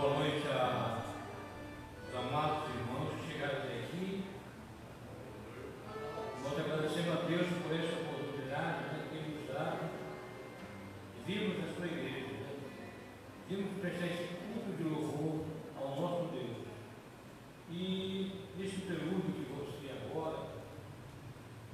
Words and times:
Boa 0.00 0.16
noite 0.16 0.46
aos 0.46 2.14
amados 2.14 2.70
irmãos 2.70 3.14
que 3.14 3.32
chegaram 3.32 3.58
até 3.58 3.80
aqui. 3.80 4.22
Nós 6.40 6.56
agradecemos 6.56 7.18
a 7.18 7.26
Deus 7.26 7.48
por 7.64 7.72
essa 7.74 8.02
oportunidade 8.02 8.84
né, 8.84 9.08
que 9.10 9.16
Ele 9.16 9.40
nos 9.40 9.48
dá 9.52 9.76
de 11.16 11.20
virmos 11.26 11.74
sua 11.74 11.86
igreja. 11.86 12.28
Né? 12.28 12.90
Vimos 13.48 13.80
prestar 13.80 14.06
esse 14.06 14.34
culto 14.34 14.76
de 14.76 14.84
louvor 14.84 15.44
ao 15.76 16.00
nosso 16.00 16.28
Deus. 16.28 16.68
E 17.68 18.44
nesse 18.56 18.82
prelúdio 18.82 19.32
que 19.32 19.52
vamos 19.52 19.74
ter 19.80 19.98
agora, 20.00 20.46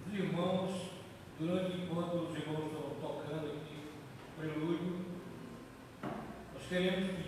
os 0.07 0.15
irmãos, 0.15 0.93
durante 1.39 1.77
enquanto 1.77 2.15
os 2.15 2.35
irmãos 2.35 2.73
estão 2.73 2.91
tocando 3.03 3.49
aqui 3.49 3.85
o 4.29 4.41
prelúdio, 4.41 5.05
nós 6.55 6.67
queremos 6.67 7.24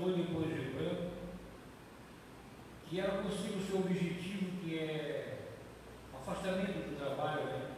pastor, 0.00 0.16
depois 0.16 0.48
de 0.48 0.70
Branco, 0.70 1.10
que 2.88 3.00
ela 3.00 3.22
consiga 3.22 3.58
o 3.58 3.62
seu 3.62 3.78
objetivo, 3.80 4.58
que 4.62 4.78
é 4.78 5.38
afastamento 6.14 6.88
do 6.88 6.96
trabalho, 6.98 7.44
né? 7.44 7.70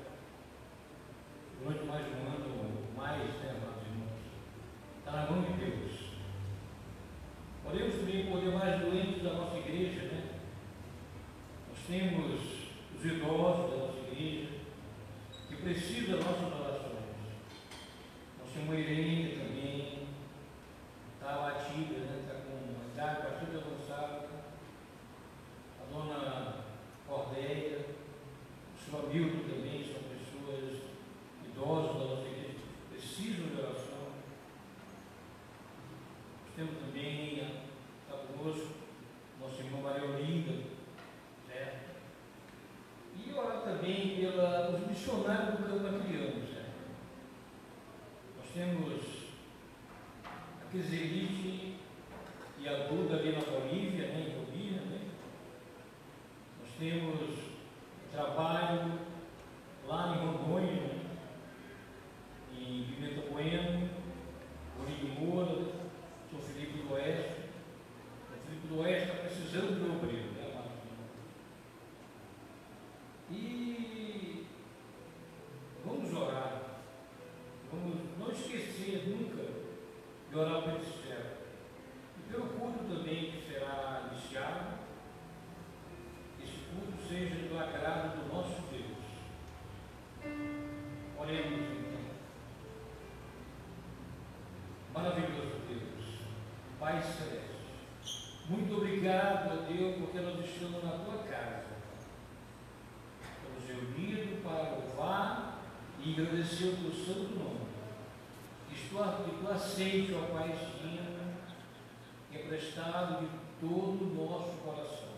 Durante 1.62 1.84
mais 1.84 2.06
um 2.06 2.26
ano 2.28 2.58
ou 2.58 2.96
mais, 2.96 3.18
né, 3.18 3.56
amados 3.56 3.82
irmãos? 3.86 4.20
Está 4.98 5.12
na 5.12 5.30
mão 5.30 5.42
de 5.42 5.52
Deus. 5.64 6.12
Podemos 7.64 7.94
também 7.96 8.26
poder 8.26 8.52
mais 8.52 8.80
doentes 8.80 9.22
da 9.22 9.32
nossa 9.34 9.58
igreja, 9.58 10.02
né? 10.02 10.30
Nós 11.68 11.78
temos 11.86 12.42
os 12.96 13.04
idosos 13.04 13.70
da 13.70 13.76
nossa 13.86 13.98
igreja, 14.10 14.48
que 15.48 15.56
precisam 15.56 16.16
das 16.16 16.24
nossas 16.24 16.60
orações. 16.60 16.92
Nós 18.38 18.52
temos 18.52 18.68
uma 18.68 18.76
Irene 18.76 19.36
também, 19.36 20.02
está 21.22 21.34
abatida, 21.34 21.98
né? 22.00 22.18
está 22.22 22.34
com 22.40 22.56
uma 22.74 22.92
idade 22.92 23.22
bastante 23.22 23.56
avançada. 23.56 24.28
A 25.80 25.92
dona 25.92 26.64
Cordeia, 27.06 27.86
o 28.74 28.84
senhor 28.84 29.08
Milton 29.08 29.48
também, 29.48 29.84
são 29.84 30.02
pessoas 30.02 30.82
idosas 31.44 31.96
da 31.96 32.04
nossa 32.04 32.28
igreja 32.28 32.58
que 32.58 32.94
precisam 32.94 33.46
de 33.46 33.60
oração. 33.60 34.12
Nós 36.44 36.54
temos 36.56 36.76
também, 36.78 37.38
está 38.02 38.16
conosco, 38.26 38.74
nossa 39.40 39.62
irmã 39.62 39.80
Maria 39.80 40.08
Olinda, 40.08 40.64
certo? 41.46 41.92
E 43.14 43.32
orar 43.32 43.62
também 43.62 44.16
pelos 44.16 44.86
missionários 44.88 45.60
do 45.60 45.66
campo 45.68 45.86
acriano, 45.86 46.46
certo? 46.46 46.72
Nós 48.36 48.48
temos 48.52 49.22
a 50.62 50.70
Queselite 50.70 51.76
e 52.58 52.68
a 52.68 52.86
Duda 52.86 53.16
ali 53.16 53.32
na 53.32 53.40
Bolívia, 53.40 54.08
né, 54.08 54.26
em 54.28 54.44
Bolívia, 54.44 54.80
né? 54.82 55.00
Nós 56.60 56.70
temos 56.78 57.38
trabalho 58.10 58.98
lá 59.86 60.14
em 60.14 60.26
Rondônia, 60.26 60.72
né? 60.72 61.00
em 62.54 62.84
Pimenta 62.84 63.30
Bueno, 63.30 63.88
Bolinho 64.78 65.20
Moura, 65.20 65.72
São 66.30 66.40
Felipe 66.40 66.78
do 66.78 66.94
Oeste. 66.94 67.42
São 68.28 68.38
Felipe 68.46 68.66
do 68.68 68.80
Oeste 68.80 69.08
está 69.08 69.22
precisando 69.22 69.74
de 69.74 69.90
um 69.90 69.96
obreiro, 69.96 70.30
né, 70.32 70.50
amados 70.52 70.72
irmãos? 70.84 71.12
E 73.30 74.46
vamos 75.84 76.14
orar. 76.14 76.62
Vamos 77.70 77.96
não 78.18 78.30
esquecer 78.30 79.08
nunca 79.08 79.42
de 80.32 80.38
orar 80.38 80.62
pelo 80.62 80.80
céu. 80.80 81.20
E 82.18 82.32
pelo 82.32 82.46
culto 82.46 82.84
também 82.84 83.32
que 83.32 83.52
será 83.52 84.08
iniciado, 84.10 84.78
esse 86.42 86.58
culto 86.70 87.06
seja 87.06 87.48
do 87.48 87.58
agrado 87.58 88.16
do 88.16 88.32
nosso 88.32 88.62
Deus. 88.70 89.02
Oremos 91.18 91.52
então. 91.52 92.00
Maravilhoso 94.94 95.60
Deus, 95.68 96.20
Pai 96.92 97.00
Celeste, 97.00 98.36
muito 98.50 98.76
obrigado 98.76 99.50
a 99.50 99.54
Deus 99.66 99.96
porque 99.96 100.20
nós 100.20 100.44
estamos 100.44 100.84
na 100.84 100.90
tua 100.90 101.22
casa. 101.24 101.64
Estamos 103.22 103.66
reunidos 103.66 104.40
para 104.42 104.74
louvar 104.74 105.62
e 106.04 106.12
agradecer 106.12 106.66
o 106.66 106.76
teu 106.76 106.92
santo 106.92 107.34
nome. 107.38 107.60
Que 108.68 108.88
tu, 108.90 109.50
aceite, 109.50 110.14
ó 110.14 110.36
Paizinho, 110.36 111.34
emprestado 112.30 113.20
de 113.22 113.28
todo 113.58 114.04
o 114.04 114.28
nosso 114.28 114.58
coração. 114.58 115.14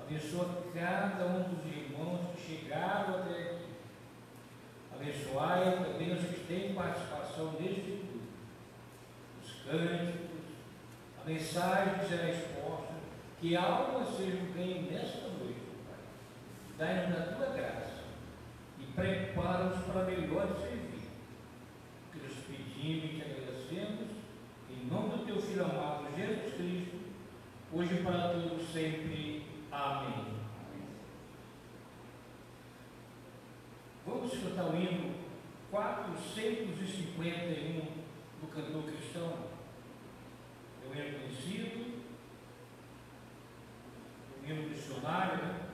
Abençoa 0.00 0.64
cada 0.74 1.26
um 1.26 1.54
dos 1.54 1.64
irmãos 1.64 2.34
que 2.34 2.42
chegaram 2.42 3.20
até 3.20 3.52
aqui. 3.52 3.66
Abençoai 4.92 5.76
também 5.76 6.12
os 6.12 6.22
que 6.22 6.44
têm 6.48 6.74
participação 6.74 7.52
neste 7.52 7.82
culto. 7.82 8.16
Os 9.44 9.52
a 9.68 10.05
mensagem 11.26 12.08
será 12.08 12.30
exposta, 12.30 12.94
que 13.40 13.56
almas 13.56 14.16
sejam 14.16 14.46
ganhas 14.54 14.88
nesta 14.88 15.28
noite, 15.28 15.60
Pai. 15.84 15.98
Dai-nos 16.78 17.18
da 17.18 17.34
tua 17.34 17.48
graça 17.48 18.04
e 18.78 18.84
prepara-nos 18.84 19.84
para 19.86 20.04
melhor 20.04 20.56
servir. 20.60 21.10
Que 22.12 22.20
nos 22.20 22.34
pedimos 22.34 23.04
e 23.04 23.08
te 23.08 23.22
agradecemos, 23.22 24.10
em 24.70 24.86
nome 24.86 25.16
do 25.16 25.26
teu 25.26 25.42
Filho 25.42 25.64
amado, 25.64 26.06
Jesus 26.16 26.54
Cristo, 26.54 26.96
hoje 27.72 27.94
e 27.94 28.04
para 28.04 28.28
todos 28.28 28.68
sempre. 28.68 29.44
Amém. 29.72 30.36
Vamos 34.06 34.30
cantar 34.30 34.66
o 34.66 34.76
hino 34.76 35.12
451 35.72 37.80
do 38.40 38.46
cantor 38.46 38.84
cristão. 38.84 39.55
É 40.86 40.88
o 40.88 40.94
hino 40.94 41.18
conhecido, 41.18 41.94
o 44.42 44.46
hino 44.46 44.68
missionário, 44.68 45.44
né? 45.44 45.65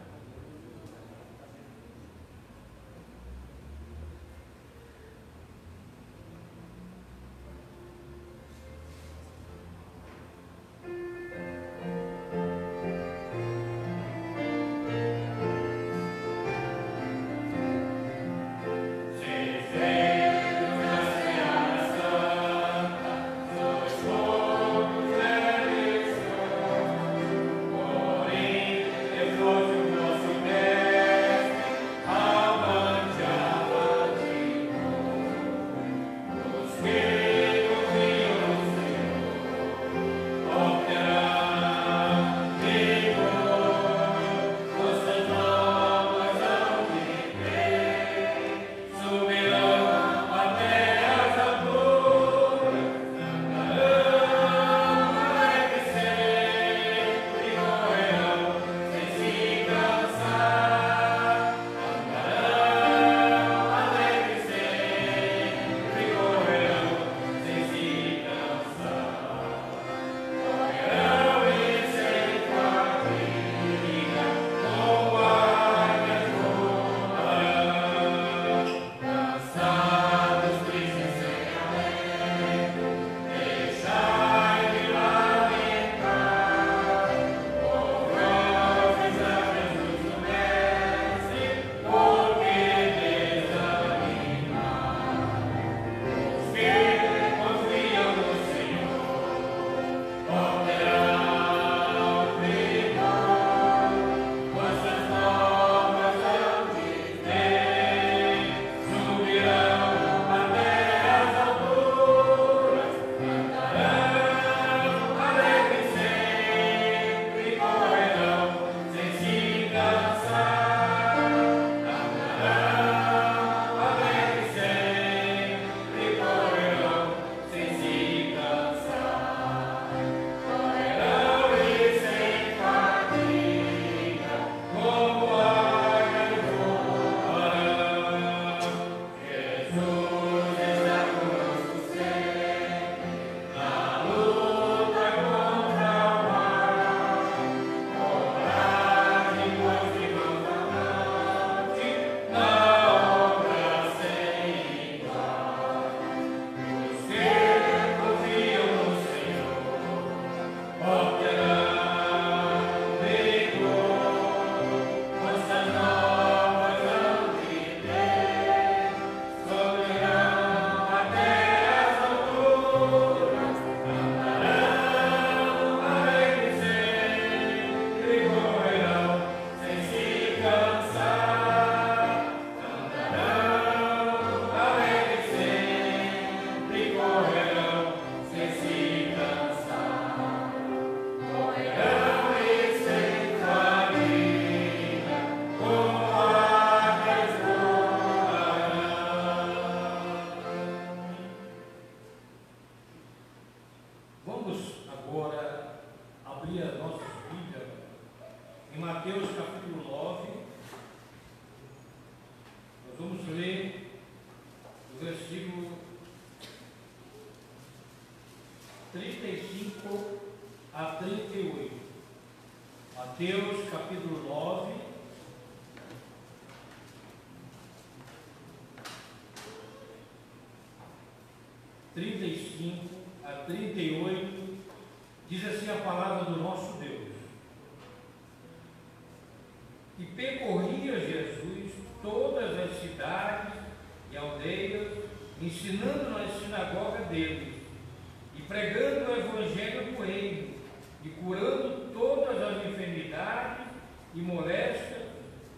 E 254.15 254.21
moléstias 254.21 255.03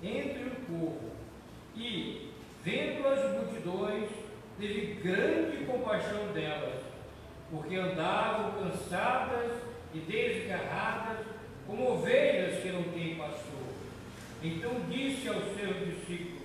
entre 0.03 0.45
o 0.45 0.55
povo. 0.67 1.11
E, 1.75 2.31
vendo 2.63 3.07
as 3.09 3.33
multidões, 3.33 4.09
teve 4.59 4.95
grande 5.03 5.65
compaixão 5.65 6.33
delas, 6.33 6.81
porque 7.51 7.77
andavam 7.77 8.53
cansadas 8.63 9.53
e 9.93 9.99
desgarradas, 9.99 11.27
como 11.67 11.93
ovelhas 11.93 12.63
que 12.63 12.69
não 12.69 12.83
têm 12.85 13.17
pastor. 13.17 13.65
Então 14.43 14.73
disse 14.91 15.29
aos 15.29 15.45
seus 15.57 15.77
discípulos: 15.87 16.43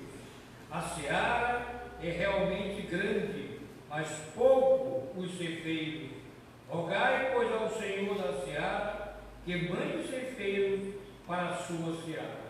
A 0.71 0.81
seara 0.81 1.65
é 2.01 2.09
realmente 2.09 2.81
grande, 2.83 3.59
mas 3.89 4.07
pouco 4.33 5.19
os 5.19 5.37
ceifeiros. 5.37 6.09
Rogai, 6.69 7.31
pois, 7.33 7.51
ao 7.51 7.69
Senhor 7.69 8.15
da 8.15 8.41
seara 8.45 9.17
que 9.43 9.69
mande 9.69 9.97
os 9.97 10.09
ceifeiros 10.09 10.98
para 11.29 11.49
a 11.49 11.55
sua 11.55 11.95
seara. 12.03 12.49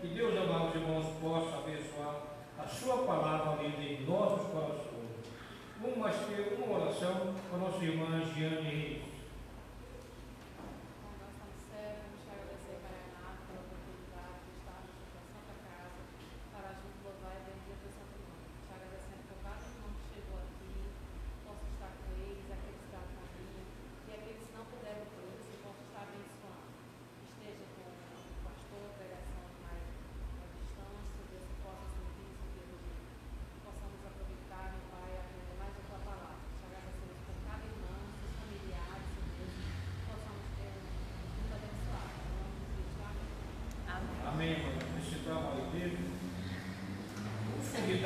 Que 0.00 0.08
Deus, 0.08 0.36
amados 0.36 0.74
irmãos, 0.74 1.06
possa 1.20 1.58
abençoar 1.58 2.16
a 2.58 2.66
sua 2.66 3.04
palavra 3.04 3.62
lida 3.62 3.80
em 3.80 4.04
nossos 4.04 4.48
corações. 4.48 4.88
Vamos 5.80 6.16
ter 6.26 6.58
uma 6.58 6.80
oração 6.80 7.32
com 7.48 7.56
a 7.56 7.58
nossa 7.60 7.84
irmã 7.84 8.20
Giane 8.34 9.07
Então, 45.30 45.52
aí, 45.52 45.98
Você 47.60 47.82
que 47.82 48.02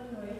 Reis. 0.00 0.39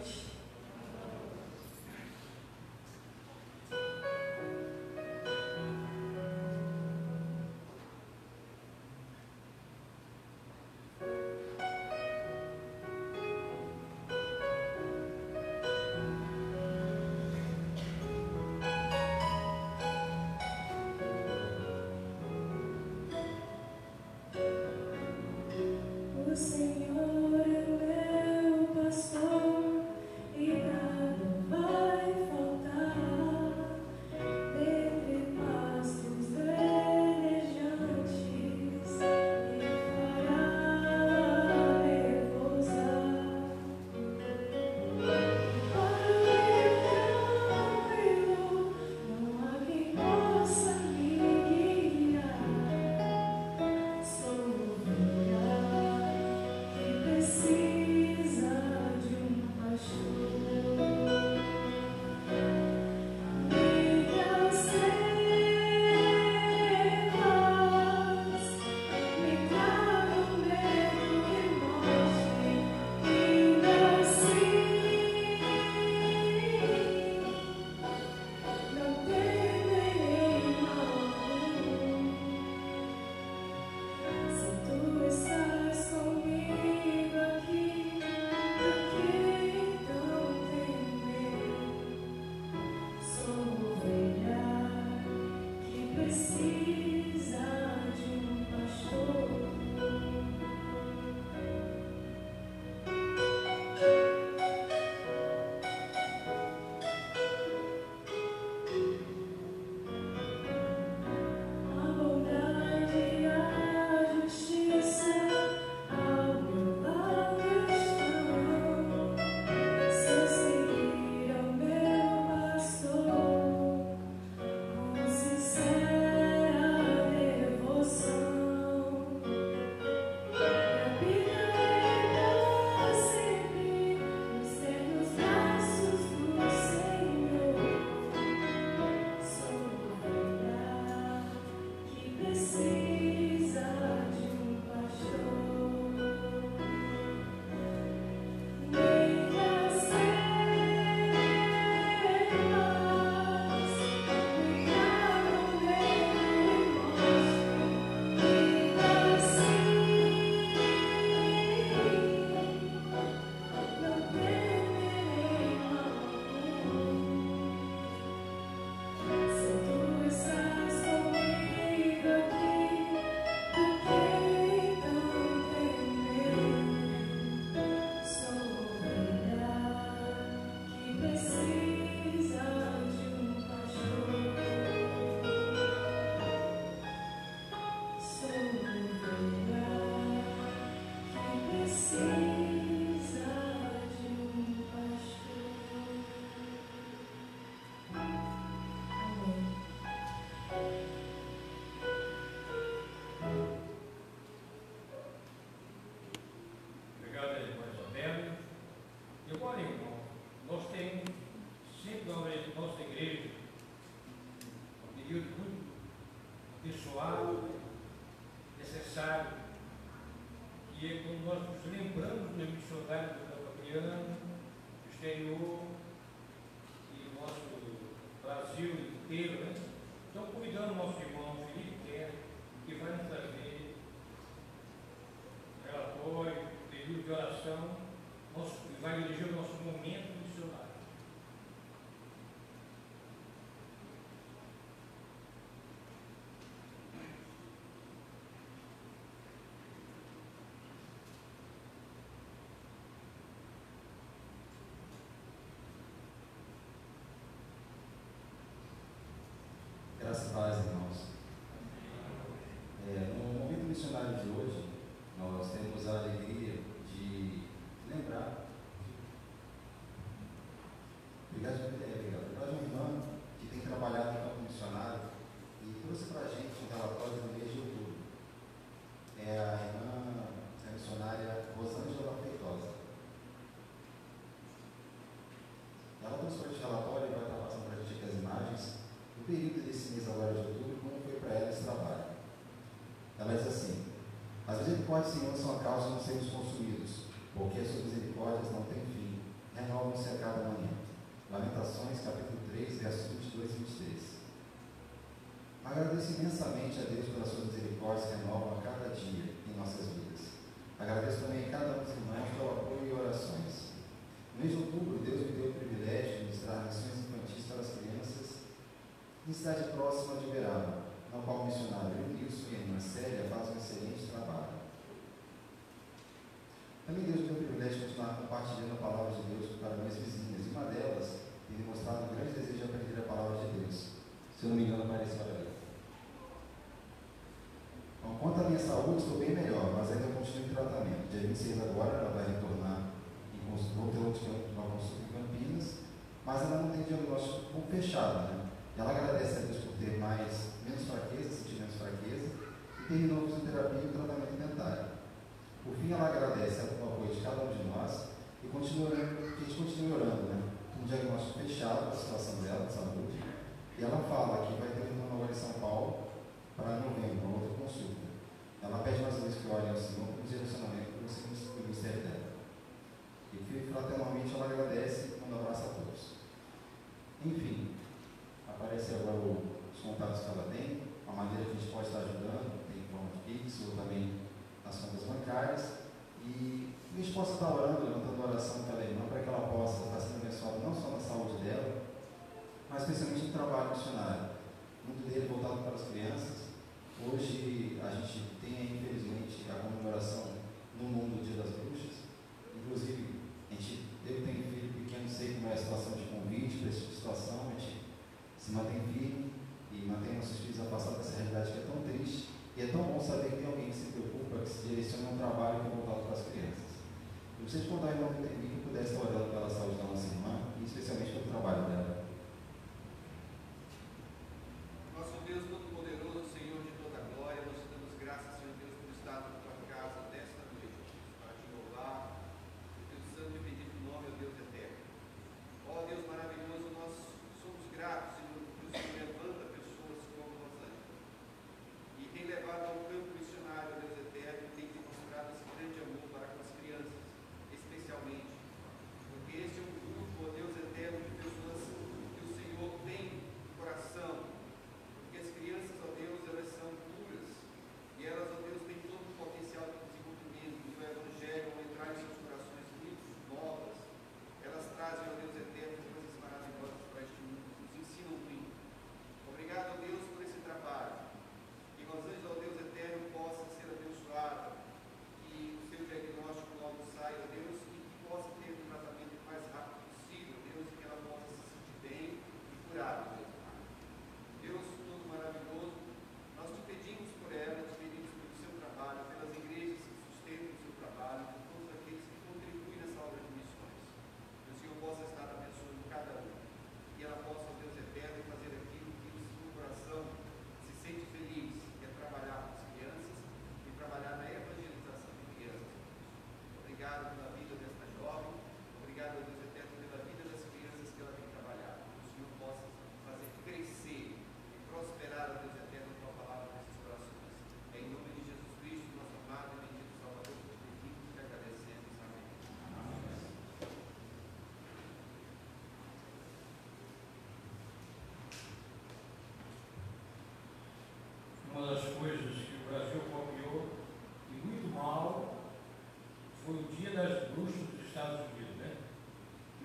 Senhor, 295.03 295.35
são 295.35 295.55
a 295.55 295.59
causa 295.59 295.87
de 295.87 295.93
não 295.93 295.99
sermos 296.01 296.31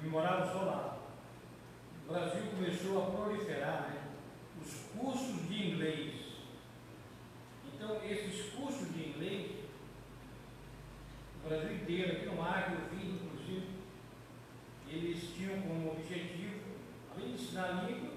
e 0.06 0.08
moravam 0.08 0.52
só 0.52 0.64
lá. 0.64 0.98
O 2.06 2.12
Brasil 2.12 2.42
começou 2.54 3.02
a 3.02 3.10
proliferar 3.10 3.90
né, 3.90 4.02
os 4.62 4.72
cursos 4.96 5.48
de 5.48 5.68
inglês. 5.68 6.14
Então, 7.74 8.00
esses 8.04 8.54
cursos 8.54 8.94
de 8.94 9.08
inglês, 9.08 9.50
o 11.44 11.48
Brasil 11.48 11.74
inteiro, 11.74 12.12
aqui 12.12 12.26
no 12.26 12.42
Acre, 12.42 12.74
eu 12.74 12.96
vim, 12.96 13.16
inclusive, 13.16 13.66
eles 14.88 15.34
tinham 15.34 15.60
como 15.62 15.90
objetivo, 15.90 16.60
além 17.12 17.32
de 17.32 17.42
ensinar 17.42 17.64
a 17.64 17.82
língua, 17.82 18.12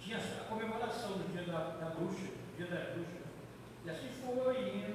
tinha 0.00 0.18
a 0.18 0.44
comemoração 0.44 1.18
do 1.18 1.32
dia 1.32 1.42
da, 1.42 1.70
da 1.70 1.90
bruxa, 1.90 2.30
dia 2.56 2.66
da 2.66 2.92
bruxa. 2.92 3.24
E 3.84 3.90
assim 3.90 4.08
foi 4.24 4.68
indo 4.68 4.94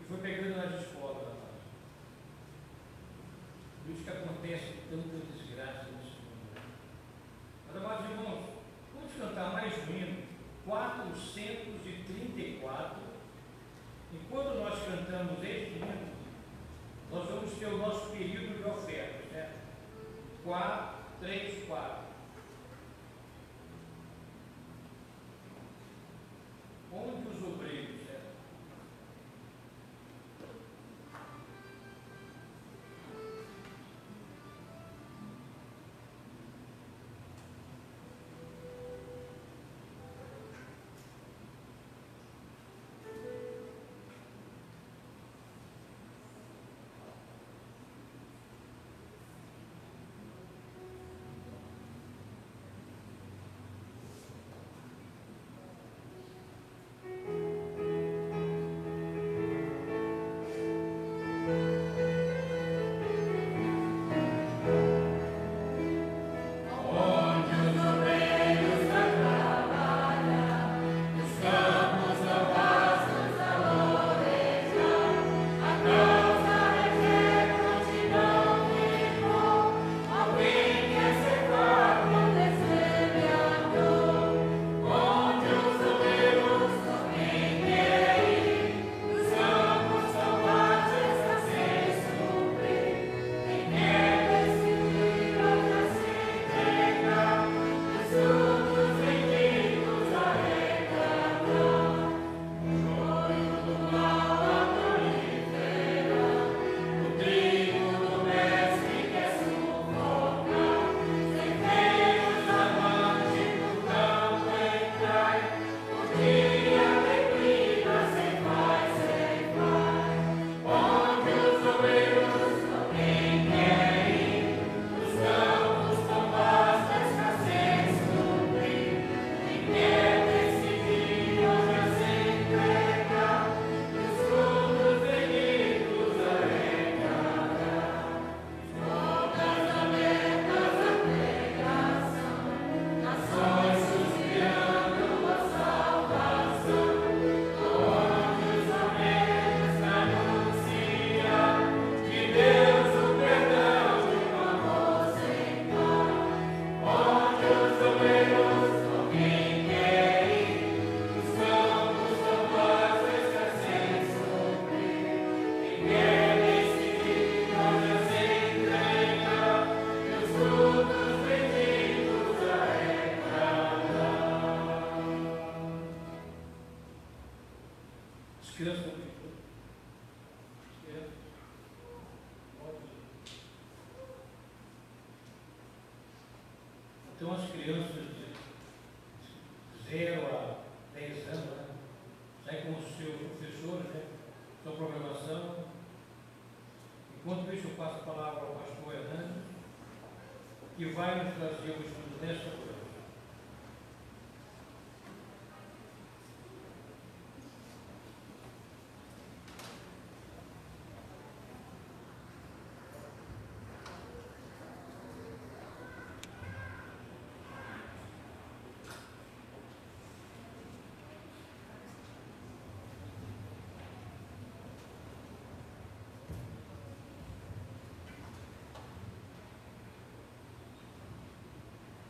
e 0.00 0.04
foi 0.08 0.16
pegando 0.18 0.56
nas 0.56 0.80
escolas. 0.80 1.35
Por 3.86 3.94
isso 3.94 4.02
que 4.02 4.10
acontece 4.10 4.74
tanta 4.90 5.16
desgraça 5.32 5.86
nesse 5.92 6.18
mundo. 6.18 6.50
Né? 6.56 6.62
Mas, 7.68 7.76
amados 7.76 8.10
irmãos, 8.10 8.48
vamos 8.92 9.12
cantar 9.16 9.52
mais 9.52 9.78
um 9.78 9.82
hino, 9.92 10.24
434. 10.64 12.98
E 14.12 14.16
quando 14.28 14.58
nós 14.58 14.84
cantamos 14.84 15.40
este 15.44 15.74
hino, 15.74 16.16
nós 17.12 17.30
vamos 17.30 17.52
ter 17.52 17.66
o 17.66 17.78
nosso 17.78 18.10
período 18.10 18.58
de 18.58 18.64
oferta, 18.68 19.24
né? 19.32 19.52
4, 20.42 20.96
3, 21.20 21.68
4. 21.68 22.06
Onde 26.92 27.28
os 27.28 27.40
obreiros 27.40 27.95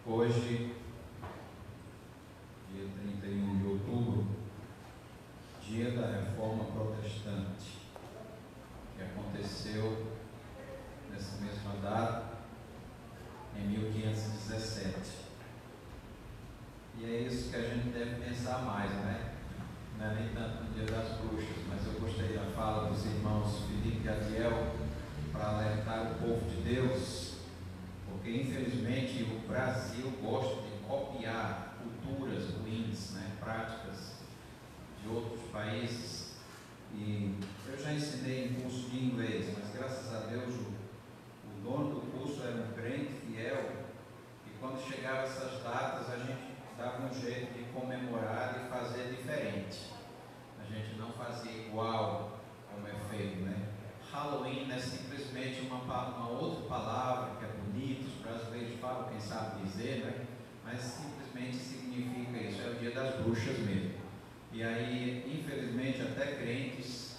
Hoje, 0.08 0.72
dia 2.72 2.88
31 3.20 3.58
de 3.58 3.66
outubro, 3.66 4.24
dia 5.60 5.90
da 5.90 6.06
Reforma 6.06 6.62
Protestante, 6.66 7.78
que 8.96 9.02
aconteceu 9.02 10.06
nessa 11.10 11.42
mesma 11.42 11.72
data, 11.82 12.36
em 13.58 13.66
1517. 13.66 14.94
E 16.98 17.04
é 17.04 17.22
isso 17.22 17.50
que 17.50 17.56
a 17.56 17.62
gente 17.62 17.88
deve 17.88 18.24
pensar 18.24 18.58
mais, 18.58 18.92
né? 18.92 19.34
Não 19.98 20.06
é 20.06 20.14
nem 20.14 20.28
tanto 20.28 20.62
no 20.62 20.72
dia 20.72 20.84
das 20.84 21.18
bruxas, 21.18 21.64
mas 21.68 21.84
eu 21.84 22.00
gostei 22.00 22.28
da 22.28 22.44
fala 22.54 22.90
dos 22.90 23.04
irmãos 23.06 23.64
Felipe 23.66 24.06
e 24.06 24.08
Adiel 24.08 24.72
para 25.32 25.48
alertar 25.48 26.12
o 26.12 26.14
povo 26.14 26.48
de 26.48 26.62
Deus 26.62 27.25
porque 28.26 28.40
infelizmente 28.40 29.22
o 29.22 29.46
Brasil 29.46 30.10
gosta 30.20 30.56
de 30.62 30.84
copiar 30.84 31.76
culturas 31.78 32.54
ruins, 32.54 33.12
né, 33.12 33.36
práticas 33.38 34.16
de 35.00 35.08
outros 35.08 35.42
países. 35.52 36.34
E 36.92 37.38
eu 37.68 37.78
já 37.78 37.92
ensinei 37.92 38.46
em 38.46 38.54
curso 38.54 38.90
de 38.90 38.98
inglês, 38.98 39.56
mas 39.56 39.72
graças 39.72 40.12
a 40.12 40.26
Deus 40.26 40.54
o, 40.56 40.72
o 41.46 41.62
dono 41.62 41.94
do 41.94 42.18
curso 42.18 42.42
era 42.42 42.56
um 42.56 42.72
crente 42.72 43.12
fiel 43.12 43.86
e 44.44 44.50
quando 44.58 44.82
chegavam 44.82 45.22
essas 45.22 45.62
datas 45.62 46.10
a 46.10 46.18
gente 46.18 46.56
dava 46.76 47.06
um 47.06 47.14
jeito 47.14 47.56
de 47.56 47.64
comemorar 47.72 48.64
e 48.66 48.68
fazer 48.68 49.14
diferente. 49.14 49.92
A 50.60 50.64
gente 50.64 50.98
não 50.98 51.12
fazia 51.12 51.52
igual 51.52 52.40
como 52.72 52.88
é 52.88 52.94
feito, 53.08 53.44
né? 53.44 53.68
Halloween 54.10 54.72
é 54.72 54.78
simplesmente 54.78 55.60
uma, 55.60 55.76
uma 55.78 56.28
outra 56.30 56.64
palavra 56.68 57.36
que 57.38 57.44
é 57.44 57.55
brasileiros 58.56 58.80
falam, 58.80 59.08
quem 59.10 59.20
sabe 59.20 59.62
dizer, 59.62 60.04
né? 60.04 60.26
mas 60.64 60.80
simplesmente 60.80 61.56
significa 61.56 62.38
isso, 62.38 62.62
é 62.62 62.70
o 62.70 62.74
dia 62.74 62.90
das 62.90 63.16
bruxas 63.16 63.58
mesmo. 63.58 63.94
E 64.52 64.62
aí, 64.62 65.24
infelizmente, 65.26 66.00
até 66.00 66.36
crentes 66.36 67.18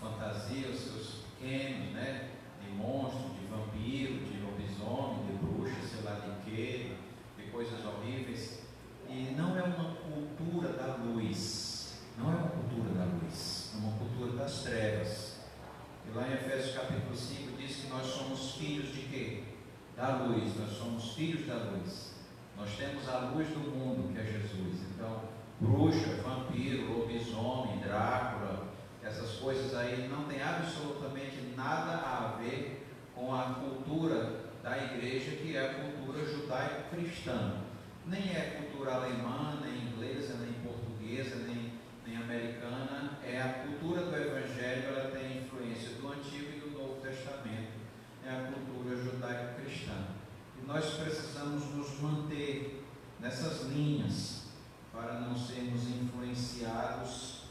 fantasiam 0.00 0.72
seus 0.74 1.24
pequenos, 1.38 1.92
né? 1.92 2.30
De 2.64 2.70
monstro, 2.72 3.34
de 3.34 3.46
vampiro, 3.46 4.24
de 4.24 4.40
lobisomem, 4.40 5.26
de 5.26 5.32
bruxa, 5.34 5.76
sei 5.86 6.02
lá 6.02 6.14
de 6.14 6.50
quê, 6.50 6.92
de 7.36 7.50
coisas 7.50 7.84
horríveis. 7.84 8.62
E 9.08 9.34
não 9.36 9.56
é 9.56 9.62
uma 9.62 9.96
cultura 9.96 10.72
da 10.72 10.96
luz, 10.96 12.00
não 12.16 12.32
é 12.32 12.36
uma 12.36 12.48
cultura 12.48 12.94
da 12.94 13.04
luz, 13.04 13.72
é 13.74 13.78
uma 13.78 13.98
cultura 13.98 14.32
das 14.32 14.62
trevas 14.62 15.32
e 16.04 16.14
lá 16.14 16.28
em 16.28 16.32
Efésios 16.32 16.74
capítulo 16.74 17.16
5 17.16 17.56
diz 17.56 17.76
que 17.76 17.86
nós 17.88 18.06
somos 18.06 18.56
filhos 18.56 18.92
de 18.92 19.02
quê? 19.02 19.41
Da 20.02 20.16
luz, 20.16 20.58
nós 20.58 20.76
somos 20.76 21.12
filhos 21.12 21.46
da 21.46 21.54
luz. 21.54 22.14
Nós 22.56 22.76
temos 22.76 23.08
a 23.08 23.18
luz 23.18 23.46
do 23.50 23.60
mundo, 23.60 24.12
que 24.12 24.18
é 24.18 24.24
Jesus. 24.24 24.80
Então, 24.90 25.22
bruxa, 25.60 26.20
vampiro, 26.24 26.92
lobisomem, 26.92 27.78
Drácula, 27.78 28.66
essas 29.00 29.36
coisas 29.36 29.72
aí 29.76 30.08
não 30.08 30.24
tem 30.24 30.42
absolutamente 30.42 31.54
nada 31.56 31.92
a 31.92 32.36
ver 32.40 32.84
com 33.14 33.32
a 33.32 33.54
cultura 33.54 34.40
da 34.60 34.76
igreja, 34.76 35.36
que 35.36 35.56
é 35.56 35.70
a 35.70 35.74
cultura 35.74 36.26
judaico-cristã. 36.26 37.58
Nem 38.04 38.22
é 38.34 38.60
cultura 38.60 38.94
alemã, 38.94 39.60
nem 39.62 39.86
inglesa, 39.86 40.34
nem 40.40 40.52
portuguesa, 40.64 41.36
nem, 41.46 41.74
nem 42.04 42.16
americana. 42.16 43.18
É 43.24 43.40
a 43.40 43.64
cultura 43.68 44.06
do 44.06 44.16
Evangelho, 44.16 44.96
ela 44.96 45.12
tem 45.12 45.44
influência 45.44 45.90
do 45.90 46.08
Antigo 46.08 46.50
e 46.56 46.58
do 46.58 46.76
Novo 46.76 47.00
Testamento, 47.00 47.82
é 48.24 48.30
a 48.30 48.52
cultura 48.52 48.96
judaico-cristã. 48.96 50.06
E 50.60 50.61
nós 50.72 50.94
precisamos 50.94 51.64
nos 51.74 52.00
manter 52.00 52.82
nessas 53.20 53.66
linhas 53.66 54.44
para 54.90 55.20
não 55.20 55.36
sermos 55.36 55.82
influenciados 55.82 57.42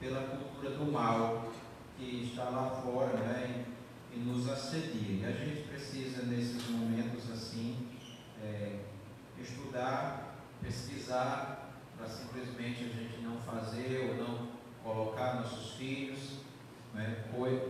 pela 0.00 0.22
cultura 0.22 0.70
do 0.70 0.90
mal 0.90 1.52
que 1.98 2.24
está 2.24 2.44
lá 2.44 2.70
fora 2.82 3.18
né, 3.18 3.66
e, 4.10 4.18
nos 4.20 4.48
assedia. 4.48 5.20
E 5.20 5.24
a 5.26 5.32
gente 5.32 5.68
precisa, 5.68 6.22
nesses 6.22 6.70
momentos 6.70 7.30
assim, 7.30 7.86
é, 8.42 8.78
estudar, 9.38 10.36
pesquisar, 10.62 11.74
para 11.98 12.08
simplesmente 12.08 12.84
a 12.84 12.88
gente 12.88 13.20
não 13.20 13.42
fazer 13.42 14.08
ou 14.08 14.26
não 14.26 14.48
colocar 14.82 15.34
nossos 15.34 15.72
filhos 15.72 16.38
né, 16.94 17.26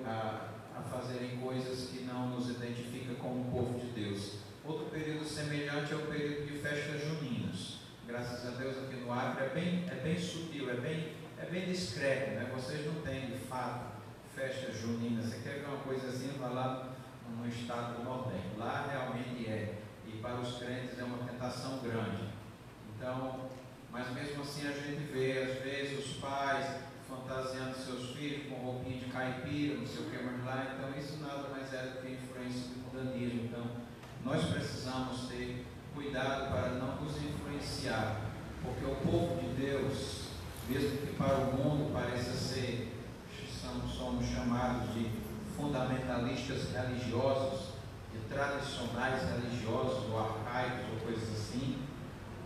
a, 0.07 0.51
a 0.79 0.83
fazerem 0.83 1.37
coisas 1.39 1.91
que 1.91 2.05
não 2.05 2.29
nos 2.29 2.49
identificam 2.49 3.17
como 3.17 3.51
povo 3.51 3.77
de 3.81 3.87
Deus. 3.89 4.40
Outro 4.65 4.87
período 4.87 5.25
semelhante 5.25 5.93
é 5.93 5.97
o 5.97 6.07
período 6.07 6.47
de 6.47 6.59
festas 6.59 7.01
juninas. 7.03 7.81
Graças 8.07 8.47
a 8.47 8.51
Deus 8.59 8.77
aqui 8.79 8.97
no 8.97 9.13
Acre 9.13 9.45
é 9.45 9.49
bem, 9.49 9.85
é 9.91 9.95
bem 9.95 10.19
sutil, 10.19 10.71
é 10.71 10.75
bem, 10.75 11.13
é 11.39 11.47
bem 11.47 11.65
discreto. 11.67 12.33
Né? 12.33 12.51
Vocês 12.55 12.85
não 12.87 13.01
têm 13.03 13.27
de 13.27 13.39
fato 13.39 14.01
festas 14.35 14.79
juninas. 14.81 15.27
Você 15.27 15.41
quer 15.43 15.61
ver 15.61 15.67
uma 15.67 15.79
coisazinha? 15.79 16.35
Vai 16.39 16.53
lá 16.53 16.95
no 17.29 17.49
estado 17.49 17.99
do 17.99 18.05
Nordeste. 18.05 18.49
Lá 18.59 18.89
realmente 18.91 19.49
é. 19.49 19.79
E 20.07 20.19
para 20.19 20.41
os 20.41 20.59
crentes 20.59 20.99
é 20.99 21.05
uma 21.05 21.19
tentação 21.19 21.79
grande. 21.79 22.29
Então, 22.97 23.49
mas 23.91 24.13
mesmo 24.13 24.43
assim 24.43 24.69
a 24.69 24.73
gente 24.73 25.13
vê, 25.13 25.43
às 25.43 25.63
vezes, 25.63 26.07
os 26.07 26.13
pais 26.15 26.81
fantasiando 27.09 27.75
seus 27.75 28.11
filhos 28.11 28.49
com 28.49 28.57
roupinha 28.57 28.99
de 28.99 29.07
caipira, 29.07 29.79
não 29.79 29.87
sei 29.87 30.07
o 30.07 30.11
que 30.11 30.23
mais 30.23 30.45
lá. 30.45 30.75
Então, 30.77 30.99
isso 30.99 31.19
nada 31.21 31.49
mais 31.49 31.73
é 31.73 31.83
do 31.83 32.03
que 32.03 32.13
influência 32.13 32.69
do 32.69 32.99
mundanismo. 32.99 33.45
Então, 33.45 33.67
nós 34.25 34.45
precisamos 34.45 35.29
ter 35.29 35.65
cuidado 35.95 36.51
para 36.51 36.71
não 36.75 37.03
nos 37.03 37.17
influenciar, 37.17 38.21
porque 38.63 38.85
o 38.85 38.97
povo 38.97 39.41
de 39.41 39.61
Deus, 39.61 40.29
mesmo 40.69 40.99
que 40.99 41.15
para 41.15 41.37
o 41.37 41.57
mundo 41.57 41.93
pareça 41.93 42.33
ser, 42.33 42.97
somos, 43.97 44.27
chamados 44.27 44.95
de 44.95 45.11
fundamentalistas 45.57 46.73
religiosos, 46.73 47.75
de 48.13 48.19
tradicionais 48.29 49.23
religiosos 49.23 50.11
ou 50.11 50.19
arcaicos 50.19 50.87
ou 50.93 51.01
coisas 51.01 51.31
assim, 51.31 51.79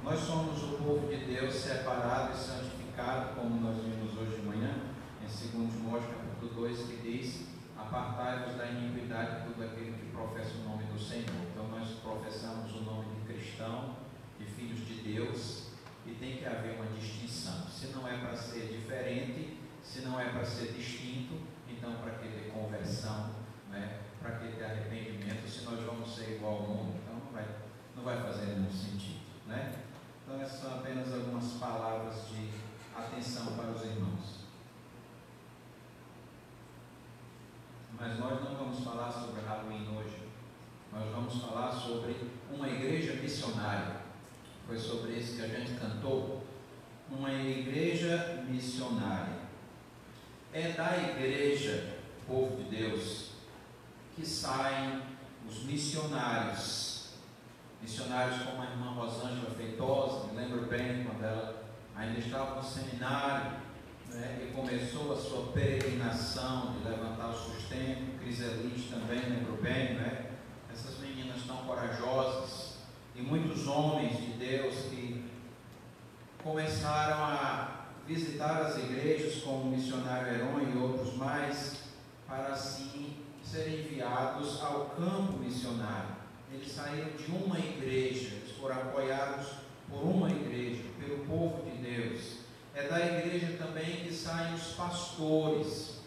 nós 0.02 0.20
somos 0.20 0.62
o 0.62 0.76
povo 0.76 1.08
de 1.08 1.24
Deus 1.24 1.54
separado 1.54 2.32
e 2.34 2.36
santificado, 2.36 3.34
como 3.34 3.60
nós 3.60 3.76
vimos 3.82 4.16
hoje 4.18 4.40
de 4.40 4.46
manhã, 4.46 4.74
em 5.22 5.26
2 5.26 5.72
Timóteo 5.72 6.08
capítulo 6.08 6.68
2, 6.68 6.78
que 6.86 6.96
diz, 6.96 7.46
apartai-vos 7.78 8.56
da 8.56 8.66
iniquidade 8.66 9.40
de 9.40 9.46
todo 9.46 9.64
aquele 9.64 9.92
que 9.92 9.93
professa 10.14 10.58
o 10.58 10.68
nome 10.68 10.84
do 10.84 10.98
Senhor. 10.98 11.34
Então 11.50 11.68
nós 11.68 11.88
professamos 11.98 12.72
o 12.72 12.82
nome 12.82 13.06
de 13.16 13.32
cristão, 13.32 13.96
de 14.38 14.46
filhos 14.46 14.86
de 14.86 14.94
Deus, 15.02 15.70
e 16.06 16.12
tem 16.12 16.38
que 16.38 16.46
haver 16.46 16.76
uma 16.76 16.86
distinção. 16.86 17.66
Se 17.68 17.88
não 17.88 18.06
é 18.06 18.16
para 18.18 18.36
ser 18.36 18.68
diferente, 18.68 19.58
se 19.82 20.00
não 20.02 20.18
é 20.18 20.30
para 20.30 20.44
ser 20.44 20.72
distinto, 20.72 21.34
então 21.68 21.94
para 21.96 22.12
que 22.12 22.28
ter 22.28 22.50
conversão, 22.52 23.30
né? 23.70 24.00
para 24.20 24.38
que 24.38 24.56
ter 24.56 24.64
arrependimento, 24.64 25.46
se 25.48 25.64
nós 25.64 25.80
vamos 25.84 26.14
ser 26.14 26.36
igual 26.36 26.54
ao 26.54 26.62
mundo, 26.62 27.00
então 27.02 27.14
não 27.14 27.32
vai, 27.32 27.46
não 27.96 28.02
vai 28.02 28.22
fazer 28.22 28.46
nenhum 28.54 28.70
sentido. 28.70 29.20
Né? 29.46 29.74
Então, 30.22 30.40
essas 30.40 30.60
são 30.60 30.78
apenas 30.78 31.12
algumas 31.12 31.52
palavras 31.54 32.28
de 32.28 32.48
atenção 32.96 33.54
para 33.54 33.70
os 33.70 33.82
irmãos. 33.84 34.33
Mas 38.06 38.18
nós 38.18 38.44
não 38.44 38.54
vamos 38.56 38.84
falar 38.84 39.10
sobre 39.10 39.40
Halloween 39.40 39.88
hoje. 39.96 40.28
Nós 40.92 41.10
vamos 41.10 41.40
falar 41.40 41.72
sobre 41.72 42.14
uma 42.52 42.68
igreja 42.68 43.14
missionária. 43.14 43.96
Foi 44.66 44.78
sobre 44.78 45.12
isso 45.12 45.36
que 45.36 45.42
a 45.42 45.48
gente 45.48 45.80
cantou. 45.80 46.44
Uma 47.10 47.32
igreja 47.32 48.44
missionária. 48.46 49.38
É 50.52 50.72
da 50.72 50.98
igreja, 50.98 51.96
povo 52.26 52.62
de 52.62 52.76
Deus, 52.76 53.30
que 54.14 54.26
saem 54.26 55.00
os 55.48 55.64
missionários 55.64 56.94
missionários 57.80 58.42
como 58.42 58.62
a 58.62 58.66
irmã 58.66 58.92
Rosângela 58.92 59.50
Feitosa, 59.50 60.28
me 60.28 60.40
lembro 60.40 60.66
bem 60.66 61.04
quando 61.04 61.22
ela 61.22 61.64
ainda 61.94 62.18
estava 62.18 62.54
no 62.54 62.62
seminário 62.62 63.58
né, 64.14 64.46
e 64.48 64.52
começou 64.52 65.12
a 65.12 65.16
sua 65.16 65.52
peregrinação 65.52 66.72
de 66.74 66.88
levantar 66.88 67.30
o 67.30 67.34
sustento, 67.34 68.18
Criselite 68.20 68.88
também, 68.88 69.20
lembro 69.20 69.60
bem, 69.60 69.94
né? 69.94 70.30
essas 70.72 70.98
meninas 70.98 71.42
tão 71.46 71.58
corajosas 71.58 72.78
e 73.14 73.22
muitos 73.22 73.66
homens 73.66 74.16
de 74.18 74.32
Deus 74.32 74.74
que 74.90 75.24
começaram 76.42 77.24
a 77.24 77.86
visitar 78.06 78.62
as 78.62 78.76
igrejas 78.78 79.42
como 79.42 79.62
o 79.62 79.70
missionário 79.70 80.34
Heron 80.34 80.60
e 80.60 80.78
outros 80.78 81.16
mais, 81.16 81.84
para 82.26 82.48
assim 82.48 83.16
serem 83.42 83.80
enviados 83.80 84.62
ao 84.62 84.86
campo 84.90 85.38
missionário. 85.38 86.14
Eles 86.52 86.70
saíram 86.72 87.10
de 87.10 87.30
uma 87.30 87.58
igreja, 87.58 88.34
eles 88.34 88.56
foram 88.56 88.76
apoiados 88.76 89.46
por 89.88 90.02
uma 90.02 90.30
igreja, 90.30 90.82
pelo 90.98 91.24
povo 91.24 91.68
de 91.70 91.76
Deus. 91.78 92.33
É 92.74 92.88
da 92.88 92.98
igreja 92.98 93.56
também 93.56 94.00
que 94.00 94.12
saem 94.12 94.52
os 94.54 94.72
pastores, 94.72 96.00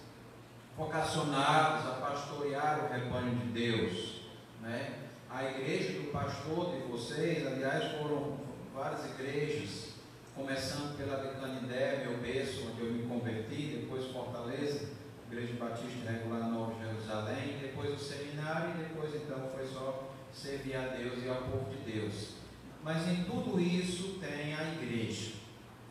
vocacionados 0.76 1.88
a 1.88 1.92
pastorear 2.02 2.84
o 2.84 2.94
rebanho 2.94 3.38
de 3.38 3.46
Deus. 3.54 4.22
Né? 4.62 4.96
A 5.30 5.46
igreja 5.46 5.94
do 5.94 6.12
pastor 6.12 6.76
de 6.76 6.82
vocês, 6.92 7.48
aliás, 7.48 7.98
foram 7.98 8.38
várias 8.76 9.06
igrejas, 9.12 9.94
começando 10.36 10.98
pela 10.98 11.24
de 11.24 11.40
Canindé, 11.40 12.06
meu 12.06 12.18
berço, 12.18 12.68
onde 12.70 12.82
eu 12.82 12.92
me 12.92 13.08
converti, 13.08 13.80
depois 13.82 14.12
Fortaleza, 14.12 14.90
Igreja 15.32 15.54
Batista 15.54 16.12
Regular 16.12 16.50
Nova 16.50 16.76
Jerusalém, 16.84 17.60
depois 17.62 17.94
o 17.94 18.04
seminário 18.04 18.72
e 18.72 18.84
depois 18.84 19.16
então 19.16 19.50
foi 19.56 19.66
só 19.66 20.12
servir 20.34 20.76
a 20.76 20.88
Deus 20.88 21.24
e 21.24 21.30
ao 21.30 21.44
povo 21.44 21.70
de 21.70 21.92
Deus. 21.92 22.36
Mas 22.84 23.08
em 23.08 23.24
tudo 23.24 23.58
isso 23.58 24.20
tem 24.20 24.54
a 24.54 24.74
igreja. 24.74 25.37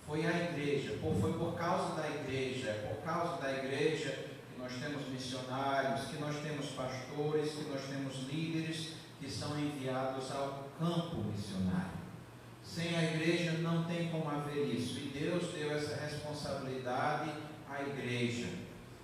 Foi 0.07 0.25
a 0.25 0.51
igreja, 0.51 0.97
foi 1.03 1.33
por 1.33 1.55
causa 1.57 2.01
da 2.01 2.09
igreja, 2.09 2.71
é 2.71 2.95
por 2.95 3.05
causa 3.05 3.43
da 3.43 3.53
igreja 3.53 4.11
que 4.53 4.57
nós 4.57 4.73
temos 4.75 5.09
missionários, 5.09 6.07
que 6.07 6.19
nós 6.19 6.37
temos 6.37 6.67
pastores, 6.67 7.51
que 7.51 7.65
nós 7.65 7.83
temos 7.89 8.15
líderes 8.29 8.93
que 9.19 9.29
são 9.29 9.59
enviados 9.59 10.31
ao 10.31 10.69
campo 10.79 11.17
missionário. 11.25 12.07
Sem 12.63 12.97
a 12.97 13.03
igreja 13.03 13.53
não 13.59 13.83
tem 13.85 14.09
como 14.11 14.31
haver 14.31 14.69
isso. 14.69 14.97
E 14.99 15.09
Deus 15.09 15.53
deu 15.53 15.77
essa 15.77 15.97
responsabilidade 15.97 17.33
à 17.69 17.83
igreja. 17.83 18.47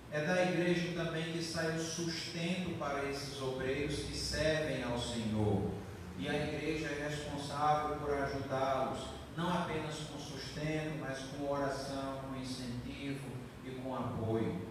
É 0.09 0.23
da 0.23 0.43
igreja 0.43 0.93
também 0.95 1.33
que 1.33 1.43
sai 1.43 1.75
o 1.75 1.79
sustento 1.83 2.77
para 2.79 3.09
esses 3.09 3.41
obreiros 3.41 3.95
que 3.95 4.15
servem 4.15 4.83
ao 4.83 4.97
Senhor. 4.97 5.69
E 6.17 6.29
a 6.29 6.33
igreja 6.33 6.87
é 6.87 7.09
responsável 7.09 7.97
por 7.97 8.13
ajudá-los, 8.13 8.99
não 9.35 9.51
apenas 9.51 9.95
com 9.95 10.19
sustento, 10.53 10.99
mas 10.99 11.19
com 11.19 11.51
oração, 11.51 12.19
com 12.21 12.39
incentivo 12.39 13.27
e 13.65 13.71
com 13.71 13.95
apoio. 13.95 14.61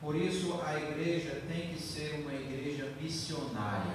Por 0.00 0.16
isso, 0.16 0.60
a 0.64 0.76
igreja 0.76 1.42
tem 1.48 1.68
que 1.68 1.80
ser 1.80 2.20
uma 2.22 2.34
igreja 2.34 2.92
missionária, 3.00 3.94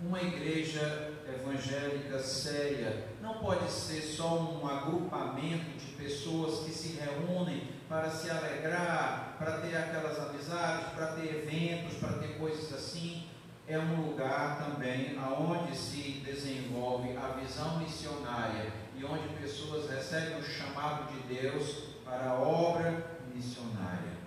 uma 0.00 0.22
igreja 0.22 1.12
evangélica 1.28 2.20
séria. 2.20 3.08
Não 3.20 3.38
pode 3.40 3.68
ser 3.70 4.00
só 4.00 4.38
um 4.38 4.66
agrupamento 4.66 5.76
de 5.76 5.86
pessoas 5.92 6.64
que 6.64 6.70
se 6.70 6.98
reúnem 7.00 7.68
para 7.88 8.08
se 8.08 8.30
alegrar, 8.30 9.34
para 9.38 9.58
ter 9.58 9.76
aquelas 9.76 10.18
amizades, 10.18 10.92
para 10.94 11.08
ter 11.14 11.48
eventos, 11.48 11.96
para 11.98 12.12
ter 12.18 12.38
coisas 12.38 12.72
assim. 12.72 13.26
É 13.66 13.78
um 13.78 14.06
lugar 14.06 14.58
também 14.64 15.16
aonde 15.18 15.76
se 15.76 16.22
desenvolve 16.24 17.16
a 17.16 17.38
visão 17.40 17.78
missionária 17.78 18.72
e 19.00 19.04
onde 19.04 19.34
pessoas 19.40 19.88
recebem 19.88 20.38
o 20.38 20.42
chamado 20.42 21.10
de 21.10 21.34
Deus 21.34 21.84
para 22.04 22.32
a 22.32 22.34
obra 22.34 23.18
missionária. 23.34 24.20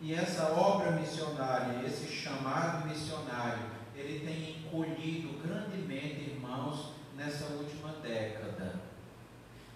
E 0.00 0.14
essa 0.14 0.48
obra 0.52 0.92
missionária, 0.92 1.86
esse 1.86 2.06
chamado 2.06 2.88
missionário, 2.88 3.64
ele 3.94 4.20
tem 4.20 4.60
encolhido 4.60 5.38
grandemente, 5.46 6.30
irmãos, 6.30 6.92
nessa 7.14 7.52
última 7.52 7.92
década. 8.00 8.80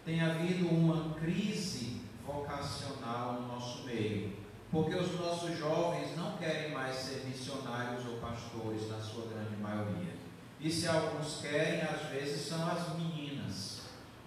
Tem 0.03 0.23
havido 0.23 0.69
uma 0.69 1.15
crise 1.15 2.01
vocacional 2.25 3.35
no 3.35 3.49
nosso 3.49 3.85
meio. 3.85 4.41
Porque 4.71 4.95
os 4.95 5.13
nossos 5.21 5.59
jovens 5.59 6.17
não 6.17 6.39
querem 6.39 6.73
mais 6.73 6.97
ser 6.97 7.27
missionários 7.27 8.07
ou 8.07 8.17
pastores, 8.17 8.89
na 8.89 8.99
sua 8.99 9.27
grande 9.27 9.61
maioria. 9.61 10.15
E 10.59 10.71
se 10.71 10.89
alguns 10.89 11.43
querem, 11.43 11.83
às 11.83 12.09
vezes 12.09 12.49
são 12.49 12.67
as 12.67 12.97
meninas. 12.97 13.22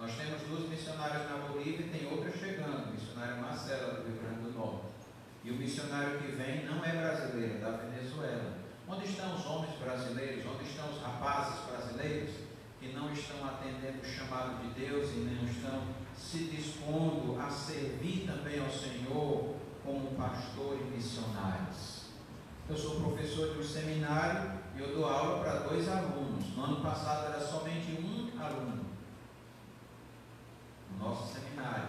Nós 0.06 0.14
temos 0.14 0.40
duas 0.42 0.68
missionárias 0.70 1.28
na 1.28 1.48
Bolívia 1.48 1.84
e 1.84 1.88
tem 1.90 2.08
outra 2.08 2.30
chegando, 2.30 2.90
o 2.90 2.92
missionário 2.92 3.42
Marcela, 3.42 3.94
do 3.94 4.06
Rio 4.06 4.22
Grande 4.22 4.40
do 4.40 4.56
Norte. 4.56 4.86
E 5.42 5.50
o 5.50 5.54
missionário 5.54 6.20
que 6.20 6.30
vem 6.30 6.64
não 6.64 6.84
é 6.84 6.92
brasileiro, 6.92 7.56
é 7.56 7.58
da 7.58 7.70
Venezuela. 7.72 8.52
Onde 8.86 9.04
estão 9.04 9.34
os 9.34 9.44
homens 9.44 9.76
brasileiros? 9.80 10.44
Onde 10.46 10.70
estão 10.70 10.88
os 10.90 11.02
rapazes 11.02 11.58
brasileiros 11.64 12.30
que 12.78 12.92
não 12.92 13.12
estão 13.12 13.44
atendendo 13.48 14.00
o 14.00 14.04
chamado 14.04 14.62
de 14.62 14.80
Deus 14.80 15.10
e 15.10 15.16
não 15.16 15.44
estão 15.44 15.82
se 16.16 16.44
dispondo 16.44 17.36
a 17.40 17.50
servir 17.50 18.28
também 18.28 18.60
ao 18.60 18.70
Senhor 18.70 19.56
como 19.84 20.14
pastor 20.14 20.78
e 20.82 20.84
missionários. 20.84 22.02
Eu 22.70 22.76
sou 22.76 23.00
professor 23.00 23.54
de 23.54 23.58
um 23.58 23.64
seminário 23.64 24.52
e 24.76 24.80
eu 24.80 24.94
dou 24.94 25.04
aula 25.04 25.42
para 25.42 25.68
dois 25.68 25.88
alunos. 25.88 26.56
No 26.56 26.62
ano 26.62 26.80
passado 26.80 27.26
era 27.26 27.44
somente 27.44 27.90
um 27.90 28.30
aluno. 28.40 28.75
No 30.96 31.08
nosso 31.08 31.34
seminário. 31.34 31.88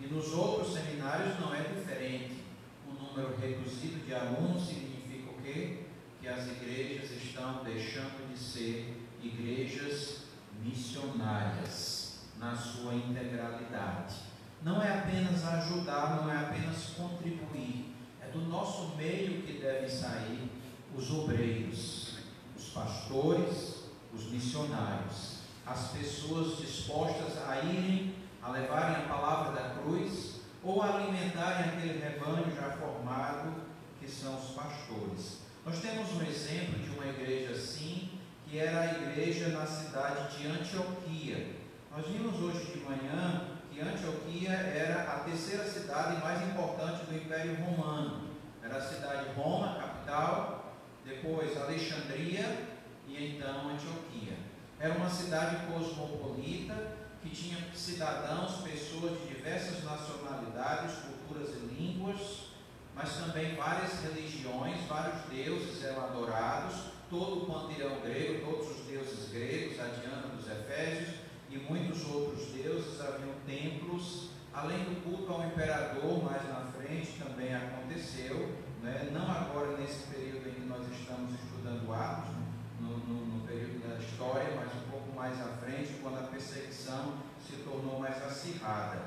E 0.00 0.06
nos 0.06 0.32
outros 0.32 0.74
seminários 0.74 1.38
não 1.40 1.54
é 1.54 1.62
diferente. 1.62 2.44
O 2.86 2.92
número 2.92 3.36
reduzido 3.36 4.04
de 4.04 4.14
alunos 4.14 4.66
significa 4.66 5.30
o 5.30 5.42
quê? 5.42 5.84
Que 6.20 6.28
as 6.28 6.46
igrejas 6.46 7.10
estão 7.10 7.64
deixando 7.64 8.32
de 8.32 8.38
ser 8.38 9.06
igrejas 9.22 10.24
missionárias 10.62 12.20
na 12.38 12.54
sua 12.54 12.94
integralidade. 12.94 14.14
Não 14.62 14.82
é 14.82 15.00
apenas 15.00 15.44
ajudar, 15.44 16.16
não 16.16 16.30
é 16.30 16.36
apenas 16.36 16.90
contribuir, 16.96 17.94
é 18.20 18.28
do 18.30 18.40
nosso 18.42 18.96
meio 18.96 19.42
que 19.42 19.54
devem 19.54 19.88
sair 19.88 20.50
os 20.96 21.10
obreiros, 21.12 22.18
os 22.56 22.68
pastores, 22.70 23.84
os 24.12 24.30
missionários, 24.30 25.38
as 25.64 25.92
pessoas 25.92 26.58
dispostas 26.58 27.38
a 27.46 27.60
irem, 27.60 28.14
a 28.42 28.50
levarem 28.50 28.96
a 28.96 29.08
palavra 29.08 29.52
da 29.52 29.70
cruz 29.70 30.40
ou 30.62 30.82
a 30.82 30.94
alimentarem 30.94 31.70
aquele 31.70 31.98
rebanho 31.98 32.50
já 32.54 32.72
formado 32.72 33.54
que 34.00 34.08
são 34.08 34.36
os 34.36 34.50
pastores. 34.50 35.40
Nós 35.64 35.80
temos 35.80 36.12
um 36.12 36.22
exemplo 36.22 36.78
de 36.78 36.90
uma 36.90 37.06
igreja 37.06 37.52
assim, 37.52 38.10
que 38.46 38.58
era 38.58 38.80
a 38.80 38.92
igreja 38.92 39.48
na 39.48 39.66
cidade 39.66 40.36
de 40.36 40.46
Antioquia, 40.46 41.58
nós 41.98 42.06
vimos 42.06 42.40
hoje 42.40 42.72
de 42.72 42.78
manhã 42.84 43.58
que 43.72 43.80
Antioquia 43.80 44.52
era 44.52 45.02
a 45.02 45.18
terceira 45.24 45.64
cidade 45.64 46.22
mais 46.22 46.40
importante 46.48 47.06
do 47.06 47.16
Império 47.16 47.56
Romano. 47.56 48.28
Era 48.62 48.76
a 48.76 48.80
cidade 48.80 49.28
de 49.28 49.34
Roma, 49.34 49.80
capital, 49.80 50.76
depois 51.04 51.56
Alexandria 51.56 52.68
e 53.08 53.34
então 53.34 53.70
Antioquia. 53.70 54.36
Era 54.78 54.94
uma 54.94 55.10
cidade 55.10 55.66
cosmopolita 55.66 56.74
que 57.22 57.30
tinha 57.30 57.58
cidadãos, 57.74 58.62
pessoas 58.62 59.20
de 59.20 59.34
diversas 59.34 59.84
nacionalidades, 59.84 60.96
culturas 60.96 61.54
e 61.56 61.74
línguas, 61.74 62.48
mas 62.94 63.16
também 63.16 63.54
várias 63.54 64.00
religiões, 64.02 64.86
vários 64.88 65.22
deuses 65.30 65.84
eram 65.84 66.04
adorados, 66.04 66.74
todo 67.08 67.42
o 67.42 67.46
panteão 67.46 68.00
grego, 68.00 68.44
todos 68.44 68.78
os 68.78 68.86
deuses 68.86 69.30
gregos, 69.30 69.80
a 69.80 69.84
Diana 69.84 70.28
dos 70.36 70.46
Efésios, 70.46 71.16
e 71.50 71.58
muitos 71.58 72.04
outros 72.06 72.48
deuses, 72.48 73.00
haviam 73.00 73.34
templos, 73.46 74.30
além 74.52 74.78
do 74.84 75.02
culto 75.02 75.32
ao 75.32 75.46
imperador, 75.46 76.22
mais 76.22 76.42
na 76.48 76.72
frente 76.76 77.12
também 77.18 77.54
aconteceu, 77.54 78.56
né? 78.82 79.08
não 79.12 79.30
agora 79.30 79.76
nesse 79.76 80.06
período 80.08 80.48
em 80.48 80.52
que 80.52 80.66
nós 80.66 80.86
estamos 80.90 81.32
estudando 81.34 81.92
Atos, 81.92 82.34
no, 82.80 82.98
no, 82.98 83.26
no 83.26 83.46
período 83.46 83.88
da 83.88 83.98
história, 84.02 84.54
mas 84.56 84.77
mais 85.18 85.40
à 85.40 85.48
frente, 85.62 85.98
quando 86.02 86.18
a 86.18 86.28
perseguição 86.28 87.14
se 87.44 87.56
tornou 87.56 87.98
mais 87.98 88.22
acirrada. 88.24 89.00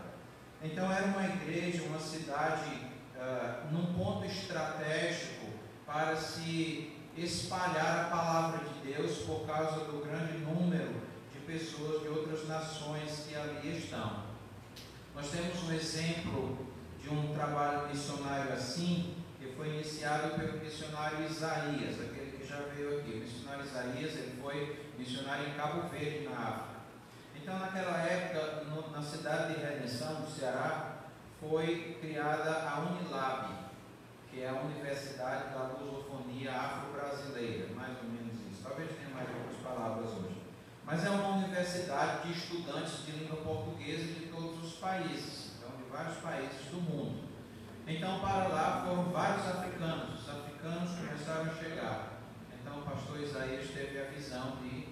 Então 0.62 0.92
era 0.92 1.06
uma 1.08 1.26
igreja, 1.26 1.84
uma 1.84 2.00
cidade 2.00 2.70
uh, 3.16 3.74
num 3.74 3.94
ponto 3.94 4.26
estratégico 4.26 5.48
para 5.86 6.16
se 6.16 6.98
espalhar 7.18 8.06
a 8.06 8.10
palavra 8.10 8.60
de 8.66 8.94
Deus 8.94 9.20
por 9.20 9.48
causa 9.48 9.86
do 9.86 10.06
grande 10.06 10.38
número 10.40 11.12
pessoas 11.52 12.02
de 12.02 12.08
outras 12.08 12.48
nações 12.48 13.26
que 13.28 13.36
ali 13.36 13.78
estão. 13.78 14.24
Nós 15.14 15.30
temos 15.30 15.64
um 15.64 15.74
exemplo 15.74 16.66
de 17.02 17.10
um 17.10 17.34
trabalho 17.34 17.90
missionário 17.90 18.54
assim, 18.54 19.16
que 19.38 19.48
foi 19.54 19.76
iniciado 19.76 20.40
pelo 20.40 20.64
missionário 20.64 21.26
Isaías, 21.26 22.00
aquele 22.00 22.21
que 22.21 22.21
veio 22.70 23.00
aqui. 23.00 23.12
O 23.12 23.18
missionário 23.18 23.66
Isaías 23.66 24.14
ele 24.14 24.42
foi 24.42 24.92
missionário 24.98 25.48
em 25.48 25.54
Cabo 25.54 25.90
Verde, 25.90 26.28
na 26.28 26.38
África. 26.38 26.72
Então, 27.36 27.58
naquela 27.58 27.98
época, 27.98 28.66
no, 28.66 28.92
na 28.92 29.02
cidade 29.02 29.56
de 29.56 29.62
Redenção, 29.62 30.22
no 30.22 30.30
Ceará, 30.30 30.98
foi 31.40 31.98
criada 32.00 32.70
a 32.70 32.80
Unilab, 32.82 33.50
que 34.30 34.42
é 34.42 34.50
a 34.50 34.62
Universidade 34.62 35.54
da 35.54 35.64
Lusofonia 35.80 36.52
Afro-Brasileira, 36.52 37.74
mais 37.74 37.98
ou 37.98 38.10
menos 38.10 38.34
isso. 38.52 38.62
Talvez 38.64 38.92
tenha 38.92 39.10
mais 39.10 39.28
outras 39.30 39.58
palavras 39.64 40.12
hoje. 40.12 40.42
Mas 40.86 41.04
é 41.04 41.10
uma 41.10 41.38
universidade 41.38 42.28
de 42.28 42.38
estudantes 42.38 43.06
de 43.06 43.12
língua 43.14 43.38
portuguesa 43.38 44.04
de 44.04 44.28
todos 44.28 44.64
os 44.64 44.74
países, 44.74 45.54
então 45.58 45.76
de 45.78 45.90
vários 45.90 46.18
países 46.18 46.66
do 46.70 46.82
mundo. 46.82 47.32
Então, 47.88 48.20
para 48.20 48.48
lá 48.48 48.84
foram 48.86 49.06
vários 49.06 49.48
africanos. 49.48 50.22
Os 50.22 50.30
africanos 50.30 50.92
começaram 50.92 51.52
a 51.52 51.56
chegar. 51.56 52.11
Então, 52.72 52.84
o 52.84 52.86
pastor 52.86 53.20
Isaías 53.20 53.70
teve 53.72 54.00
a 54.00 54.06
visão 54.06 54.56
de 54.62 54.88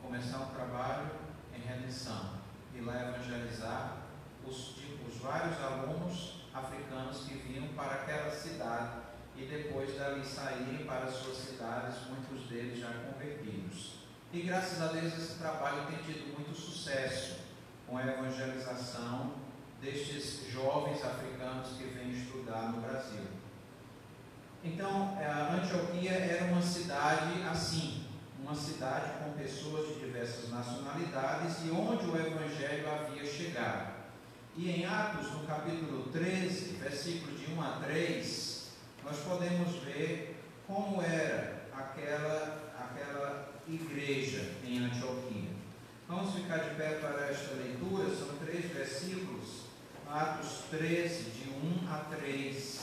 começar 0.00 0.38
um 0.38 0.54
trabalho 0.54 1.10
em 1.54 1.60
redenção 1.60 2.30
e 2.74 2.80
lá 2.80 3.10
evangelizar 3.10 3.98
os, 4.42 4.78
os 5.06 5.18
vários 5.20 5.62
alunos 5.62 6.46
africanos 6.54 7.24
que 7.24 7.34
vinham 7.34 7.68
para 7.74 7.96
aquela 7.96 8.30
cidade 8.30 9.02
e 9.36 9.44
depois 9.44 9.94
dali 9.98 10.24
saírem 10.24 10.86
para 10.86 11.08
suas 11.08 11.36
cidades, 11.36 11.96
muitos 12.08 12.48
deles 12.48 12.78
já 12.78 12.90
convertidos. 12.90 13.96
E 14.32 14.40
graças 14.40 14.80
a 14.80 14.86
Deus 14.86 15.12
esse 15.12 15.38
trabalho 15.38 15.88
tem 15.88 15.98
tido 15.98 16.32
muito 16.32 16.58
sucesso 16.58 17.40
com 17.86 17.98
a 17.98 18.06
evangelização 18.06 19.34
destes 19.78 20.50
jovens 20.50 21.04
africanos 21.04 21.68
que 21.76 21.84
vêm 21.84 22.12
estudar 22.12 22.72
no 22.72 22.80
Brasil. 22.80 23.39
Então, 24.62 25.16
a 25.18 25.54
Antioquia 25.54 26.12
era 26.12 26.52
uma 26.52 26.60
cidade 26.60 27.42
assim, 27.50 28.04
uma 28.42 28.54
cidade 28.54 29.12
com 29.18 29.32
pessoas 29.32 29.88
de 29.88 30.00
diversas 30.00 30.50
nacionalidades 30.50 31.64
e 31.64 31.70
onde 31.70 32.04
o 32.04 32.16
Evangelho 32.16 32.84
havia 32.90 33.24
chegado. 33.24 33.94
E 34.56 34.70
em 34.70 34.84
Atos, 34.84 35.32
no 35.32 35.46
capítulo 35.46 36.10
13, 36.12 36.74
versículos 36.74 37.40
de 37.40 37.52
1 37.54 37.62
a 37.62 37.80
3, 37.84 38.70
nós 39.04 39.16
podemos 39.20 39.76
ver 39.82 40.44
como 40.66 41.00
era 41.00 41.62
aquela, 41.72 42.72
aquela 42.78 43.48
igreja 43.66 44.52
em 44.62 44.84
Antioquia. 44.84 45.50
Vamos 46.06 46.34
ficar 46.34 46.58
de 46.58 46.74
pé 46.74 46.94
para 46.94 47.30
esta 47.30 47.54
leitura, 47.54 48.14
são 48.14 48.36
três 48.44 48.66
versículos 48.70 49.70
Atos 50.12 50.64
13, 50.70 51.30
de 51.30 51.48
1 51.50 51.88
a 51.88 51.98
3, 52.16 52.79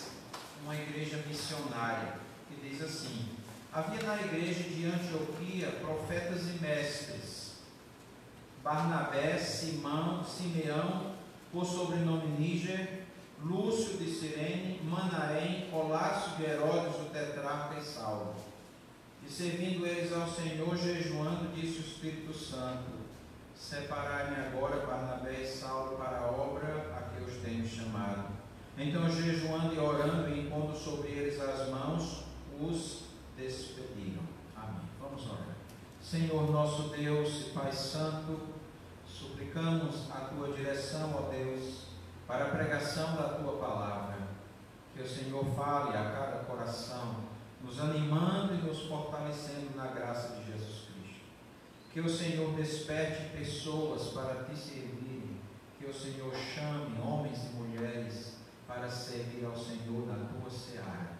uma 0.67 0.75
igreja 0.75 1.23
missionária, 1.25 2.15
que 2.49 2.69
diz 2.69 2.83
assim: 2.83 3.29
Havia 3.71 4.03
na 4.03 4.21
igreja 4.21 4.63
de 4.63 4.85
Antioquia 4.85 5.71
profetas 5.79 6.41
e 6.41 6.59
mestres, 6.59 7.53
Barnabé, 8.61 9.37
Simão, 9.37 10.25
Simeão, 10.25 11.13
por 11.53 11.65
sobrenome 11.65 12.27
Níger, 12.37 13.03
Lúcio 13.41 13.97
de 13.97 14.11
Sirene, 14.11 14.81
Manaém, 14.83 15.69
Colácio 15.71 16.35
de 16.35 16.43
Herodes, 16.43 16.97
o 16.97 17.09
tetrarca 17.13 17.79
e 17.79 17.83
Saulo. 17.83 18.35
E 19.25 19.31
servindo 19.31 19.87
eles 19.87 20.11
ao 20.11 20.27
Senhor, 20.27 20.75
jejuando, 20.75 21.55
disse 21.55 21.77
o 21.77 21.87
Espírito 21.87 22.33
Santo: 22.33 22.91
Separai-me 23.55 24.47
agora, 24.47 24.85
Barnabé 24.85 25.43
e 25.43 25.47
Saulo, 25.47 25.95
para 25.95 26.17
a 26.17 26.31
obra 26.31 26.93
a 26.93 27.15
que 27.15 27.23
os 27.23 27.41
tenho 27.41 27.65
chamado. 27.65 28.36
Então, 28.79 29.09
jejuando 29.09 29.73
e 29.73 29.79
orando 29.79 30.29
e 30.29 30.41
impondo 30.41 30.77
sobre 30.77 31.09
eles 31.09 31.41
as 31.41 31.67
mãos, 31.69 32.25
os 32.61 33.05
despediram. 33.35 34.21
Amém. 34.55 34.87
Vamos 35.01 35.25
orar. 35.25 35.55
Senhor 35.99 36.51
nosso 36.51 36.89
Deus 36.89 37.47
e 37.47 37.49
Pai 37.49 37.71
Santo, 37.71 38.39
suplicamos 39.07 40.11
a 40.11 40.25
tua 40.25 40.53
direção, 40.53 41.11
ó 41.15 41.31
Deus, 41.31 41.87
para 42.27 42.45
a 42.45 42.49
pregação 42.49 43.15
da 43.15 43.29
tua 43.29 43.53
palavra. 43.53 44.15
Que 44.95 45.01
o 45.01 45.09
Senhor 45.09 45.43
fale 45.55 45.97
a 45.97 46.11
cada 46.11 46.43
coração, 46.45 47.23
nos 47.63 47.79
animando 47.79 48.53
e 48.53 48.57
nos 48.57 48.83
fortalecendo 48.83 49.75
na 49.75 49.87
graça 49.87 50.35
de 50.35 50.51
Jesus 50.51 50.85
Cristo. 50.85 51.25
Que 51.91 51.99
o 51.99 52.09
Senhor 52.09 52.53
desperte 52.53 53.35
pessoas 53.35 54.09
para 54.09 54.43
te 54.43 54.55
servirem. 54.55 55.37
Que 55.79 55.87
o 55.87 55.93
Senhor 55.93 56.31
chame 56.35 56.99
homens 57.01 57.39
e 57.43 57.55
mulheres 57.55 58.26
para 58.77 58.91
servir 58.91 59.43
ao 59.43 59.57
Senhor 59.57 60.05
na 60.05 60.27
tua 60.27 60.49
seara. 60.49 61.17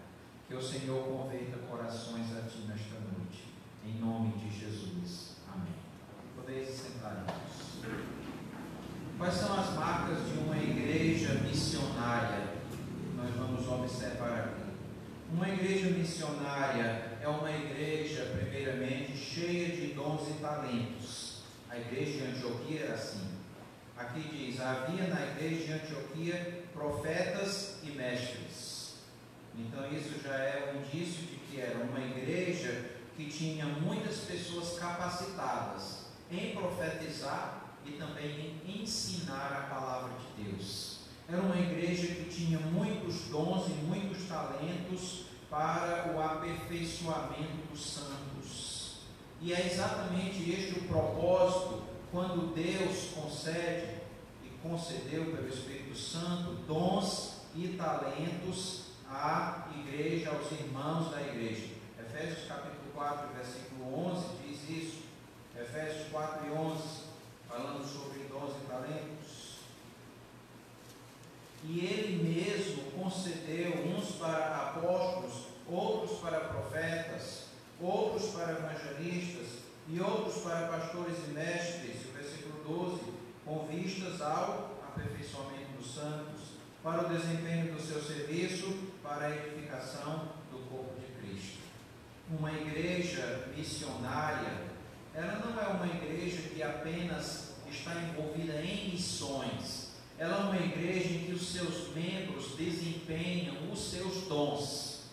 Que 0.48 0.54
o 0.54 0.62
Senhor 0.62 1.04
converta 1.04 1.58
corações 1.70 2.28
a 2.38 2.42
ti 2.42 2.60
nesta 2.68 3.00
noite. 3.00 3.54
Em 3.84 4.00
nome 4.00 4.34
de 4.38 4.50
Jesus. 4.50 5.38
Amém. 5.52 5.74
Podeis 6.36 6.70
sentar 6.70 7.26
Quais 9.18 9.34
são 9.34 9.60
as 9.60 9.74
marcas 9.74 10.20
de 10.28 10.38
uma 10.38 10.56
igreja 10.56 11.34
missionária? 11.36 12.54
Nós 13.16 13.36
vamos 13.36 13.68
observar 13.68 14.40
aqui. 14.40 14.68
Uma 15.34 15.50
igreja 15.50 15.90
missionária 15.90 17.18
é 17.20 17.28
uma 17.28 17.50
igreja, 17.50 18.38
primeiramente, 18.38 19.18
cheia 19.18 19.76
de 19.76 19.94
dons 19.94 20.30
e 20.30 20.34
talentos. 20.40 21.42
A 21.70 21.78
igreja 21.78 22.20
de 22.20 22.24
Antioquia 22.24 22.82
era 22.82 22.94
assim. 22.94 23.28
Aqui 23.98 24.22
diz: 24.32 24.62
havia 24.62 25.08
na 25.08 25.26
igreja 25.26 25.66
de 25.66 25.74
Antioquia 25.74 26.67
profetas 26.78 27.80
e 27.84 27.92
mestres. 27.92 28.98
Então, 29.58 29.92
isso 29.92 30.22
já 30.24 30.36
é 30.36 30.72
um 30.72 30.80
indício 30.80 31.26
de 31.26 31.36
que 31.38 31.60
era 31.60 31.80
uma 31.80 32.00
igreja 32.00 32.92
que 33.16 33.26
tinha 33.26 33.66
muitas 33.66 34.18
pessoas 34.20 34.78
capacitadas 34.78 36.06
em 36.32 36.56
profetizar 36.56 37.74
e 37.84 37.94
também 37.94 38.60
em 38.66 38.84
ensinar 38.84 39.52
a 39.52 39.74
palavra 39.74 40.12
de 40.20 40.44
Deus. 40.44 41.00
Era 41.28 41.42
uma 41.42 41.60
igreja 41.60 42.08
que 42.08 42.26
tinha 42.26 42.60
muitos 42.60 43.24
dons 43.30 43.68
e 43.68 43.74
muitos 43.86 44.28
talentos 44.28 45.26
para 45.50 46.14
o 46.14 46.22
aperfeiçoamento 46.22 47.68
dos 47.72 47.94
santos. 47.94 48.98
E 49.42 49.54
é 49.54 49.66
exatamente 49.66 50.50
este 50.52 50.80
o 50.80 50.84
propósito 50.84 51.84
quando 52.12 52.54
Deus 52.54 53.12
concede 53.16 53.97
concedeu 54.62 55.26
pelo 55.26 55.48
Espírito 55.48 55.98
Santo 55.98 56.52
dons 56.68 57.42
e 57.56 57.70
talentos 57.70 58.88
à 59.10 59.68
igreja, 59.76 60.32
aos 60.32 60.52
irmãos 60.52 61.12
da 61.12 61.22
igreja. 61.22 61.76
Efésios 62.00 62.48
capítulo 62.48 62.92
4, 62.94 63.28
versículo 63.36 64.10
11 64.12 64.26
diz 64.46 64.70
isso. 64.70 64.98
Efésios 65.60 66.10
4 66.12 66.48
e 66.48 66.52
11 66.52 67.08
falando 67.48 67.86
sobre 67.86 68.20
dons 68.26 68.56
e 68.64 68.68
talentos. 68.68 69.58
E 71.64 71.80
ele 71.80 72.24
mesmo 72.24 72.92
concedeu 72.92 73.72
uns 73.88 74.16
para 74.16 74.56
apóstolos, 74.56 75.48
outros 75.68 76.20
para 76.20 76.40
profetas, 76.42 77.46
outros 77.82 78.32
para 78.32 78.54
evangelistas 78.54 79.48
e 79.90 80.00
outros 80.00 80.42
para 80.44 80.68
pastores 80.68 81.18
e 81.28 81.32
mestres, 81.32 82.06
o 82.06 82.14
versículo 82.14 82.64
12, 82.64 83.17
com 83.48 83.66
vistas 83.66 84.22
ao 84.22 84.78
aperfeiçoamento 84.90 85.72
dos 85.78 85.96
santos, 85.96 86.58
para 86.84 87.06
o 87.06 87.10
desempenho 87.10 87.74
do 87.74 87.82
seu 87.82 88.02
serviço, 88.02 88.92
para 89.02 89.28
a 89.28 89.36
edificação 89.36 90.34
do 90.52 90.60
corpo 90.70 90.94
de 91.00 91.08
Cristo. 91.20 91.60
Uma 92.30 92.52
igreja 92.52 93.48
missionária 93.56 94.68
ela 95.18 95.40
não 95.44 95.60
é 95.60 95.68
uma 95.70 95.88
igreja 95.88 96.44
que 96.44 96.62
apenas 96.62 97.56
está 97.68 97.96
envolvida 97.96 98.62
em 98.62 98.92
missões. 98.92 99.94
Ela 100.16 100.38
é 100.38 100.40
uma 100.42 100.58
igreja 100.58 101.10
em 101.10 101.26
que 101.26 101.32
os 101.32 101.54
seus 101.54 101.92
membros 101.96 102.56
desempenham 102.56 103.72
os 103.72 103.90
seus 103.90 104.28
dons. 104.28 105.06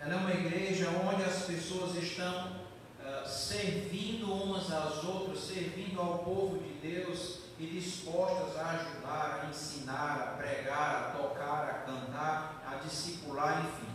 Ela 0.00 0.14
é 0.14 0.16
uma 0.16 0.32
igreja 0.32 0.90
onde 0.90 1.22
as 1.22 1.44
pessoas 1.44 1.94
estão 1.94 2.61
uh, 3.02 3.28
servindo 3.28 4.32
umas 4.32 4.70
às 4.72 5.04
outras, 5.04 5.40
servindo 5.40 6.00
ao 6.00 6.18
povo 6.18 6.58
de 6.58 6.72
Deus 6.74 7.40
e 7.58 7.66
dispostas 7.66 8.56
a 8.56 8.70
ajudar, 8.70 9.42
a 9.44 9.50
ensinar, 9.50 10.14
a 10.14 10.36
pregar, 10.36 10.96
a 10.96 11.18
tocar, 11.18 11.68
a 11.68 11.74
cantar, 11.86 12.64
a 12.66 12.76
discipular, 12.76 13.64
enfim. 13.66 13.92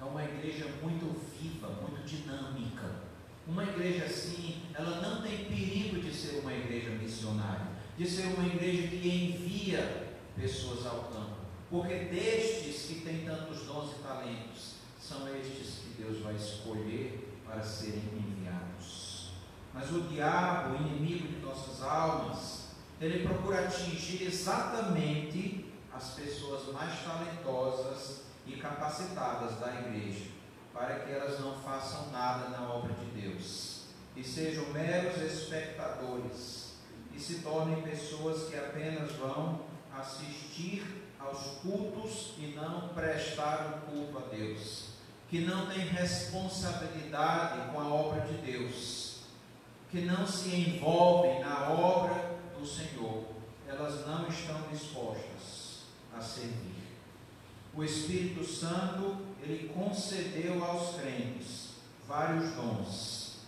É 0.00 0.04
uma 0.04 0.24
igreja 0.24 0.66
muito 0.82 1.06
viva, 1.38 1.68
muito 1.68 2.04
dinâmica. 2.04 3.02
Uma 3.46 3.64
igreja 3.64 4.04
assim, 4.04 4.62
ela 4.74 5.00
não 5.00 5.22
tem 5.22 5.44
perigo 5.44 6.00
de 6.00 6.14
ser 6.14 6.40
uma 6.40 6.52
igreja 6.52 6.90
missionária, 6.90 7.66
de 7.98 8.08
ser 8.08 8.26
uma 8.26 8.46
igreja 8.46 8.88
que 8.88 9.08
envia 9.08 10.12
pessoas 10.36 10.86
ao 10.86 11.04
campo, 11.04 11.36
porque 11.68 11.94
destes 11.94 12.86
que 12.86 13.00
têm 13.00 13.24
tantos 13.24 13.66
dons 13.66 13.92
e 13.92 14.02
talentos, 14.02 14.72
são 15.00 15.28
estes 15.36 15.80
que 15.80 16.02
Deus 16.02 16.20
vai 16.20 16.34
escolher 16.34 17.21
para 17.52 17.62
serem 17.62 18.02
enviados. 18.16 19.32
Mas 19.74 19.90
o 19.90 20.00
diabo, 20.02 20.74
o 20.74 20.76
inimigo 20.76 21.28
de 21.28 21.36
nossas 21.40 21.82
almas, 21.82 22.70
ele 22.98 23.26
procura 23.26 23.60
atingir 23.60 24.22
exatamente 24.22 25.70
as 25.92 26.14
pessoas 26.14 26.72
mais 26.72 26.98
talentosas 27.04 28.22
e 28.46 28.52
capacitadas 28.52 29.60
da 29.60 29.80
igreja 29.80 30.30
para 30.72 31.00
que 31.00 31.12
elas 31.12 31.38
não 31.40 31.54
façam 31.56 32.10
nada 32.10 32.48
na 32.48 32.70
obra 32.70 32.94
de 32.94 33.20
Deus 33.20 33.82
e 34.16 34.24
sejam 34.24 34.64
meros 34.72 35.20
espectadores 35.20 36.76
e 37.12 37.20
se 37.20 37.40
tornem 37.40 37.82
pessoas 37.82 38.48
que 38.48 38.56
apenas 38.56 39.12
vão 39.12 39.60
assistir 39.94 41.04
aos 41.20 41.58
cultos 41.60 42.32
e 42.38 42.54
não 42.56 42.88
prestar 42.88 43.84
o 43.84 43.90
culto 43.90 44.18
a 44.18 44.34
Deus, 44.34 44.91
que 45.32 45.40
não 45.40 45.64
têm 45.64 45.86
responsabilidade 45.86 47.72
com 47.72 47.80
a 47.80 47.88
obra 47.88 48.20
de 48.20 48.34
Deus, 48.34 49.20
que 49.90 50.02
não 50.02 50.26
se 50.26 50.54
envolvem 50.54 51.40
na 51.40 51.70
obra 51.70 52.36
do 52.54 52.66
Senhor, 52.66 53.24
elas 53.66 54.06
não 54.06 54.28
estão 54.28 54.60
dispostas 54.70 55.84
a 56.14 56.20
servir. 56.20 56.82
O 57.74 57.82
Espírito 57.82 58.44
Santo, 58.44 59.16
ele 59.42 59.72
concedeu 59.72 60.62
aos 60.62 60.96
crentes 60.96 61.76
vários 62.06 62.50
dons, 62.50 63.38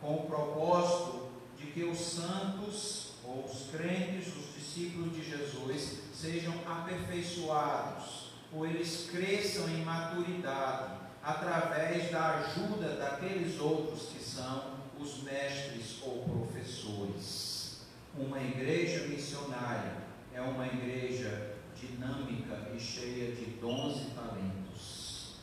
com 0.00 0.14
o 0.14 0.26
propósito 0.26 1.28
de 1.58 1.66
que 1.66 1.84
os 1.84 1.98
santos, 1.98 3.08
ou 3.22 3.44
os 3.44 3.68
crentes, 3.70 4.28
os 4.28 4.54
discípulos 4.54 5.14
de 5.14 5.22
Jesus, 5.22 5.98
sejam 6.14 6.54
aperfeiçoados, 6.66 8.30
ou 8.50 8.66
eles 8.66 9.10
cresçam 9.10 9.68
em 9.68 9.84
maturidade, 9.84 11.05
através 11.26 12.08
da 12.12 12.36
ajuda 12.36 12.94
daqueles 12.94 13.58
outros 13.60 14.10
que 14.10 14.22
são 14.22 14.76
os 14.96 15.24
mestres 15.24 16.00
ou 16.02 16.22
professores. 16.22 17.80
Uma 18.16 18.40
igreja 18.40 19.08
missionária 19.08 19.96
é 20.32 20.40
uma 20.40 20.64
igreja 20.68 21.56
dinâmica 21.74 22.70
e 22.72 22.78
cheia 22.78 23.34
de 23.34 23.46
dons 23.60 24.02
e 24.02 24.10
talentos. 24.10 25.34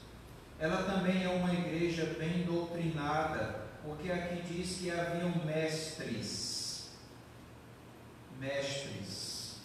Ela 0.57 0.83
também 0.83 1.21
é 1.21 1.27
uma 1.27 1.53
igreja 1.53 2.15
bem 2.17 2.43
doutrinada, 2.43 3.65
porque 3.83 4.09
aqui 4.09 4.41
diz 4.41 4.77
que 4.77 4.89
haviam 4.89 5.45
mestres. 5.45 6.91
Mestres. 8.39 9.57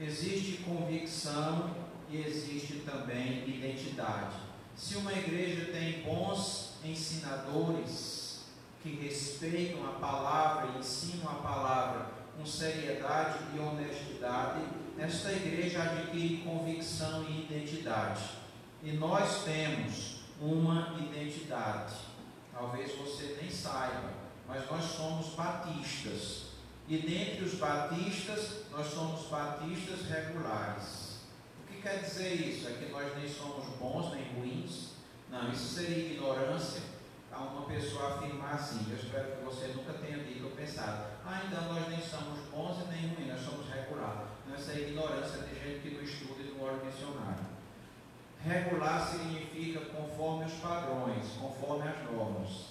Existe 0.00 0.64
convicção 0.64 1.76
e 2.10 2.16
existe 2.22 2.80
também 2.80 3.48
identidade. 3.48 4.49
Se 4.80 4.96
uma 4.96 5.12
igreja 5.12 5.70
tem 5.72 6.00
bons 6.00 6.70
ensinadores 6.82 8.40
que 8.82 8.88
respeitam 8.94 9.86
a 9.86 9.92
palavra 9.92 10.70
e 10.70 10.78
ensinam 10.78 11.30
a 11.30 11.34
palavra 11.34 12.06
com 12.34 12.46
seriedade 12.46 13.40
e 13.54 13.58
honestidade, 13.58 14.62
esta 14.98 15.32
igreja 15.32 15.82
adquire 15.82 16.38
convicção 16.38 17.26
e 17.28 17.42
identidade. 17.42 18.22
E 18.82 18.92
nós 18.92 19.44
temos 19.44 20.22
uma 20.40 20.96
identidade. 20.98 21.96
Talvez 22.50 22.96
você 22.96 23.36
nem 23.38 23.50
saiba, 23.50 24.14
mas 24.48 24.68
nós 24.70 24.82
somos 24.82 25.34
batistas. 25.34 26.44
E 26.88 26.96
dentre 26.96 27.44
os 27.44 27.54
batistas, 27.56 28.64
nós 28.70 28.86
somos 28.86 29.26
batistas 29.26 30.08
regulares. 30.08 30.99
Quer 31.82 32.02
dizer 32.02 32.34
isso? 32.34 32.68
É 32.68 32.72
que 32.72 32.92
nós 32.92 33.16
nem 33.16 33.26
somos 33.26 33.64
bons 33.78 34.12
nem 34.12 34.24
ruins? 34.34 34.90
Não, 35.30 35.50
isso 35.50 35.76
seria 35.76 36.12
ignorância 36.12 36.82
a 37.32 37.38
uma 37.38 37.62
pessoa 37.66 38.16
afirmar 38.16 38.54
assim. 38.54 38.86
Eu 38.90 38.96
espero 38.96 39.36
que 39.36 39.44
você 39.44 39.68
nunca 39.68 39.94
tenha 39.94 40.18
dito 40.18 40.44
ou 40.44 40.50
pensado, 40.50 41.06
ah, 41.24 41.42
então 41.46 41.72
nós 41.72 41.88
nem 41.88 42.02
somos 42.02 42.40
bons 42.50 42.82
e 42.82 42.92
nem 42.92 43.14
ruins, 43.14 43.28
nós 43.28 43.40
somos 43.40 43.66
regulares. 43.70 44.28
Não, 44.46 44.54
essa 44.54 44.72
é 44.72 44.80
ignorância 44.80 45.42
de 45.42 45.54
gente 45.54 45.80
que 45.80 45.94
não 45.94 46.02
estuda 46.02 46.42
e 46.42 46.52
não 46.52 46.64
olha 46.64 46.82
o 46.82 46.90
dicionário. 46.90 47.46
Regular 48.44 49.06
significa 49.06 49.80
conforme 49.86 50.44
os 50.46 50.54
padrões, 50.54 51.26
conforme 51.40 51.88
as 51.88 52.12
normas. 52.12 52.70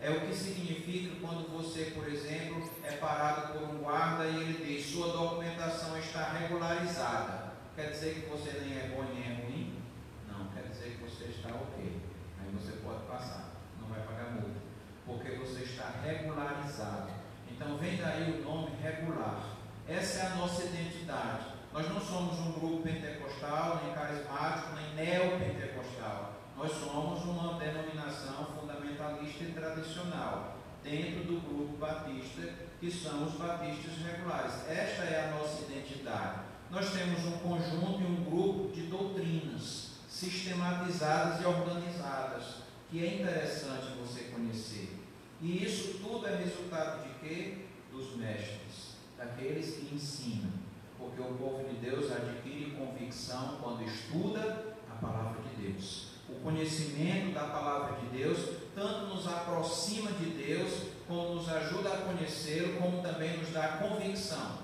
É 0.00 0.10
o 0.10 0.20
que 0.20 0.34
significa 0.34 1.14
quando 1.20 1.48
você, 1.50 1.92
por 1.92 2.08
exemplo, 2.08 2.68
é 2.82 2.92
parado 2.92 3.52
por 3.52 3.62
um 3.68 3.78
guarda 3.78 4.26
e 4.26 4.36
ele 4.36 4.64
diz: 4.64 4.86
sua 4.86 5.12
documentação 5.12 5.98
está 5.98 6.32
regularizada. 6.32 7.47
Quer 7.78 7.90
dizer 7.90 8.14
que 8.14 8.28
você 8.28 8.58
nem 8.58 8.76
é 8.76 8.88
bom 8.88 9.04
nem 9.04 9.22
é 9.22 9.34
ruim? 9.40 9.80
Não, 10.26 10.48
quer 10.48 10.68
dizer 10.68 10.96
que 10.96 11.04
você 11.04 11.26
está 11.26 11.50
ok. 11.50 12.02
Aí 12.40 12.50
você 12.50 12.72
pode 12.78 13.06
passar, 13.06 13.50
não 13.80 13.86
vai 13.86 14.00
pagar 14.00 14.32
multa, 14.32 14.58
porque 15.06 15.36
você 15.36 15.62
está 15.62 15.88
regularizado. 16.02 17.12
Então 17.48 17.78
vem 17.78 17.96
daí 17.96 18.32
o 18.32 18.42
nome 18.42 18.72
regular. 18.82 19.54
Essa 19.86 20.18
é 20.18 20.26
a 20.26 20.34
nossa 20.34 20.64
identidade. 20.64 21.52
Nós 21.72 21.88
não 21.88 22.00
somos 22.00 22.40
um 22.40 22.50
grupo 22.58 22.82
pentecostal, 22.82 23.80
nem 23.84 23.94
carismático, 23.94 24.74
nem 24.74 24.94
neopentecostal. 24.96 26.32
Nós 26.56 26.72
somos 26.72 27.22
uma 27.26 27.60
denominação 27.60 28.44
fundamentalista 28.58 29.44
e 29.44 29.52
tradicional, 29.52 30.56
dentro 30.82 31.22
do 31.22 31.40
grupo 31.48 31.76
batista, 31.76 32.42
que 32.80 32.90
são 32.90 33.24
os 33.24 33.34
batistas 33.34 33.98
regulares. 34.04 34.68
Esta 34.68 35.04
é 35.04 35.28
a 35.28 35.38
nossa 35.38 35.62
identidade. 35.62 36.48
Nós 36.70 36.90
temos 36.90 37.24
um 37.24 37.38
conjunto 37.38 38.02
e 38.02 38.04
um 38.04 38.24
grupo 38.24 38.70
de 38.74 38.82
doutrinas 38.82 39.92
sistematizadas 40.06 41.40
e 41.40 41.46
organizadas, 41.46 42.44
que 42.90 43.02
é 43.02 43.14
interessante 43.14 43.96
você 43.98 44.24
conhecer. 44.24 44.98
E 45.40 45.64
isso 45.64 45.98
tudo 45.98 46.26
é 46.26 46.36
resultado 46.36 47.04
de 47.04 47.14
quê? 47.20 47.64
Dos 47.90 48.16
mestres, 48.16 48.96
daqueles 49.16 49.76
que 49.76 49.94
ensinam. 49.94 50.50
Porque 50.98 51.22
o 51.22 51.36
povo 51.36 51.66
de 51.66 51.76
Deus 51.76 52.12
adquire 52.12 52.72
convicção 52.72 53.56
quando 53.62 53.84
estuda 53.84 54.76
a 54.90 54.94
palavra 54.96 55.40
de 55.42 55.68
Deus. 55.68 56.08
O 56.28 56.34
conhecimento 56.40 57.32
da 57.32 57.44
palavra 57.44 57.98
de 58.00 58.18
Deus 58.18 58.58
tanto 58.74 59.06
nos 59.06 59.26
aproxima 59.26 60.12
de 60.12 60.26
Deus, 60.26 60.88
como 61.06 61.36
nos 61.36 61.48
ajuda 61.48 61.94
a 61.94 62.02
conhecê-lo, 62.02 62.78
como 62.78 63.00
também 63.00 63.38
nos 63.38 63.48
dá 63.52 63.78
convicção 63.78 64.58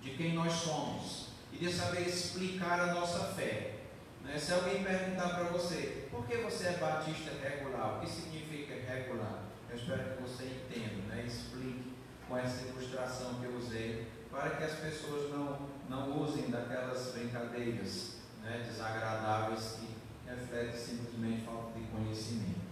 de 0.00 0.12
quem 0.12 0.32
nós 0.32 0.52
somos 0.52 1.25
de 1.58 1.72
saber 1.72 2.02
explicar 2.02 2.80
a 2.80 2.94
nossa 2.94 3.32
fé. 3.34 3.76
Né? 4.24 4.38
Se 4.38 4.52
alguém 4.52 4.82
perguntar 4.82 5.30
para 5.30 5.44
você, 5.44 6.08
por 6.10 6.26
que 6.26 6.36
você 6.38 6.68
é 6.68 6.72
batista 6.72 7.32
regular? 7.42 7.96
O 7.96 8.00
que 8.00 8.10
significa 8.10 8.74
regular? 8.74 9.44
Eu 9.70 9.76
espero 9.76 10.16
que 10.16 10.22
você 10.22 10.44
entenda, 10.44 11.14
né? 11.14 11.24
explique 11.26 11.94
com 12.28 12.36
essa 12.36 12.66
ilustração 12.68 13.34
que 13.34 13.46
eu 13.46 13.56
usei, 13.56 14.06
para 14.30 14.50
que 14.50 14.64
as 14.64 14.74
pessoas 14.74 15.30
não, 15.30 15.68
não 15.88 16.22
usem 16.22 16.50
daquelas 16.50 17.12
brincadeiras 17.12 18.16
né? 18.42 18.64
desagradáveis 18.66 19.78
que 19.80 19.96
refletem 20.28 20.78
simplesmente 20.78 21.44
falta 21.44 21.78
de 21.78 21.86
conhecimento. 21.86 22.66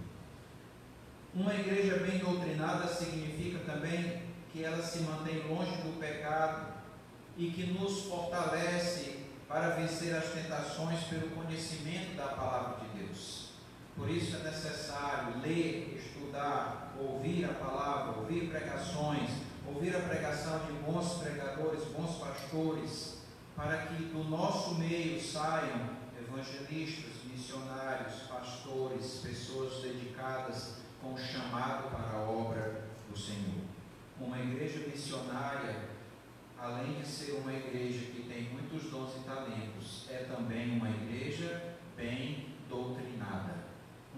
Uma 1.33 1.55
igreja 1.55 1.99
bem 1.99 2.19
doutrinada 2.19 2.87
significa 2.87 3.59
também 3.61 4.23
que 4.53 4.63
ela 4.63 4.83
se 4.83 5.01
mantém 5.01 5.49
longe 5.49 5.73
do 5.79 5.99
pecado 5.99 6.75
e 7.37 7.51
que 7.51 7.67
nos 7.67 8.03
fortalece 8.03 9.25
para 9.49 9.71
vencer 9.71 10.15
as 10.15 10.27
tentações 10.27 11.05
pelo 11.05 11.31
conhecimento 11.31 12.17
da 12.17 12.29
palavra 12.29 12.79
de 12.81 13.05
Deus. 13.05 13.51
Por 13.97 14.11
isso 14.11 14.37
é 14.37 14.51
necessário 14.51 15.41
ler, 15.41 15.97
estudar, 15.97 16.95
ouvir 16.99 17.45
a 17.45 17.55
palavra, 17.55 18.19
ouvir 18.19 18.49
pregações, 18.49 19.31
ouvir 19.67 19.95
a 19.97 20.01
pregação 20.01 20.67
de 20.67 20.73
bons 20.73 21.15
pregadores, 21.15 21.85
bons 21.97 22.17
pastores, 22.19 23.19
para 23.57 23.87
que 23.87 24.05
do 24.07 24.25
nosso 24.25 24.75
meio 24.77 25.21
saiam 25.23 25.91
evangelistas, 26.19 27.23
missionários, 27.25 28.15
pastores, 28.29 29.21
pessoas 29.23 29.83
dedicadas 29.83 30.77
com 31.01 31.17
chamado 31.17 31.91
para 31.91 32.19
a 32.19 32.23
obra 32.23 32.85
do 33.09 33.17
Senhor. 33.17 33.63
Uma 34.21 34.39
igreja 34.39 34.89
missionária, 34.89 35.94
além 36.59 37.01
de 37.01 37.07
ser 37.07 37.33
uma 37.33 37.53
igreja 37.53 38.07
que 38.07 38.23
tem 38.23 38.45
muitos 38.51 38.91
dons 38.91 39.17
e 39.17 39.25
talentos, 39.25 40.07
é 40.11 40.25
também 40.25 40.73
uma 40.77 40.89
igreja 40.89 41.75
bem 41.97 42.49
doutrinada. 42.69 43.65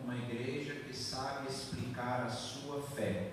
Uma 0.02 0.16
igreja 0.16 0.74
que 0.74 0.94
sabe 0.94 1.48
explicar 1.48 2.22
a 2.26 2.30
sua 2.30 2.82
fé. 2.82 3.32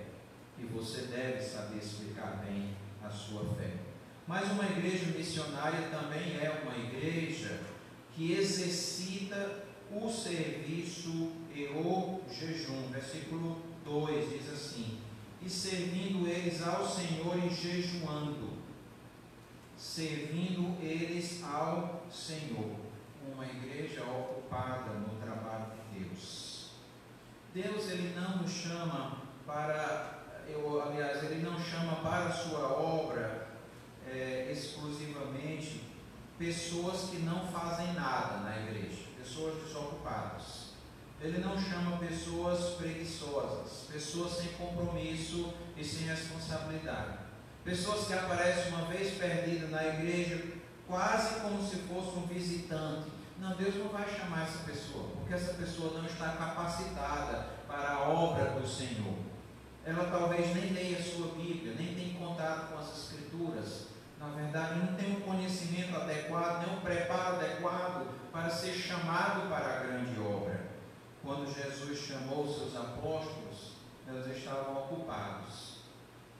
E 0.58 0.64
você 0.64 1.02
deve 1.02 1.42
saber 1.42 1.78
explicar 1.78 2.44
bem 2.44 2.74
a 3.02 3.10
sua 3.10 3.44
fé. 3.54 3.72
Mas 4.26 4.50
uma 4.50 4.64
igreja 4.64 5.06
missionária 5.06 5.88
também 5.88 6.38
é 6.38 6.62
uma 6.62 6.76
igreja 6.76 7.60
que 8.14 8.32
exercita 8.32 9.64
o 9.90 10.10
serviço 10.10 11.32
e 11.54 11.66
o 11.66 12.20
jejum. 12.30 12.88
Versículo 12.90 13.60
2 13.84 14.30
diz 14.30 14.52
assim: 14.52 14.98
E 15.42 15.50
servindo 15.50 16.26
eles 16.26 16.62
ao 16.62 16.88
Senhor 16.88 17.36
e 17.44 17.54
jejuando, 17.54 18.53
servindo 19.84 20.82
eles 20.82 21.44
ao 21.44 22.06
Senhor. 22.10 22.74
Uma 23.30 23.44
igreja 23.44 24.02
ocupada 24.02 24.92
no 24.94 25.20
trabalho 25.20 25.66
de 25.92 26.04
Deus. 26.04 26.70
Deus 27.52 27.90
ele 27.90 28.18
não 28.18 28.38
nos 28.38 28.50
chama 28.50 29.18
para, 29.46 30.24
eu, 30.48 30.82
aliás, 30.82 31.22
ele 31.24 31.42
não 31.42 31.60
chama 31.60 31.96
para 31.96 32.26
a 32.26 32.32
sua 32.32 32.72
obra 32.72 33.48
é, 34.10 34.50
exclusivamente 34.50 35.84
pessoas 36.38 37.10
que 37.10 37.18
não 37.18 37.46
fazem 37.48 37.92
nada 37.92 38.38
na 38.38 38.62
igreja, 38.62 39.02
pessoas 39.18 39.62
desocupadas. 39.62 40.72
Ele 41.20 41.38
não 41.38 41.58
chama 41.58 41.98
pessoas 41.98 42.74
preguiçosas, 42.74 43.86
pessoas 43.92 44.32
sem 44.32 44.48
compromisso 44.54 45.54
e 45.76 45.84
sem 45.84 46.06
responsabilidade. 46.06 47.23
Pessoas 47.64 48.06
que 48.06 48.12
aparecem 48.12 48.72
uma 48.74 48.84
vez 48.84 49.14
perdidas 49.14 49.70
na 49.70 49.82
igreja, 49.82 50.44
quase 50.86 51.40
como 51.40 51.66
se 51.66 51.76
fosse 51.76 52.18
um 52.18 52.26
visitante. 52.26 53.08
Não, 53.38 53.56
Deus 53.56 53.74
não 53.76 53.88
vai 53.88 54.06
chamar 54.06 54.42
essa 54.42 54.64
pessoa, 54.64 55.08
porque 55.16 55.32
essa 55.32 55.54
pessoa 55.54 55.98
não 55.98 56.04
está 56.04 56.32
capacitada 56.32 57.48
para 57.66 57.92
a 57.92 58.08
obra 58.10 58.50
do 58.50 58.68
Senhor. 58.68 59.14
Ela 59.82 60.10
talvez 60.10 60.54
nem 60.54 60.74
leia 60.74 60.98
a 60.98 61.02
sua 61.02 61.28
Bíblia, 61.28 61.74
nem 61.78 61.94
tem 61.94 62.14
contato 62.14 62.70
com 62.70 62.78
as 62.78 62.96
Escrituras. 62.96 63.86
Na 64.20 64.28
verdade, 64.28 64.80
não 64.80 64.94
tem 64.94 65.16
um 65.16 65.20
conhecimento 65.20 65.96
adequado, 65.96 66.66
nem 66.66 66.76
um 66.76 66.80
preparo 66.80 67.36
adequado 67.36 68.06
para 68.30 68.50
ser 68.50 68.72
chamado 68.72 69.48
para 69.48 69.66
a 69.66 69.82
grande 69.84 70.20
obra. 70.20 70.70
Quando 71.22 71.52
Jesus 71.52 71.98
chamou 71.98 72.46
seus 72.46 72.76
apóstolos, 72.76 73.72
eles 74.06 74.36
estavam 74.36 74.84
ocupados. 74.84 75.78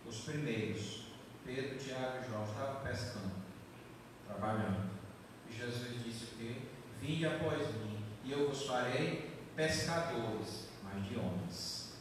Os 0.07 0.21
primeiros, 0.21 1.04
Pedro, 1.45 1.77
Tiago 1.77 2.19
e 2.23 2.31
João, 2.31 2.45
estavam 2.45 2.83
pescando, 2.83 3.33
trabalhando. 4.27 4.91
E 5.49 5.55
Jesus 5.55 6.03
disse 6.03 6.25
o 6.25 6.39
quê? 6.39 6.57
Vinde 7.01 7.27
após 7.27 7.69
mim, 7.77 8.03
e 8.25 8.33
eu 8.33 8.49
vos 8.49 8.67
farei 8.67 9.31
pescadores, 9.55 10.69
mas 10.83 11.05
de 11.07 11.19
homens. 11.19 11.99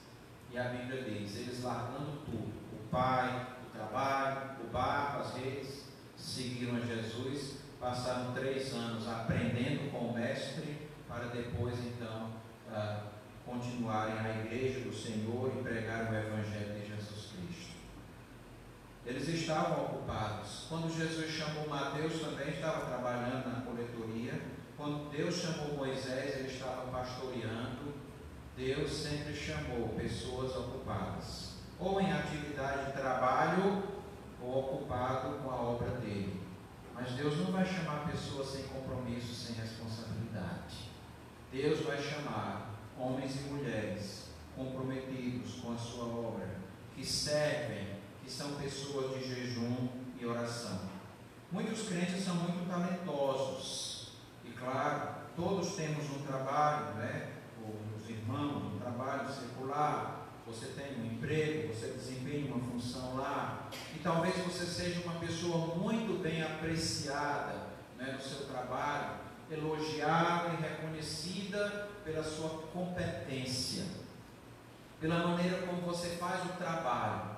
E 0.50 0.58
a 0.58 0.64
Bíblia 0.70 1.04
diz: 1.04 1.36
eles 1.36 1.62
largando 1.62 2.22
tudo, 2.26 2.54
o 2.72 2.88
pai, 2.89 3.48
o 3.68 3.78
trabalho, 3.78 4.52
o 4.64 4.68
barco, 4.72 5.20
as 5.20 5.36
redes, 5.36 5.84
seguiram 6.16 6.78
a 6.78 6.80
Jesus, 6.80 7.58
passaram 7.80 8.34
três 8.34 8.74
anos 8.74 9.08
aprendendo 9.08 9.91
com 9.91 10.10
o 10.10 10.14
Mestre, 10.14 10.88
para 11.08 11.26
depois 11.26 11.78
então 11.80 12.32
uh, 12.70 13.10
continuarem 13.46 14.18
a 14.20 14.46
igreja 14.46 14.80
do 14.80 14.94
Senhor 14.94 15.52
e 15.54 15.64
pregar 15.64 16.12
o 16.12 16.16
Evangelho. 16.16 16.83
Eles 19.06 19.28
estavam 19.28 19.86
ocupados. 19.86 20.66
Quando 20.70 20.95
Jesus 20.95 21.30
chamou 21.30 21.68
Mateus, 21.68 22.22
também 22.22 22.49
estava 22.49 22.86
trabalhando 22.86 23.49
na 23.49 23.62
coletoria. 23.62 24.41
Quando 24.78 25.12
Deus 25.12 25.36
chamou 25.36 25.76
Moisés, 25.76 26.38
ele 26.38 26.47
estava 26.47 26.89
pastoreando. 26.89 27.93
Deus 28.56 28.91
sempre 28.91 29.36
chamou 29.36 29.89
pessoas 29.89 30.56
ocupadas, 30.56 31.54
ou 31.80 31.99
em 31.99 32.14
atividade 32.14 32.86
de 32.86 32.91
trabalho, 32.93 33.84
ou 34.39 34.60
ocupado 34.60 35.39
com 35.39 35.49
a 35.49 35.56
obra 35.56 35.89
dele. 35.97 36.41
Mas 36.93 37.12
Deus 37.14 37.38
não 37.38 37.51
vai 37.51 37.66
chamar 37.66 38.08
pessoas 38.10 38.49
sem 38.49 38.64
compromisso, 38.66 39.34
sem 39.34 39.56
responsabilidade. 39.56 40.91
Deus 41.51 41.80
vai 41.82 41.97
chamar 41.97 42.76
homens 42.97 43.36
e 43.41 43.49
mulheres 43.49 44.30
comprometidos 44.56 45.56
com 45.56 45.74
a 45.74 45.78
sua 45.78 46.06
obra, 46.06 46.49
que 46.95 47.04
servem, 47.04 47.88
que 48.24 48.32
são 48.32 48.56
pessoas 48.56 49.14
de 49.14 49.28
jejum 49.28 49.90
e 50.20 50.26
oração. 50.26 50.80
Muitos 51.52 51.88
crentes 51.88 52.24
são 52.24 52.36
muito 52.36 52.68
talentosos, 52.68 54.14
e 54.44 54.50
claro, 54.52 55.10
todos 55.36 55.76
temos 55.76 56.10
um 56.10 56.24
trabalho, 56.26 56.96
né? 56.96 57.34
Os 57.96 58.10
irmãos, 58.10 58.74
um 58.74 58.80
trabalho 58.80 59.32
secular, 59.32 60.28
você 60.48 60.68
tem 60.68 61.00
um 61.00 61.06
emprego, 61.06 61.74
você 61.74 61.88
desempenha 61.88 62.54
uma 62.54 62.64
função 62.64 63.16
lá, 63.18 63.70
e 63.96 64.00
talvez 64.00 64.36
você 64.38 64.66
seja 64.66 65.02
uma 65.02 65.20
pessoa 65.20 65.76
muito 65.76 66.22
bem 66.22 66.42
apreciada 66.42 67.68
né, 67.98 68.14
no 68.14 68.22
seu 68.22 68.48
trabalho, 68.48 69.18
elogiada 69.50 70.54
e 70.54 70.62
reconhecida 70.62 71.90
pela 72.04 72.24
sua 72.24 72.50
competência, 72.74 73.86
pela 75.00 75.28
maneira 75.28 75.68
como 75.68 75.82
você 75.82 76.10
faz 76.18 76.44
o 76.46 76.54
trabalho. 76.58 77.33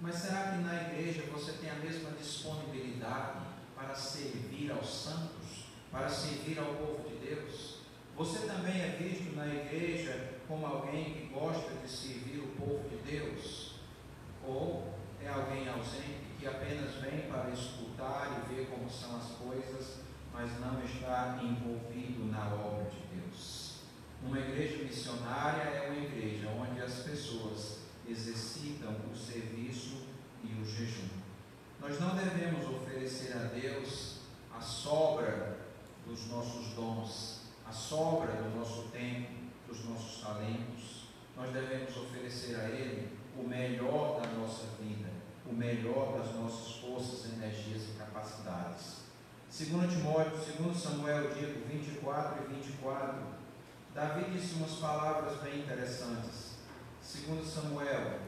Mas 0.00 0.14
será 0.14 0.52
que 0.52 0.62
na 0.62 0.82
igreja 0.82 1.24
você 1.30 1.52
tem 1.52 1.70
a 1.70 1.74
mesma 1.74 2.10
disponibilidade 2.12 3.40
para 3.76 3.94
servir 3.94 4.72
aos 4.72 4.88
santos, 4.88 5.66
para 5.92 6.08
servir 6.08 6.58
ao 6.58 6.74
povo 6.74 7.06
de 7.06 7.16
Deus? 7.16 7.80
Você 8.16 8.46
também 8.46 8.80
é 8.80 8.96
visto 8.98 9.36
na 9.36 9.46
igreja 9.46 10.38
como 10.48 10.64
alguém 10.64 11.12
que 11.12 11.34
gosta 11.34 11.74
de 11.74 11.88
servir 11.88 12.38
o 12.38 12.48
povo 12.58 12.88
de 12.88 12.96
Deus? 13.10 13.74
Ou 14.42 14.94
é 15.22 15.28
alguém 15.28 15.68
ausente 15.68 16.30
que 16.38 16.46
apenas 16.46 16.94
vem 16.94 17.30
para 17.30 17.50
escutar 17.50 18.42
e 18.48 18.54
ver 18.54 18.70
como 18.70 18.88
são 18.88 19.16
as 19.18 19.32
coisas, 19.32 20.00
mas 20.32 20.58
não 20.60 20.82
está 20.82 21.38
envolvido 21.42 22.24
na 22.24 22.54
obra 22.54 22.84
de 22.84 23.20
Deus? 23.20 23.80
Uma 24.22 24.38
igreja 24.38 24.82
missionária 24.82 25.62
é 25.62 25.90
uma 25.90 26.02
igreja 26.02 26.48
onde 26.48 26.80
as 26.80 27.00
pessoas 27.00 27.79
exercitam 28.10 28.94
o 29.12 29.16
serviço 29.16 30.06
e 30.42 30.60
o 30.60 30.64
jejum. 30.64 31.08
Nós 31.80 31.98
não 32.00 32.14
devemos 32.14 32.68
oferecer 32.68 33.32
a 33.36 33.44
Deus 33.44 34.20
a 34.54 34.60
sobra 34.60 35.58
dos 36.06 36.26
nossos 36.26 36.74
dons, 36.74 37.40
a 37.66 37.72
sobra 37.72 38.32
do 38.42 38.58
nosso 38.58 38.88
tempo, 38.88 39.30
dos 39.66 39.84
nossos 39.84 40.20
talentos. 40.20 41.08
Nós 41.36 41.50
devemos 41.52 41.96
oferecer 41.96 42.56
a 42.56 42.68
Ele 42.68 43.08
o 43.38 43.46
melhor 43.46 44.20
da 44.20 44.28
nossa 44.32 44.66
vida, 44.80 45.08
o 45.46 45.54
melhor 45.54 46.18
das 46.18 46.34
nossas 46.34 46.76
forças, 46.76 47.32
energias 47.32 47.82
e 47.84 47.98
capacidades. 47.98 49.00
Segundo 49.48 49.88
Timóteo, 49.88 50.38
segundo 50.38 50.74
Samuel, 50.74 51.32
dito 51.34 51.66
24 51.66 52.44
e 52.44 52.54
24, 52.54 53.18
Davi 53.94 54.30
disse 54.30 54.54
umas 54.54 54.72
palavras 54.72 55.40
bem 55.40 55.60
interessantes. 55.60 56.49
Segundo 57.02 57.44
Samuel 57.44 58.20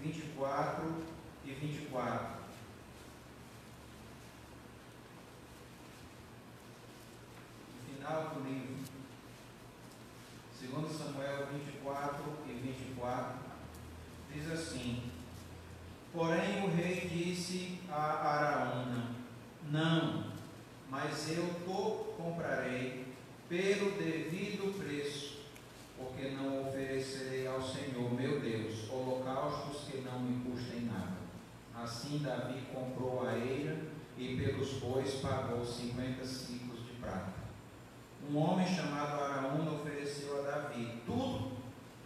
24 0.00 1.04
e 1.44 1.52
24. 1.52 2.38
No 7.74 7.94
final 7.94 8.30
do 8.30 8.48
livro, 8.48 8.76
segundo 10.58 10.88
Samuel 10.88 11.46
24 11.52 12.24
e 12.48 12.52
24, 12.52 13.38
diz 14.32 14.50
assim: 14.50 15.10
Porém 16.12 16.64
o 16.64 16.74
rei 16.74 17.08
disse 17.08 17.80
a 17.90 17.94
Araúna: 17.94 19.14
Não, 19.70 20.32
mas 20.90 21.30
eu 21.30 21.44
te 21.44 22.16
comprarei 22.16 23.06
pelo 23.48 23.92
devido 23.92 24.78
preço, 24.78 25.27
porque 25.98 26.30
não 26.30 26.68
oferecerei 26.68 27.46
ao 27.46 27.60
Senhor, 27.60 28.12
meu 28.14 28.40
Deus, 28.40 28.88
holocaustos 28.88 29.82
que 29.88 30.00
não 30.00 30.20
me 30.20 30.48
custem 30.48 30.82
nada. 30.82 31.18
Assim 31.74 32.18
Davi 32.18 32.62
comprou 32.72 33.26
a 33.26 33.36
eira 33.36 33.76
e 34.16 34.36
pelos 34.36 34.74
bois 34.74 35.14
pagou 35.14 35.64
cinquenta 35.64 36.24
ciclos 36.24 36.86
de 36.86 36.92
prata. 36.94 37.34
Um 38.30 38.36
homem 38.36 38.66
chamado 38.66 39.20
Araúna 39.22 39.72
ofereceu 39.72 40.40
a 40.40 40.50
Davi 40.50 41.02
tudo, 41.04 41.52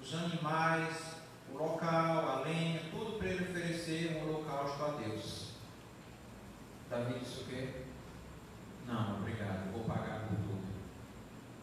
os 0.01 0.15
animais, 0.15 1.17
o 1.53 1.57
local, 1.59 2.29
a 2.29 2.41
lenha, 2.41 2.81
tudo 2.91 3.19
para 3.19 3.29
ele 3.29 3.45
oferecer 3.45 4.17
um 4.17 4.29
holocausto 4.29 4.85
a 4.85 4.89
Deus. 4.89 5.53
Davi 6.89 7.19
disse 7.19 7.41
o 7.43 7.45
quê? 7.47 7.69
Não, 8.87 9.19
obrigado, 9.21 9.73
vou 9.73 9.85
pagar 9.85 10.29
por 10.29 10.37
tudo 10.37 10.62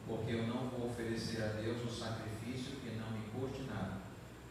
porque 0.10 0.34
eu 0.34 0.47
não 0.47 0.68
vou 0.70 0.88
oferecer 0.88 1.43
a 1.43 1.47
Deus 1.49 1.86
um 1.86 1.89
sacrifício 1.89 2.78
que 2.78 2.97
não 2.97 3.12
me 3.12 3.22
custe 3.30 3.62
nada. 3.70 3.99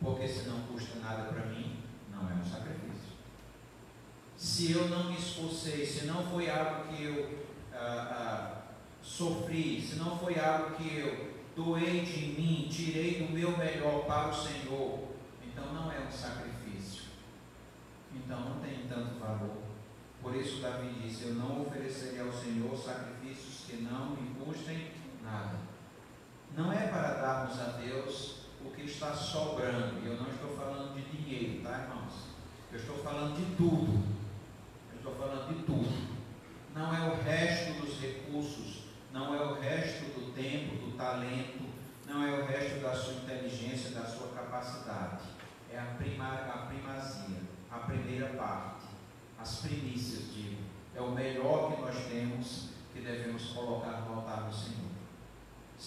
Porque 0.00 0.28
se 0.28 0.48
não 0.48 0.60
custa 0.60 1.00
nada 1.00 1.24
para 1.32 1.46
mim, 1.46 1.82
não 2.12 2.30
é 2.30 2.34
um 2.34 2.44
sacrifício. 2.44 3.18
Se 4.36 4.70
eu 4.70 4.88
não 4.88 5.10
me 5.10 5.18
esforcei, 5.18 5.84
se 5.84 6.06
não 6.06 6.22
foi 6.30 6.48
algo 6.48 6.86
que 6.86 7.02
eu 7.02 7.44
ah, 7.74 7.76
ah, 7.76 8.62
sofri, 9.02 9.82
se 9.82 9.96
não 9.96 10.16
foi 10.16 10.38
algo 10.38 10.76
que 10.76 10.96
eu 10.96 11.34
doei 11.56 12.02
de 12.02 12.40
mim, 12.40 12.68
tirei 12.70 13.26
do 13.26 13.32
meu 13.32 13.58
melhor 13.58 14.04
para 14.06 14.28
o 14.28 14.34
Senhor, 14.34 15.08
então 15.44 15.74
não 15.74 15.90
é 15.90 15.98
um 15.98 16.10
sacrifício. 16.10 17.02
Então 18.14 18.38
não 18.38 18.60
tem 18.60 18.86
tanto 18.88 19.18
valor. 19.18 19.58
Por 20.22 20.36
isso 20.36 20.60
Davi 20.60 20.88
disse: 21.02 21.24
Eu 21.24 21.34
não 21.34 21.62
oferecerei 21.62 22.20
ao 22.20 22.32
Senhor 22.32 22.76
sacrifícios 22.76 23.64
que 23.66 23.76
não 23.82 24.10
me 24.10 24.34
custem 24.44 24.97
nada. 25.30 25.58
Não 26.56 26.72
é 26.72 26.88
para 26.88 27.14
darmos 27.14 27.60
a 27.60 27.78
Deus 27.78 28.38
o 28.64 28.70
que 28.70 28.82
está 28.82 29.12
sobrando. 29.12 30.00
E 30.02 30.06
eu 30.06 30.16
não 30.16 30.28
estou 30.28 30.56
falando 30.56 30.94
de 30.94 31.02
dinheiro, 31.02 31.62
tá, 31.62 31.82
irmãos? 31.82 32.28
Eu 32.72 32.78
estou 32.78 32.98
falando 32.98 33.36
de 33.36 33.56
tudo. 33.56 34.04
Eu 34.90 34.96
estou 34.96 35.14
falando 35.14 35.54
de 35.54 35.62
tudo. 35.64 36.18
Não 36.74 36.94
é 36.94 37.08
o 37.10 37.22
resto 37.22 37.80
dos 37.80 38.00
recursos, 38.00 38.84
não 39.12 39.34
é 39.34 39.40
o 39.40 39.54
resto 39.54 40.04
do 40.18 40.32
tempo, 40.32 40.76
do 40.76 40.96
talento, 40.96 41.64
não 42.06 42.24
é 42.24 42.32
o 42.32 42.46
resto 42.46 42.80
da 42.80 42.94
sua 42.94 43.14
inteligência, 43.14 43.90
da 43.90 44.06
sua 44.06 44.28
capacidade. 44.28 45.22
É 45.72 45.78
a, 45.78 45.94
primar, 45.98 46.48
a 46.48 46.66
primazia, 46.66 47.40
a 47.70 47.78
primeira 47.78 48.28
parte, 48.34 48.86
as 49.38 49.60
primícias, 49.60 50.32
digo. 50.32 50.62
É 50.94 51.00
o 51.00 51.10
melhor 51.10 51.74
que 51.74 51.82
nós 51.82 51.96
temos 52.06 52.68
que 52.92 53.00
devemos 53.00 53.50
colocar 53.50 54.00
no 54.02 54.16
altar 54.16 54.44
do 54.44 54.54
Senhor. 54.54 54.88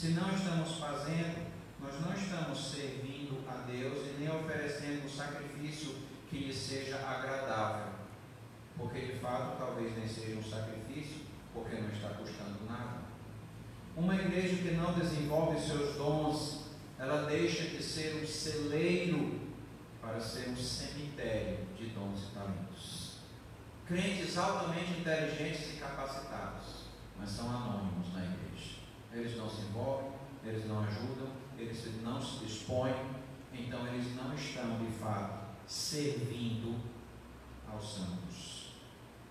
Se 0.01 0.13
não 0.13 0.33
estamos 0.33 0.79
fazendo, 0.79 1.45
nós 1.79 2.01
não 2.01 2.11
estamos 2.11 2.71
servindo 2.71 3.47
a 3.47 3.67
Deus 3.71 4.07
e 4.07 4.15
nem 4.17 4.35
oferecendo 4.35 5.05
um 5.05 5.07
sacrifício 5.07 5.95
que 6.27 6.39
lhe 6.39 6.51
seja 6.51 6.95
agradável. 7.07 7.93
Porque 8.75 8.99
de 8.99 9.19
fato 9.19 9.59
talvez 9.59 9.95
nem 9.95 10.07
seja 10.07 10.39
um 10.39 10.43
sacrifício, 10.43 11.17
porque 11.53 11.75
não 11.75 11.91
está 11.91 12.09
custando 12.15 12.65
nada. 12.67 13.01
Uma 13.95 14.15
igreja 14.15 14.55
que 14.55 14.71
não 14.71 14.91
desenvolve 14.93 15.61
seus 15.61 15.95
dons, 15.95 16.71
ela 16.97 17.29
deixa 17.29 17.65
de 17.65 17.83
ser 17.83 18.23
um 18.23 18.25
celeiro 18.25 19.39
para 20.01 20.19
ser 20.19 20.49
um 20.49 20.57
cemitério 20.57 21.59
de 21.77 21.89
dons 21.89 22.23
e 22.23 22.33
talentos. 22.33 23.17
Crentes 23.85 24.35
altamente 24.35 24.99
inteligentes 24.99 25.75
e 25.75 25.77
capacitados, 25.77 26.85
mas 27.19 27.29
são 27.29 27.47
anônimos 27.47 28.11
na 28.15 28.23
igreja. 28.25 28.80
Eles 29.13 29.37
não 29.37 29.49
se 29.49 29.61
envolvem, 29.61 30.11
eles 30.43 30.65
não 30.67 30.79
ajudam, 30.83 31.27
eles 31.57 32.01
não 32.01 32.21
se 32.21 32.45
dispõem, 32.45 32.95
então 33.53 33.85
eles 33.87 34.15
não 34.15 34.33
estão 34.33 34.77
de 34.79 34.91
fato 34.93 35.45
servindo 35.67 36.79
aos 37.71 37.95
santos. 37.95 38.73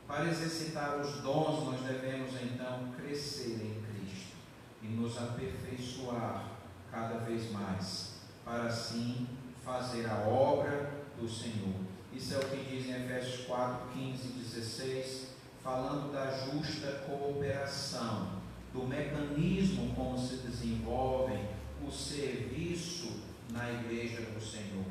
Para 0.07 0.29
exercitar 0.29 0.99
os 1.01 1.21
dons, 1.21 1.65
nós 1.65 1.81
devemos 1.83 2.33
então 2.43 2.93
crescer 2.97 3.63
em 3.63 3.83
Cristo 3.83 4.37
e 4.83 4.89
nos 4.89 5.17
aperfeiçoar 5.17 6.51
cada 6.91 7.19
vez 7.19 7.51
mais, 7.53 8.21
para 8.45 8.65
assim 8.65 9.29
fazer 9.65 10.07
a 10.11 10.27
obra 10.27 11.05
do 11.19 11.29
Senhor. 11.29 11.75
Isso 12.13 12.35
é 12.35 12.39
o 12.39 12.49
que 12.49 12.65
diz 12.65 12.87
em 12.87 13.05
Efésios 13.05 13.47
4, 13.47 13.89
15 13.93 14.27
e 14.27 14.33
16, 14.33 15.29
falando 15.63 16.13
da 16.13 16.31
justa 16.31 17.05
cooperação, 17.07 18.40
do 18.73 18.87
mecanismo 18.87 19.95
como 19.95 20.19
se 20.19 20.37
desenvolve 20.37 21.39
o 21.87 21.91
serviço 21.91 23.23
na 23.51 23.71
igreja 23.71 24.21
do 24.23 24.41
Senhor. 24.41 24.85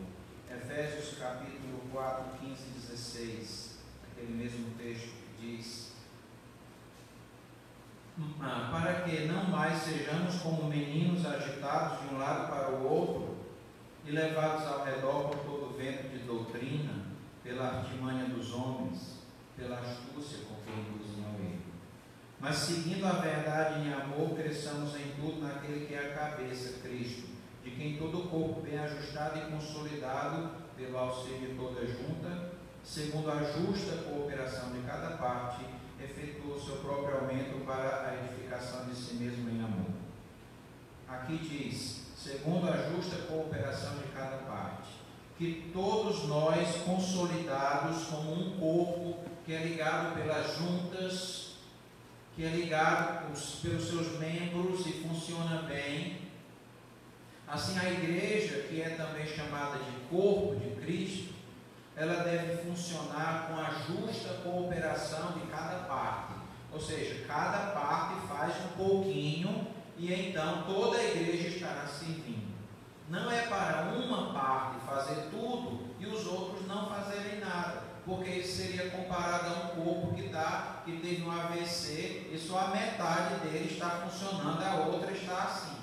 Efésios 0.50 1.18
capítulo 1.18 1.82
4, 1.92 2.40
15 2.40 2.52
e 2.52 2.80
16, 2.80 3.80
aquele 4.12 4.34
mesmo 4.34 4.72
texto 4.78 5.10
que 5.38 5.56
diz: 5.56 5.94
ah, 8.42 8.70
Para 8.72 9.02
que 9.02 9.26
não 9.28 9.46
mais 9.46 9.78
sejamos 9.78 10.36
como 10.42 10.68
meninos 10.70 11.26
agitados 11.26 12.02
de 12.02 12.16
um 12.16 12.18
lado 12.18 12.50
para 12.50 12.72
o 12.72 12.88
outro 12.88 13.38
e 14.06 14.12
levados 14.12 14.66
ao 14.66 14.84
redor 14.84 15.30
por 15.30 15.40
todo 15.40 15.78
vento 15.78 16.10
de 16.10 16.20
doutrina, 16.26 17.06
pela 17.44 17.78
artimanha 17.78 18.26
dos 18.26 18.52
homens, 18.54 19.20
pela 19.56 19.80
astúcia 19.80 20.40
com 20.46 20.56
que 20.56 20.72
induzem 20.72 20.90
ao 20.90 20.98
erro. 20.98 20.99
Mas 22.40 22.56
seguindo 22.56 23.06
a 23.06 23.14
verdade 23.14 23.86
em 23.86 23.94
amor, 23.94 24.36
cresçamos 24.36 24.96
em 24.96 25.12
tudo 25.20 25.42
naquele 25.42 25.86
que 25.86 25.94
é 25.94 26.00
a 26.00 26.14
cabeça, 26.14 26.80
Cristo, 26.80 27.28
de 27.64 27.72
quem 27.72 27.98
todo 27.98 28.20
o 28.20 28.28
corpo 28.30 28.62
bem 28.62 28.80
ajustado 28.80 29.40
e 29.40 29.52
consolidado 29.52 30.50
pelo 30.78 30.98
auxílio 30.98 31.50
de 31.50 31.56
toda 31.56 31.86
junta, 31.86 32.52
segundo 32.82 33.30
a 33.30 33.44
justa 33.44 34.04
cooperação 34.04 34.72
de 34.72 34.80
cada 34.88 35.18
parte, 35.18 35.66
efetua 36.02 36.56
o 36.56 36.66
seu 36.66 36.78
próprio 36.78 37.18
aumento 37.18 37.66
para 37.66 38.08
a 38.08 38.24
edificação 38.24 38.86
de 38.86 38.96
si 38.96 39.16
mesmo 39.16 39.50
em 39.50 39.62
amor. 39.62 39.92
Aqui 41.10 41.38
diz, 41.40 42.06
segundo 42.16 42.70
a 42.70 42.78
justa 42.90 43.18
cooperação 43.24 43.98
de 43.98 44.08
cada 44.14 44.38
parte, 44.38 44.90
que 45.38 45.70
todos 45.74 46.26
nós, 46.26 46.78
consolidados 46.86 48.06
como 48.06 48.34
um 48.34 48.58
corpo 48.58 49.20
que 49.46 49.54
é 49.54 49.64
ligado 49.64 50.16
pelas 50.16 50.58
juntas, 50.58 51.49
que 52.40 52.46
é 52.46 52.52
ligado 52.52 53.34
pelos 53.62 53.90
seus 53.90 54.18
membros 54.18 54.86
e 54.86 54.94
funciona 54.94 55.64
bem, 55.64 56.22
assim 57.46 57.78
a 57.78 57.92
igreja, 57.92 58.62
que 58.62 58.82
é 58.82 58.92
também 58.92 59.28
chamada 59.28 59.78
de 59.78 59.92
corpo 60.10 60.56
de 60.56 60.70
Cristo, 60.82 61.34
ela 61.98 62.24
deve 62.24 62.64
funcionar 62.64 63.50
com 63.50 63.60
a 63.60 63.72
justa 63.72 64.36
cooperação 64.36 65.34
de 65.34 65.48
cada 65.48 65.80
parte. 65.80 66.36
Ou 66.72 66.80
seja, 66.80 67.26
cada 67.28 67.72
parte 67.72 68.26
faz 68.26 68.54
um 68.68 68.78
pouquinho 68.78 69.68
e 69.98 70.14
então 70.14 70.64
toda 70.64 70.98
a 70.98 71.04
igreja 71.04 71.50
estará 71.50 71.88
servindo. 71.88 72.56
Não 73.10 73.30
é 73.30 73.48
para 73.48 73.92
uma 73.98 74.32
parte 74.32 74.86
fazer 74.86 75.28
tudo 75.30 75.90
e 76.00 76.06
os 76.06 76.26
outros 76.26 76.66
não 76.66 76.88
fazerem 76.88 77.42
nada, 77.42 77.84
porque 78.06 78.30
isso 78.30 78.62
seria 78.62 78.92
comparado 78.92 79.46
a 79.48 79.59
corpo 79.82 80.14
que 80.14 80.30
dá, 80.30 80.82
que 80.86 80.98
teve 80.98 81.24
um 81.24 81.32
AVC 81.32 82.30
e 82.32 82.38
só 82.38 82.60
a 82.60 82.68
metade 82.70 83.36
dele 83.42 83.72
está 83.72 83.90
funcionando, 83.90 84.62
a 84.64 84.86
outra 84.86 85.12
está 85.12 85.44
assim. 85.44 85.78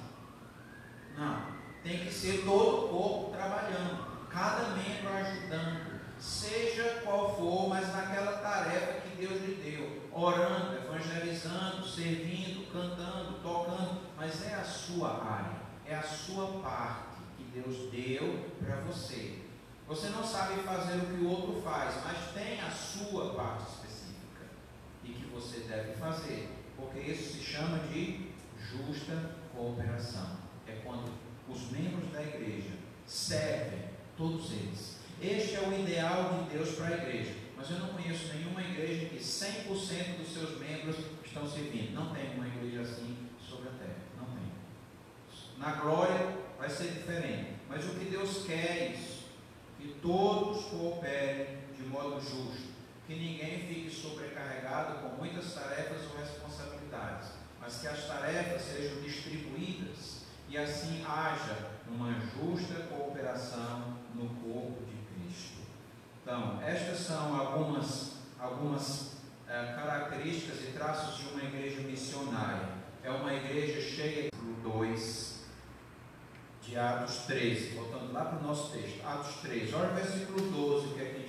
Não, 1.17 1.47
tem 1.83 1.99
que 1.99 2.13
ser 2.13 2.45
todo 2.45 2.87
o 2.87 2.89
corpo 2.89 3.37
trabalhando, 3.37 4.29
cada 4.29 4.71
membro 4.71 5.09
ajudando, 5.09 6.01
seja 6.19 7.01
qual 7.05 7.37
for, 7.37 7.69
mas 7.69 7.93
naquela 7.93 8.39
tarefa 8.39 9.01
que 9.01 9.17
Deus 9.17 9.41
lhe 9.43 9.55
deu, 9.55 10.09
orando, 10.13 10.77
evangelizando, 10.77 11.87
servindo, 11.87 12.71
cantando, 12.73 13.41
tocando, 13.43 14.01
mas 14.17 14.47
é 14.47 14.55
a 14.55 14.65
sua 14.65 15.25
área, 15.25 15.57
é 15.87 15.95
a 15.95 16.03
sua 16.03 16.61
parte 16.61 17.17
que 17.37 17.45
Deus 17.45 17.91
deu 17.91 18.51
para 18.59 18.77
você. 18.81 19.47
Você 19.89 20.09
não 20.09 20.25
sabe 20.25 20.63
fazer 20.63 20.97
o 20.97 21.07
que 21.07 21.25
o 21.25 21.31
outro 21.31 21.63
faz, 21.63 21.95
mas 22.05 22.33
tem 22.35 22.61
a 22.61 22.71
sua 22.71 23.35
parte 23.35 23.76
você 25.37 25.61
deve 25.61 25.93
fazer, 25.93 26.49
porque 26.77 26.99
isso 27.01 27.35
se 27.35 27.45
chama 27.45 27.79
de 27.93 28.31
justa 28.59 29.37
cooperação. 29.55 30.39
É 30.67 30.81
quando 30.85 31.13
os 31.49 31.71
membros 31.71 32.11
da 32.11 32.23
igreja 32.23 32.71
servem, 33.07 33.85
todos 34.17 34.51
eles. 34.53 34.97
Este 35.21 35.57
é 35.57 35.61
o 35.61 35.81
ideal 35.81 36.45
de 36.45 36.57
Deus 36.57 36.71
para 36.71 36.89
a 36.89 36.93
igreja. 36.93 37.35
Mas 37.57 37.71
eu 37.71 37.79
não 37.79 37.89
conheço 37.89 38.35
nenhuma 38.35 38.61
igreja 38.63 39.07
que 39.07 39.19
100% 39.19 40.19
dos 40.19 40.33
seus 40.33 40.59
membros 40.59 40.97
estão 41.25 41.49
servindo. 41.49 41.95
Não 41.95 42.15
tem 42.15 42.35
uma 42.35 42.47
igreja 42.47 42.83
assim 42.83 43.17
sobre 43.41 43.69
a 43.69 43.73
terra. 43.73 43.97
Não 44.19 44.27
tem. 44.27 44.53
Na 45.59 45.81
glória 45.81 46.37
vai 46.59 46.69
ser 46.69 46.93
diferente. 46.93 47.57
Mas 47.69 47.85
o 47.85 47.95
que 47.95 48.07
Deus 48.07 48.45
quer 48.47 48.53
é 48.53 48.95
isso: 48.95 49.25
que 49.79 49.89
todos 50.01 50.65
cooperem 50.67 51.59
de 51.77 51.83
modo 51.85 52.21
justo, 52.21 52.66
que 53.07 53.15
ninguém 53.15 53.61
fique 53.61 53.91
sobrecarregado 53.91 54.99
com 54.99 55.17
muitas 55.17 55.55
tarefas 55.55 56.03
ou 56.11 56.19
responsabilidades, 56.19 57.29
mas 57.61 57.81
que 57.81 57.87
as 57.87 58.07
tarefas 58.07 58.63
sejam 58.63 59.01
distribuídas 59.01 60.27
e 60.49 60.59
assim 60.59 61.05
haja 61.05 61.71
uma 61.89 62.13
justa 62.13 62.83
cooperação 62.89 63.99
no 64.15 64.29
corpo 64.29 64.83
de 64.85 64.97
Cristo. 65.15 65.59
Então, 66.23 66.61
estas 66.63 66.99
são 66.99 67.39
algumas, 67.39 68.17
algumas 68.39 69.17
eh, 69.49 69.75
características 69.77 70.61
e 70.63 70.73
traços 70.73 71.19
de 71.19 71.29
uma 71.29 71.45
igreja 71.45 71.81
missionária. 71.83 72.69
É 73.05 73.11
uma 73.11 73.33
igreja 73.33 73.81
cheia 73.81 74.31
de 74.31 74.53
2 74.63 75.37
de 76.63 76.77
Atos 76.77 77.19
13, 77.27 77.77
voltando 77.77 78.13
lá 78.13 78.25
para 78.25 78.39
o 78.41 78.43
nosso 78.43 78.73
texto, 78.73 79.01
Atos 79.07 79.37
3, 79.37 79.73
olha 79.73 79.93
o 79.93 79.95
versículo 79.95 80.51
12, 80.51 80.87
o 80.87 80.95
que 80.95 81.01
é 81.01 81.05
que 81.05 81.21
diz? 81.21 81.26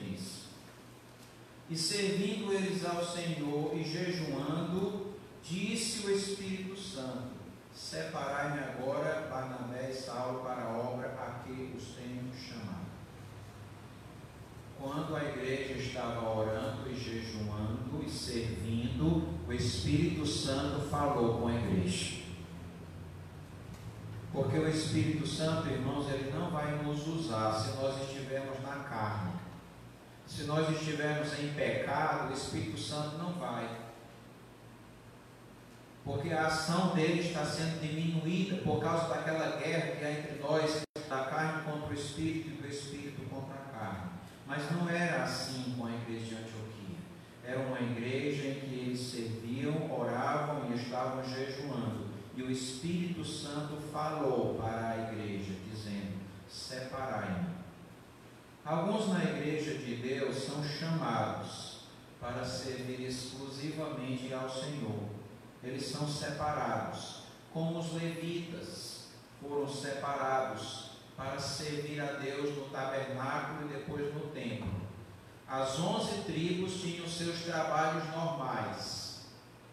E 1.70 1.76
servindo 1.76 2.54
eles 2.54 2.86
ao 2.86 3.06
Senhor 3.06 3.76
e 3.76 3.84
jejuando, 3.84 5.14
disse 5.44 6.08
o 6.08 6.12
Espírito 6.12 6.80
Santo: 6.80 7.38
Separai-me 7.76 8.60
agora, 8.60 9.28
Barnabé 9.30 9.92
e 9.92 9.94
Saulo, 9.94 10.44
para 10.44 10.64
a 10.64 10.78
obra 10.78 11.08
a 11.10 11.44
que 11.44 11.74
os 11.78 11.96
tenho 11.96 12.32
chamado. 12.34 12.88
Quando 14.80 15.16
a 15.16 15.24
igreja 15.24 15.74
estava 15.74 16.30
orando 16.30 16.90
e 16.90 16.96
jejuando 16.96 18.04
e 18.06 18.10
servindo, 18.10 19.28
o 19.48 19.52
Espírito 19.52 20.26
Santo 20.26 20.88
falou 20.90 21.40
com 21.40 21.48
a 21.48 21.56
igreja. 21.56 22.28
Porque 24.32 24.58
o 24.58 24.70
Espírito 24.70 25.26
Santo, 25.28 25.68
irmãos, 25.68 26.10
ele 26.12 26.32
não 26.32 26.52
vai 26.52 26.84
nos 26.84 27.08
usar 27.08 27.54
se 27.54 27.76
nós 27.78 28.02
estivermos 28.04 28.62
na 28.62 28.84
carne. 28.84 29.37
Se 30.28 30.44
nós 30.44 30.70
estivermos 30.70 31.40
em 31.40 31.54
pecado, 31.54 32.30
o 32.30 32.34
Espírito 32.34 32.78
Santo 32.78 33.18
não 33.18 33.34
vai. 33.34 33.68
Porque 36.04 36.32
a 36.32 36.48
ação 36.48 36.94
dele 36.94 37.22
está 37.22 37.46
sendo 37.46 37.82
diminuída 37.82 38.58
por 38.58 38.82
causa 38.82 39.08
daquela 39.08 39.58
guerra 39.58 39.96
que 39.96 40.06
há 40.06 40.12
entre 40.12 40.40
nós, 40.40 40.82
da 41.10 41.24
carne 41.26 41.64
contra 41.64 41.90
o 41.90 41.94
Espírito 41.94 42.50
e 42.50 42.62
do 42.62 42.68
Espírito 42.68 43.22
contra 43.30 43.56
a 43.56 43.80
carne. 43.80 44.12
Mas 44.46 44.70
não 44.72 44.90
era 44.90 45.24
assim 45.24 45.76
com 45.78 45.86
a 45.86 45.92
igreja 45.92 46.26
de 46.26 46.36
Antioquia. 46.36 46.98
Era 47.46 47.60
uma 47.60 47.80
igreja 47.80 48.48
em 48.48 48.60
que 48.60 48.76
eles 48.76 49.00
serviam, 49.00 49.92
oravam 49.92 50.70
e 50.70 50.76
estavam 50.76 51.24
jejuando. 51.24 52.08
E 52.36 52.44
o 52.44 52.52
Espírito 52.52 53.24
Santo 53.24 53.78
falou 53.92 54.56
para 54.56 54.90
a 54.90 55.12
igreja, 55.12 55.54
dizendo: 55.70 56.20
Separai-me. 56.50 57.57
Alguns 58.68 59.08
na 59.08 59.24
igreja 59.24 59.76
de 59.76 59.96
Deus 59.96 60.44
são 60.44 60.62
chamados 60.62 61.78
para 62.20 62.44
servir 62.44 63.00
exclusivamente 63.00 64.34
ao 64.34 64.50
Senhor. 64.50 65.08
Eles 65.64 65.86
são 65.86 66.06
separados, 66.06 67.22
como 67.54 67.80
os 67.80 67.94
levitas 67.94 69.06
foram 69.42 69.70
separados 69.70 70.90
para 71.16 71.40
servir 71.40 72.02
a 72.02 72.18
Deus 72.18 72.58
no 72.58 72.66
tabernáculo 72.66 73.70
e 73.70 73.74
depois 73.74 74.14
no 74.14 74.32
templo. 74.32 74.82
As 75.48 75.80
onze 75.80 76.24
tribos 76.24 76.82
tinham 76.82 77.08
seus 77.08 77.44
trabalhos 77.44 78.04
normais, 78.10 79.28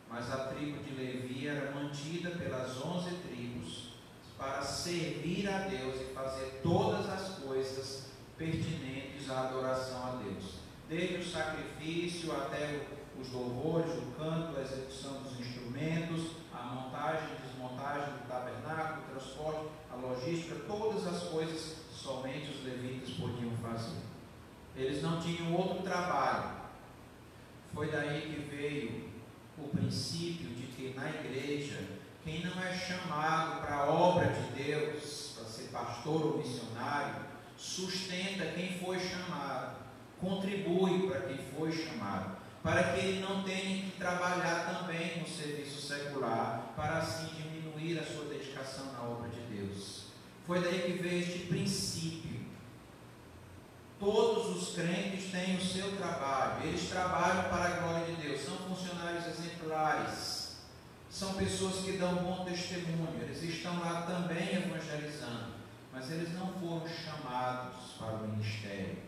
mas 0.09 0.31
a 0.31 0.55
tribo 0.55 0.81
de 0.85 0.95
Levi 0.95 1.49
era 1.49 1.73
mantida 1.73 2.31
pelas 2.31 2.81
onze 2.81 3.11
tribos 3.17 3.95
para 4.39 4.63
servir 4.63 5.49
a 5.49 5.67
Deus 5.67 6.01
e 6.01 6.15
fazer 6.15 6.61
todas 6.63 7.09
as 7.09 7.41
coisas 7.41 8.04
pertinentes 8.37 9.31
à 9.31 9.49
adoração 9.49 10.07
a 10.07 10.23
Deus, 10.23 10.57
desde 10.89 11.17
o 11.17 11.25
sacrifício 11.25 12.33
até 12.33 12.87
os 13.21 13.31
louvores, 13.33 13.93
o 13.93 14.13
canto, 14.19 14.57
a 14.57 14.63
execução 14.63 15.23
dos 15.23 15.39
instrumentos, 15.39 16.33
a 16.53 16.63
montagem 16.63 17.29
e 17.33 17.47
desmontagem 17.47 18.13
do 18.15 18.29
tabernáculo, 18.29 19.03
o 19.03 19.11
transporte, 19.13 19.69
a 19.91 19.97
logística, 19.97 20.57
todas 20.67 21.07
as 21.07 21.23
coisas 21.25 21.77
somente 21.93 22.51
os 22.51 22.65
levitas 22.65 23.11
podiam 23.11 23.53
fazer. 23.63 24.01
Eles 24.77 25.03
não 25.03 25.21
tinham 25.21 25.55
outro 25.55 25.83
trabalho. 25.83 26.65
Foi 27.73 27.91
daí 27.91 28.23
que 28.23 28.57
veio 28.57 29.11
o 29.57 29.69
princípio 29.69 30.49
de 30.49 30.67
que 30.67 30.95
na 30.95 31.09
igreja, 31.09 31.81
quem 32.25 32.45
não 32.45 32.63
é 32.63 32.77
chamado 32.77 33.61
para 33.61 33.77
a 33.77 33.91
obra 33.91 34.27
de 34.27 34.63
Deus, 34.63 35.35
para 35.37 35.45
ser 35.45 35.69
pastor 35.69 36.27
ou 36.27 36.39
missionário, 36.39 37.34
sustenta 37.65 38.53
quem 38.53 38.79
foi 38.79 39.01
chamado, 39.01 39.77
contribui 40.21 41.09
para 41.09 41.23
quem 41.23 41.39
foi 41.57 41.73
chamado, 41.73 42.37
para 42.63 42.93
que 42.93 43.01
ele 43.01 43.21
não 43.21 43.43
tenha 43.43 43.85
que 43.85 43.97
trabalhar 43.99 44.67
também 44.67 45.19
no 45.19 45.27
serviço 45.27 45.81
secular, 45.81 46.73
para 46.77 46.99
assim 46.99 47.29
diminuir 47.35 47.99
a 47.99 48.05
sua 48.05 48.27
dedicação 48.27 48.93
na 48.93 49.03
obra 49.03 49.31
de 49.31 49.41
Deus. 49.41 50.05
Foi 50.47 50.61
daí 50.61 50.83
que 50.83 51.03
veio 51.03 51.23
este 51.23 51.47
princípio. 51.47 52.45
Todos 53.99 54.57
os 54.57 54.75
crentes 54.75 55.31
têm 55.31 55.57
o 55.57 55.65
seu 55.65 55.97
trabalho, 55.97 56.67
eles 56.67 56.89
trabalham 56.91 57.45
para 57.45 57.65
a 57.65 57.81
glória 57.81 58.15
de 58.15 58.23
Deus, 58.23 58.43
são 58.43 58.57
funcionários 58.59 59.27
exemplares, 59.27 60.57
são 61.11 61.35
pessoas 61.35 61.77
que 61.77 61.93
dão 61.93 62.17
bom 62.17 62.45
testemunho, 62.45 63.23
eles 63.23 63.43
estão 63.43 63.81
lá 63.81 64.03
também 64.03 64.57
evangelizando, 64.57 65.54
mas 65.95 66.11
eles 66.11 66.35
não 66.35 66.49
foram 66.55 66.83
chamados 66.89 67.93
para 67.97 68.15
o 68.15 68.29
ministério, 68.29 68.99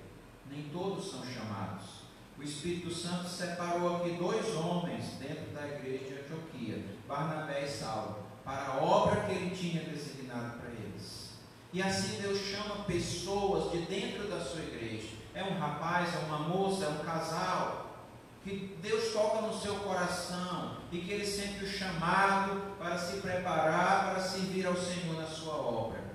nem 0.48 0.62
todos 0.68 1.10
são 1.10 1.20
chamados. 1.26 2.06
O 2.38 2.42
Espírito 2.42 2.94
Santo 2.94 3.28
separou 3.28 3.96
aqui 3.96 4.10
dois 4.10 4.54
homens 4.54 5.14
dentro 5.18 5.52
da 5.52 5.66
igreja 5.66 6.04
de 6.04 6.14
Antioquia, 6.14 6.84
Barnabé 7.08 7.64
e 7.64 7.68
Saulo, 7.68 8.18
para 8.44 8.66
a 8.66 8.76
obra 8.76 9.22
que 9.22 9.32
ele 9.32 9.56
tinha 9.56 9.82
designado 9.82 10.58
para 10.58 10.70
eles. 10.70 11.30
E 11.72 11.82
assim 11.82 12.20
Deus 12.22 12.38
chama 12.38 12.84
pessoas 12.84 13.72
de 13.72 13.78
dentro 13.86 14.28
da 14.28 14.38
sua 14.38 14.60
igreja. 14.60 15.08
É 15.34 15.42
um 15.42 15.58
rapaz, 15.58 16.14
é 16.14 16.18
uma 16.18 16.38
moça, 16.38 16.84
é 16.84 16.88
um 16.88 17.04
casal, 17.04 17.86
que 18.44 18.78
Deus 18.80 19.12
toca 19.12 19.40
no 19.40 19.58
seu 19.58 19.74
coração 19.80 20.76
e 20.92 20.98
que 20.98 21.10
ele 21.10 21.26
sente 21.26 21.64
o 21.64 21.68
chamado 21.68 22.76
para 22.78 22.96
se 22.96 23.16
preparar 23.16 24.12
para 24.12 24.20
servir 24.20 24.66
ao 24.66 24.76
Senhor 24.76 25.20
na 25.20 25.26
sua 25.26 25.54
obra. 25.54 26.05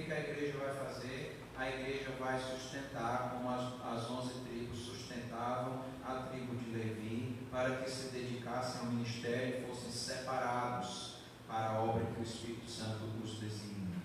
Que, 0.00 0.06
que 0.06 0.12
a 0.14 0.20
igreja 0.20 0.56
vai 0.56 0.72
fazer? 0.72 1.42
A 1.58 1.68
igreja 1.68 2.10
vai 2.18 2.40
sustentar, 2.40 3.34
como 3.34 3.50
as, 3.50 3.74
as 3.84 4.10
11 4.10 4.44
tribos 4.48 4.78
sustentavam 4.78 5.82
a 6.02 6.26
tribo 6.30 6.56
de 6.56 6.70
Levi, 6.70 7.38
para 7.50 7.76
que 7.76 7.90
se 7.90 8.08
dedicassem 8.08 8.80
ao 8.80 8.86
ministério 8.86 9.58
e 9.58 9.66
fossem 9.66 9.90
separados 9.90 11.16
para 11.46 11.72
a 11.72 11.80
obra 11.82 12.06
que 12.06 12.20
o 12.20 12.22
Espírito 12.22 12.70
Santo 12.70 13.10
os 13.22 13.40
designa. 13.40 14.00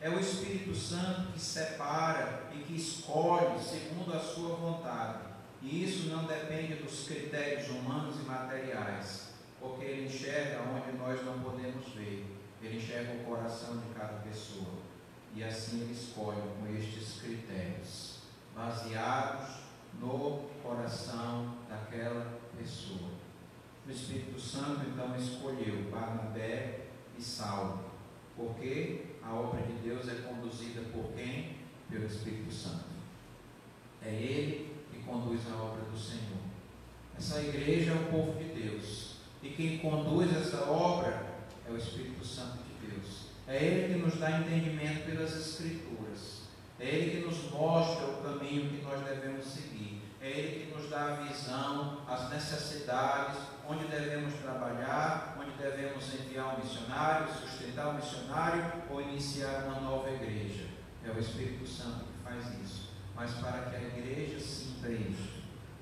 É 0.00 0.08
o 0.08 0.18
Espírito 0.18 0.74
Santo 0.74 1.32
que 1.32 1.40
separa 1.40 2.48
e 2.54 2.62
que 2.62 2.76
escolhe 2.76 3.62
segundo 3.62 4.14
a 4.14 4.20
sua 4.20 4.56
vontade. 4.56 5.24
E 5.60 5.84
isso 5.84 6.08
não 6.08 6.24
depende 6.24 6.76
dos 6.76 7.06
critérios 7.06 7.68
humanos 7.68 8.16
e 8.18 8.22
materiais, 8.22 9.32
porque 9.60 9.84
ele 9.84 10.06
enxerga 10.06 10.62
onde 10.62 10.96
nós 10.96 11.22
não 11.22 11.38
podemos 11.40 11.86
ver. 11.88 12.24
Ele 12.62 12.78
enxerga 12.78 13.12
o 13.12 13.24
coração 13.24 13.76
de 13.76 13.92
cada 13.92 14.20
pessoa. 14.20 14.87
E 15.34 15.44
assim 15.44 15.82
ele 15.82 15.92
escolhe 15.92 16.40
com 16.40 16.66
estes 16.76 17.20
critérios, 17.20 18.18
baseados 18.54 19.58
no 20.00 20.48
coração 20.62 21.58
daquela 21.68 22.38
pessoa. 22.56 23.10
O 23.86 23.90
Espírito 23.90 24.40
Santo 24.40 24.86
então 24.86 25.16
escolheu 25.16 25.90
Barnabé 25.90 26.86
e 27.16 27.22
Saulo, 27.22 27.84
porque 28.36 29.06
a 29.22 29.32
obra 29.32 29.62
de 29.62 29.72
Deus 29.74 30.08
é 30.08 30.14
conduzida 30.22 30.82
por 30.92 31.12
quem? 31.14 31.56
Pelo 31.88 32.06
Espírito 32.06 32.52
Santo. 32.52 32.84
É 34.02 34.10
Ele 34.10 34.76
que 34.90 35.02
conduz 35.04 35.40
a 35.50 35.56
obra 35.56 35.84
do 35.84 35.98
Senhor. 35.98 36.38
Essa 37.16 37.42
igreja 37.42 37.92
é 37.92 37.94
o 37.94 38.10
povo 38.10 38.38
de 38.38 38.44
Deus. 38.44 39.16
E 39.42 39.50
quem 39.50 39.78
conduz 39.78 40.34
essa 40.36 40.70
obra 40.70 41.26
é 41.66 41.70
o 41.70 41.76
Espírito 41.76 42.24
Santo. 42.24 42.57
É 43.48 43.56
Ele 43.64 43.94
que 43.94 44.00
nos 44.00 44.20
dá 44.20 44.30
entendimento 44.40 45.06
pelas 45.06 45.34
Escrituras. 45.34 46.42
É 46.78 46.86
Ele 46.86 47.22
que 47.22 47.26
nos 47.26 47.50
mostra 47.50 48.06
o 48.06 48.22
caminho 48.22 48.68
que 48.68 48.82
nós 48.82 49.02
devemos 49.02 49.46
seguir. 49.46 50.02
É 50.20 50.28
Ele 50.28 50.66
que 50.66 50.76
nos 50.76 50.90
dá 50.90 51.14
a 51.14 51.16
visão, 51.22 52.04
as 52.06 52.28
necessidades, 52.28 53.38
onde 53.66 53.86
devemos 53.86 54.34
trabalhar, 54.34 55.38
onde 55.40 55.50
devemos 55.52 56.04
enviar 56.14 56.56
um 56.56 56.62
missionário, 56.62 57.32
sustentar 57.32 57.88
um 57.88 57.94
missionário 57.94 58.70
ou 58.90 59.00
iniciar 59.00 59.64
uma 59.64 59.80
nova 59.80 60.10
igreja. 60.10 60.66
É 61.02 61.10
o 61.10 61.18
Espírito 61.18 61.66
Santo 61.66 62.04
que 62.04 62.22
faz 62.22 62.44
isso. 62.62 62.90
Mas 63.16 63.32
para 63.32 63.70
que 63.70 63.76
a 63.76 63.80
igreja 63.80 64.38
sinta 64.38 64.90
isso, 64.90 65.38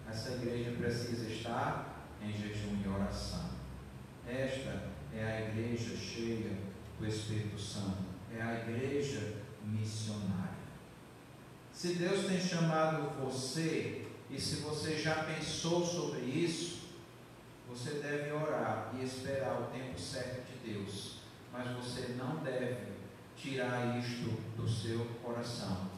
essa 0.09 0.35
igreja 0.35 0.71
precisa 0.79 1.29
estar 1.29 2.07
em 2.23 2.33
jejum 2.33 2.77
e 2.85 2.89
oração. 2.89 3.51
Esta 4.27 4.85
é 5.13 5.25
a 5.25 5.41
igreja 5.49 5.97
cheia 5.97 6.76
do 6.99 7.07
Espírito 7.07 7.59
Santo. 7.61 8.05
É 8.35 8.43
a 8.43 8.61
igreja 8.61 9.43
missionária. 9.65 10.57
Se 11.73 11.95
Deus 11.95 12.27
tem 12.27 12.41
chamado 12.41 13.21
você, 13.21 14.07
e 14.31 14.41
se 14.41 14.57
você 14.57 14.99
já 14.99 15.25
pensou 15.25 15.85
sobre 15.85 16.21
isso, 16.21 16.87
você 17.69 17.91
deve 17.95 18.33
orar 18.33 18.93
e 18.99 19.05
esperar 19.05 19.61
o 19.61 19.67
tempo 19.67 19.99
certo 19.99 20.43
de 20.47 20.73
Deus. 20.73 21.17
Mas 21.53 21.69
você 21.77 22.15
não 22.19 22.43
deve 22.43 22.93
tirar 23.37 23.99
isto 23.99 24.31
do 24.57 24.69
seu 24.69 25.05
coração. 25.23 25.91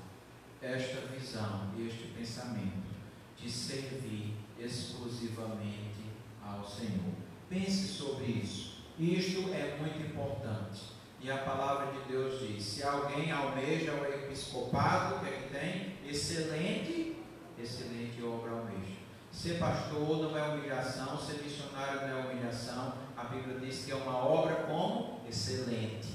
Esta 0.60 1.06
visão 1.06 1.72
e 1.76 1.86
este 1.86 2.08
pensamento 2.08 2.88
de 3.36 3.50
servir 3.50 4.34
exclusivamente 4.58 6.10
ao 6.44 6.68
Senhor. 6.68 7.14
Pense 7.48 7.86
sobre 7.86 8.24
isso. 8.26 8.67
Isto 8.98 9.54
é 9.54 9.76
muito 9.78 10.00
importante. 10.00 10.98
E 11.20 11.30
a 11.30 11.38
palavra 11.38 11.92
de 11.92 12.12
Deus 12.12 12.40
diz: 12.40 12.64
se 12.64 12.82
alguém 12.82 13.30
almeja 13.30 13.92
o 13.92 14.04
episcopado, 14.04 15.16
o 15.16 15.20
que 15.20 15.26
é 15.26 15.32
que 15.32 15.54
tem? 15.54 16.10
Excelente, 16.10 17.16
excelente 17.56 18.22
obra 18.22 18.52
almeja. 18.52 18.98
Ser 19.30 19.58
pastor 19.58 20.22
não 20.22 20.36
é 20.36 20.48
humilhação, 20.48 21.16
ser 21.16 21.42
missionário 21.42 22.08
não 22.08 22.18
é 22.18 22.22
humilhação. 22.22 22.94
A 23.16 23.24
Bíblia 23.24 23.60
diz 23.60 23.84
que 23.84 23.92
é 23.92 23.94
uma 23.94 24.16
obra 24.16 24.54
como? 24.66 25.20
Excelente. 25.28 26.14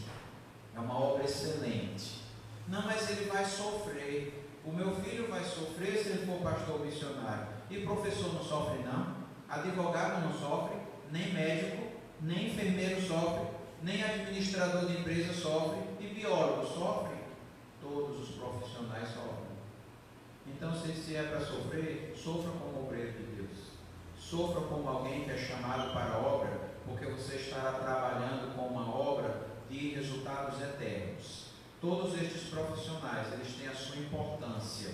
É 0.76 0.80
uma 0.80 1.00
obra 1.00 1.24
excelente. 1.24 2.24
Não, 2.68 2.82
mas 2.82 3.10
ele 3.10 3.30
vai 3.30 3.46
sofrer. 3.46 4.50
O 4.66 4.72
meu 4.72 4.96
filho 4.96 5.30
vai 5.30 5.44
sofrer 5.44 5.98
se 5.98 6.10
ele 6.10 6.26
for 6.26 6.42
pastor 6.42 6.80
missionário. 6.86 7.48
E 7.70 7.86
professor 7.86 8.34
não 8.34 8.44
sofre, 8.44 8.80
não. 8.84 9.16
Advogado 9.48 10.24
não 10.24 10.34
sofre. 10.38 10.78
Nem 11.12 11.32
médico, 11.34 11.93
nem 12.24 12.48
enfermeiro 12.48 13.02
sofre. 13.02 13.48
Nem 13.82 14.02
administrador 14.02 14.86
de 14.86 14.98
empresa 15.00 15.34
sofre. 15.34 15.80
E 16.00 16.08
biólogo 16.08 16.66
sofre. 16.66 17.18
Todos 17.82 18.30
os 18.30 18.36
profissionais 18.36 19.10
sofrem. 19.10 19.54
Então, 20.48 20.74
se 20.74 21.16
é 21.16 21.24
para 21.24 21.46
sofrer, 21.46 22.14
sofra 22.16 22.52
como 22.52 22.86
obreiro 22.86 23.12
de 23.12 23.24
Deus. 23.36 23.74
Sofra 24.18 24.62
como 24.62 24.88
alguém 24.88 25.26
que 25.26 25.32
é 25.32 25.38
chamado 25.38 25.92
para 25.94 26.14
a 26.14 26.18
obra, 26.18 26.70
porque 26.86 27.06
você 27.06 27.36
estará 27.36 27.74
trabalhando 27.74 28.56
com 28.56 28.68
uma 28.68 28.96
obra 28.96 29.48
de 29.70 29.90
resultados 29.90 30.62
eternos. 30.62 31.48
Todos 31.82 32.14
estes 32.22 32.50
profissionais, 32.50 33.34
eles 33.34 33.56
têm 33.56 33.68
a 33.68 33.76
sua 33.76 33.98
importância, 33.98 34.92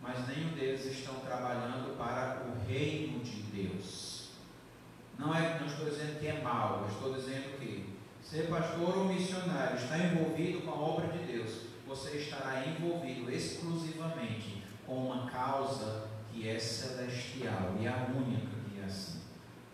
mas 0.00 0.26
nenhum 0.26 0.50
deles 0.50 0.84
estão 0.84 1.14
trabalhando 1.20 1.96
para 1.96 2.42
o 2.44 2.68
reino 2.68 3.20
de 3.20 3.42
Deus. 3.42 4.21
Não, 5.22 5.32
é, 5.32 5.60
não 5.60 5.68
estou 5.68 5.88
dizendo 5.88 6.18
que 6.18 6.26
é 6.26 6.42
mal, 6.42 6.80
eu 6.82 6.88
estou 6.88 7.14
dizendo 7.14 7.56
que 7.60 7.94
ser 8.20 8.48
pastor 8.48 8.98
ou 8.98 9.04
missionário 9.04 9.76
está 9.76 9.96
envolvido 9.96 10.62
com 10.62 10.70
a 10.72 10.74
obra 10.74 11.06
de 11.16 11.24
Deus, 11.32 11.66
você 11.86 12.16
estará 12.16 12.66
envolvido 12.66 13.30
exclusivamente 13.30 14.64
com 14.84 14.96
uma 14.96 15.30
causa 15.30 16.08
que 16.32 16.48
é 16.48 16.58
celestial 16.58 17.76
e 17.78 17.86
a 17.86 18.08
única 18.12 18.48
que 18.68 18.80
é 18.80 18.84
assim, 18.84 19.20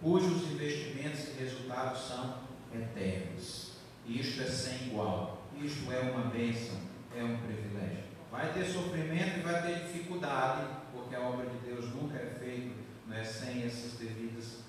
cujos 0.03 0.53
investimentos 0.53 1.29
e 1.29 1.43
resultados 1.43 2.03
são 2.03 2.41
eternos. 2.75 3.73
Isto 4.07 4.43
é 4.43 4.47
sem 4.47 4.89
igual. 4.89 5.49
Isto 5.59 5.91
é 5.91 6.01
uma 6.01 6.27
bênção, 6.27 6.77
é 7.17 7.25
um 7.25 7.39
privilégio. 7.39 8.05
Vai 8.31 8.53
ter 8.53 8.67
sofrimento 8.67 9.39
e 9.39 9.43
vai 9.43 9.63
ter 9.63 9.87
dificuldade, 9.87 10.67
porque 10.93 11.17
a 11.17 11.21
obra 11.21 11.47
de 11.47 11.57
Deus 11.67 11.87
nunca 11.95 12.19
é 12.19 12.37
feita 12.39 12.75
né, 13.07 13.25
sem 13.25 13.63
essas 13.65 13.93
devidas 13.93 14.68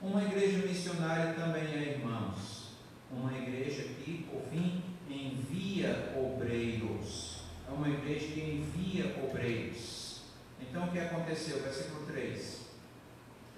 Uma 0.00 0.22
igreja 0.22 0.58
missionária 0.58 1.34
também 1.34 1.64
é, 1.64 1.98
irmãos, 1.98 2.72
uma 3.10 3.36
igreja 3.36 3.82
que, 4.04 4.28
por 4.30 4.42
fim, 4.50 4.82
envia 5.10 6.14
obreiros. 6.16 7.38
É 7.66 7.72
uma 7.72 7.88
igreja 7.88 8.28
que 8.28 8.40
envia 8.40 9.16
obreiros. 9.24 10.20
Então 10.60 10.84
o 10.84 10.92
que 10.92 11.00
aconteceu? 11.00 11.62
Versículo 11.62 12.06
3. 12.06 12.68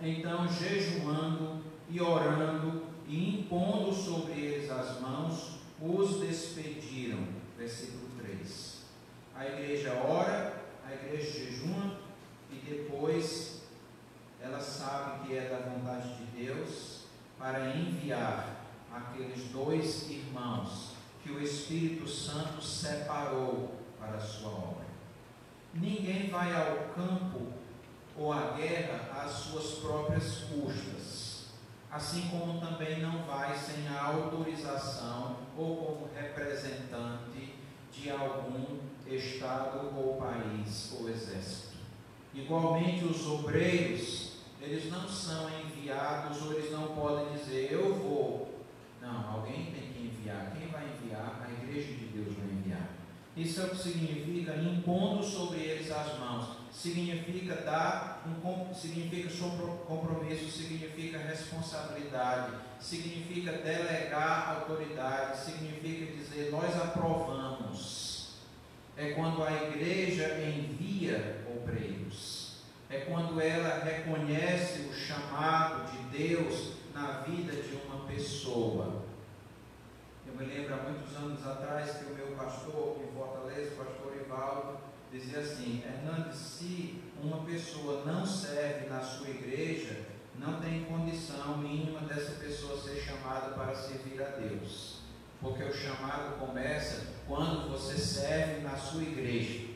Então, 0.01 0.49
jejuando 0.49 1.63
e 1.91 2.01
orando 2.01 2.85
e 3.07 3.41
impondo 3.41 3.93
sobre 3.93 4.41
eles 4.41 4.71
as 4.71 5.01
mãos, 5.01 5.59
os 5.81 6.21
despediram. 6.21 7.19
Versículo 7.59 8.09
3. 8.19 8.85
A 9.37 9.47
igreja 9.47 9.93
ora, 9.95 10.63
a 10.87 10.95
igreja 10.95 11.39
jejuma 11.39 11.99
e 12.51 12.57
depois 12.57 13.50
ela 14.43 14.61
sabe 14.61 15.27
que 15.27 15.37
é 15.37 15.49
da 15.49 15.71
vontade 15.71 16.15
de 16.17 16.45
Deus 16.45 17.01
para 17.39 17.77
enviar 17.77 18.67
aqueles 18.93 19.49
dois 19.49 20.11
irmãos 20.11 20.95
que 21.23 21.31
o 21.31 21.43
Espírito 21.43 22.09
Santo 22.09 22.63
separou 22.63 23.75
para 23.99 24.17
a 24.17 24.21
sua 24.21 24.51
obra. 24.51 24.87
Ninguém 25.75 26.31
vai 26.31 26.55
ao 26.55 26.95
campo 26.95 27.53
ou 28.17 28.33
à 28.33 28.53
guerra 28.53 29.23
às 29.23 29.31
suas 29.31 29.79
próprias 29.79 30.45
custas, 30.45 31.47
assim 31.91 32.29
como 32.29 32.61
também 32.61 33.01
não 33.01 33.23
vai 33.25 33.57
sem 33.57 33.87
a 33.89 34.03
autorização 34.03 35.37
ou 35.57 35.77
como 35.77 36.11
representante 36.15 37.55
de 37.93 38.11
algum 38.11 38.79
estado 39.07 39.97
ou 39.97 40.17
país 40.17 40.97
ou 40.99 41.09
exército. 41.09 41.77
Igualmente 42.35 43.05
os 43.05 43.27
obreiros, 43.27 44.30
eles 44.63 44.91
não 44.91 45.09
são 45.09 45.49
enviados 45.61 46.43
ou 46.43 46.53
eles 46.53 46.71
não 46.71 46.89
podem 46.89 47.33
dizer 47.37 47.73
eu 47.73 47.95
vou. 47.95 48.61
Não, 49.01 49.35
alguém 49.35 49.67
tem 49.67 49.93
que 49.93 50.03
enviar. 50.03 50.53
Quem 50.57 50.69
vai 50.69 50.85
enviar? 50.85 51.41
A 51.47 51.63
igreja 51.63 51.93
de 51.93 52.07
Deus 52.07 52.37
vai 52.37 52.47
enviar. 52.47 52.91
Isso 53.37 53.61
é 53.61 53.65
o 53.65 53.71
que 53.71 53.79
significa 53.79 54.57
impondo 54.57 55.23
sobre 55.23 55.61
eles 55.61 55.91
as 55.91 56.19
mãos. 56.19 56.61
Significa 56.71 57.57
dar 57.57 58.23
um 58.27 58.75
significa 58.75 59.29
compromisso, 59.87 60.51
significa 60.51 61.19
responsabilidade, 61.19 62.53
significa 62.79 63.53
delegar 63.53 64.57
autoridade, 64.57 65.39
significa 65.39 66.13
dizer 66.13 66.51
nós 66.51 66.77
aprovamos. 66.77 68.35
É 68.97 69.13
quando 69.13 69.43
a 69.43 69.51
igreja 69.53 70.39
envia 70.41 71.47
obreiros. 71.51 72.40
É 72.91 72.99
quando 73.03 73.41
ela 73.41 73.85
reconhece 73.85 74.81
o 74.81 74.93
chamado 74.93 75.93
de 75.93 76.19
Deus 76.19 76.73
na 76.93 77.21
vida 77.21 77.53
de 77.53 77.77
uma 77.87 78.05
pessoa. 78.07 79.05
Eu 80.27 80.35
me 80.35 80.45
lembro 80.45 80.75
há 80.75 80.79
muitos 80.79 81.17
anos 81.17 81.47
atrás 81.47 81.99
que 81.99 82.07
o 82.07 82.17
meu 82.17 82.35
pastor 82.37 83.01
em 83.01 83.17
Fortaleza, 83.17 83.75
o 83.75 83.85
pastor 83.85 84.17
Ivaldo, 84.17 84.79
dizia 85.13 85.39
assim: 85.39 85.85
Hernandes, 85.87 86.37
se 86.37 87.01
uma 87.23 87.45
pessoa 87.45 88.05
não 88.05 88.27
serve 88.27 88.89
na 88.89 89.01
sua 89.01 89.29
igreja, 89.29 90.07
não 90.37 90.61
tem 90.61 90.85
condição 90.85 91.59
mínima 91.59 92.01
dessa 92.01 92.33
pessoa 92.41 92.81
ser 92.81 93.01
chamada 93.01 93.55
para 93.55 93.73
servir 93.73 94.21
a 94.21 94.31
Deus. 94.31 94.99
Porque 95.41 95.63
o 95.63 95.73
chamado 95.73 96.39
começa 96.39 97.07
quando 97.29 97.71
você 97.71 97.97
serve 97.97 98.63
na 98.63 98.77
sua 98.77 99.03
igreja. 99.03 99.70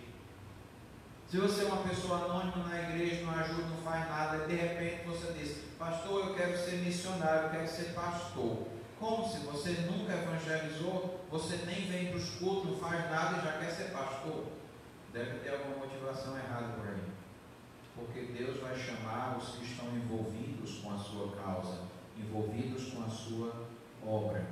Se 1.34 1.40
você 1.40 1.62
é 1.62 1.64
uma 1.64 1.82
pessoa 1.82 2.26
anônima 2.26 2.68
na 2.68 2.80
igreja, 2.80 3.24
não 3.24 3.34
ajuda, 3.34 3.62
não 3.62 3.78
faz 3.78 4.08
nada, 4.08 4.46
de 4.46 4.54
repente 4.54 5.04
você 5.04 5.32
diz, 5.32 5.64
pastor, 5.76 6.28
eu 6.28 6.34
quero 6.36 6.56
ser 6.56 6.76
missionário, 6.76 7.46
eu 7.46 7.50
quero 7.50 7.66
ser 7.66 7.92
pastor. 7.92 8.68
Como 9.00 9.28
se 9.28 9.38
você 9.38 9.72
nunca 9.80 10.12
evangelizou, 10.12 11.26
você 11.28 11.56
nem 11.66 11.90
vem 11.90 12.06
para 12.06 12.18
os 12.18 12.30
cultos, 12.36 12.70
não 12.70 12.78
faz 12.78 13.10
nada 13.10 13.38
e 13.38 13.44
já 13.46 13.58
quer 13.58 13.68
ser 13.72 13.90
pastor. 13.90 14.44
Deve 15.12 15.40
ter 15.40 15.54
alguma 15.56 15.78
motivação 15.78 16.38
errada 16.38 16.68
por 16.74 16.86
aí. 16.86 17.02
Porque 17.96 18.32
Deus 18.32 18.60
vai 18.60 18.78
chamar 18.78 19.36
os 19.36 19.56
que 19.56 19.64
estão 19.64 19.88
envolvidos 19.88 20.78
com 20.78 20.94
a 20.94 20.98
sua 20.98 21.32
causa, 21.34 21.80
envolvidos 22.16 22.92
com 22.92 23.02
a 23.02 23.08
sua 23.08 23.66
obra. 24.06 24.46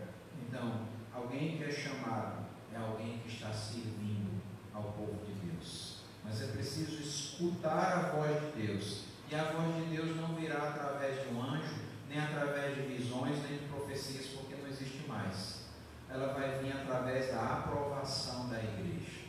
Então, 0.48 0.80
alguém 1.14 1.58
que 1.58 1.62
é 1.62 1.70
chamado 1.70 2.44
é 2.74 2.76
alguém 2.76 3.20
que 3.20 3.28
está 3.28 3.52
servindo 3.52 4.42
ao 4.74 4.82
povo 4.82 5.24
de. 5.24 5.31
Mas 6.24 6.42
é 6.42 6.46
preciso 6.46 7.02
escutar 7.02 7.92
a 7.92 8.16
voz 8.16 8.40
de 8.40 8.66
Deus. 8.66 9.04
E 9.30 9.34
a 9.34 9.44
voz 9.44 9.74
de 9.76 9.96
Deus 9.96 10.16
não 10.16 10.34
virá 10.34 10.68
através 10.68 11.22
de 11.22 11.34
um 11.34 11.42
anjo, 11.42 11.74
nem 12.08 12.18
através 12.18 12.74
de 12.76 12.82
visões, 12.82 13.42
nem 13.42 13.58
de 13.58 13.64
profecias, 13.66 14.26
porque 14.26 14.54
não 14.54 14.68
existe 14.68 15.06
mais. 15.08 15.62
Ela 16.08 16.34
vai 16.34 16.58
vir 16.58 16.72
através 16.72 17.32
da 17.32 17.40
aprovação 17.40 18.48
da 18.48 18.58
igreja. 18.58 19.22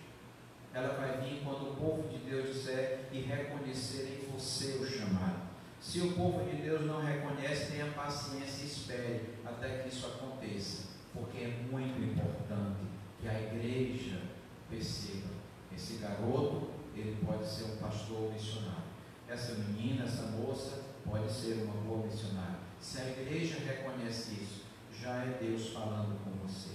Ela 0.73 0.95
vai 0.95 1.21
vir 1.21 1.41
quando 1.43 1.71
o 1.71 1.75
povo 1.75 2.09
de 2.09 2.17
Deus 2.17 2.53
disser 2.53 3.07
e 3.11 3.21
reconhecer 3.21 4.19
em 4.19 4.31
você 4.31 4.77
o 4.77 4.85
chamado. 4.85 5.53
Se 5.79 5.99
o 5.99 6.13
povo 6.13 6.49
de 6.49 6.61
Deus 6.61 6.85
não 6.85 7.01
reconhece, 7.01 7.71
tenha 7.71 7.91
paciência 7.91 8.63
e 8.63 8.67
espere 8.67 9.35
até 9.45 9.79
que 9.79 9.89
isso 9.89 10.07
aconteça, 10.07 10.87
porque 11.13 11.37
é 11.39 11.67
muito 11.69 12.01
importante 12.01 12.85
que 13.21 13.27
a 13.27 13.39
igreja 13.39 14.21
perceba 14.69 15.29
esse 15.75 15.97
garoto, 15.97 16.71
ele 16.95 17.17
pode 17.25 17.47
ser 17.47 17.65
um 17.65 17.77
pastor 17.77 18.31
missionário. 18.31 18.83
Essa 19.27 19.53
menina, 19.55 20.05
essa 20.05 20.23
moça, 20.23 20.83
pode 21.05 21.31
ser 21.31 21.63
uma 21.63 21.73
boa 21.81 22.05
missionária. 22.05 22.59
Se 22.79 23.01
a 23.01 23.09
igreja 23.09 23.57
reconhece 23.59 24.33
isso, 24.33 24.63
já 25.01 25.15
é 25.23 25.37
Deus 25.41 25.69
falando 25.69 26.19
com 26.23 26.31
você. 26.45 26.71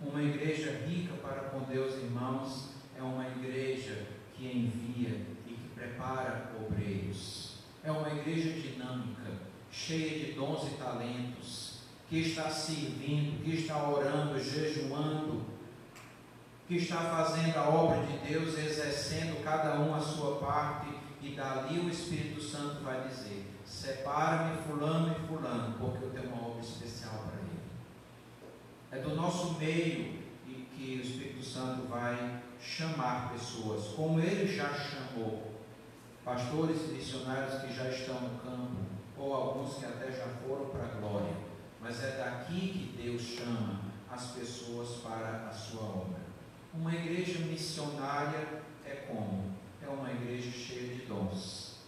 Uma 0.00 0.22
igreja 0.22 0.84
rica 0.86 1.14
para 1.14 1.50
com 1.50 1.60
Deus, 1.60 1.94
irmãos, 1.94 2.70
é 2.96 3.02
uma 3.02 3.26
igreja 3.28 4.06
que 4.34 4.46
envia 4.46 5.26
e 5.46 5.54
que 5.54 5.68
prepara 5.74 6.52
obreiros. 6.60 7.58
É 7.84 7.90
uma 7.90 8.10
igreja 8.10 8.50
dinâmica, 8.50 9.30
cheia 9.70 10.24
de 10.24 10.32
dons 10.32 10.68
e 10.68 10.76
talentos, 10.76 11.82
que 12.08 12.18
está 12.18 12.50
servindo, 12.50 13.42
que 13.42 13.56
está 13.56 13.88
orando, 13.88 14.38
jejuando, 14.38 15.46
que 16.72 16.78
está 16.78 16.96
fazendo 16.96 17.54
a 17.58 17.68
obra 17.68 18.02
de 18.06 18.16
Deus, 18.26 18.58
exercendo 18.58 19.44
cada 19.44 19.78
um 19.78 19.94
a 19.94 20.00
sua 20.00 20.36
parte, 20.36 20.88
e 21.20 21.34
dali 21.34 21.78
o 21.78 21.90
Espírito 21.90 22.40
Santo 22.40 22.82
vai 22.82 23.06
dizer: 23.06 23.46
separa-me 23.62 24.56
fulano 24.62 25.14
e 25.14 25.26
fulano, 25.26 25.76
porque 25.78 26.04
eu 26.04 26.10
tenho 26.10 26.32
uma 26.32 26.48
obra 26.48 26.62
especial 26.62 27.24
para 27.26 27.40
ele. 27.40 27.60
É 28.90 29.06
do 29.06 29.14
nosso 29.14 29.58
meio 29.58 30.22
que 30.46 30.96
o 30.96 31.02
Espírito 31.02 31.44
Santo 31.44 31.86
vai 31.88 32.40
chamar 32.58 33.32
pessoas, 33.32 33.88
como 33.94 34.18
ele 34.18 34.56
já 34.56 34.72
chamou, 34.72 35.52
pastores 36.24 36.88
e 36.88 36.94
missionários 36.94 37.60
que 37.60 37.70
já 37.74 37.90
estão 37.90 38.18
no 38.18 38.38
campo, 38.38 38.80
ou 39.18 39.34
alguns 39.34 39.74
que 39.74 39.84
até 39.84 40.10
já 40.10 40.26
foram 40.46 40.70
para 40.70 40.84
a 40.84 41.00
glória. 41.00 41.36
Mas 41.82 42.02
é 42.02 42.16
daqui 42.16 42.94
que 42.96 43.02
Deus 43.02 43.20
chama 43.20 43.80
as 44.10 44.28
pessoas 44.28 45.02
para 45.02 45.48
a 45.48 45.52
sua 45.52 45.82
obra. 45.82 46.21
Uma 46.74 46.94
igreja 46.94 47.40
missionária 47.40 48.62
é 48.86 49.04
como? 49.06 49.52
É 49.82 49.88
uma 49.88 50.10
igreja 50.10 50.50
cheia 50.50 50.94
de 50.94 51.02
dons, 51.02 51.80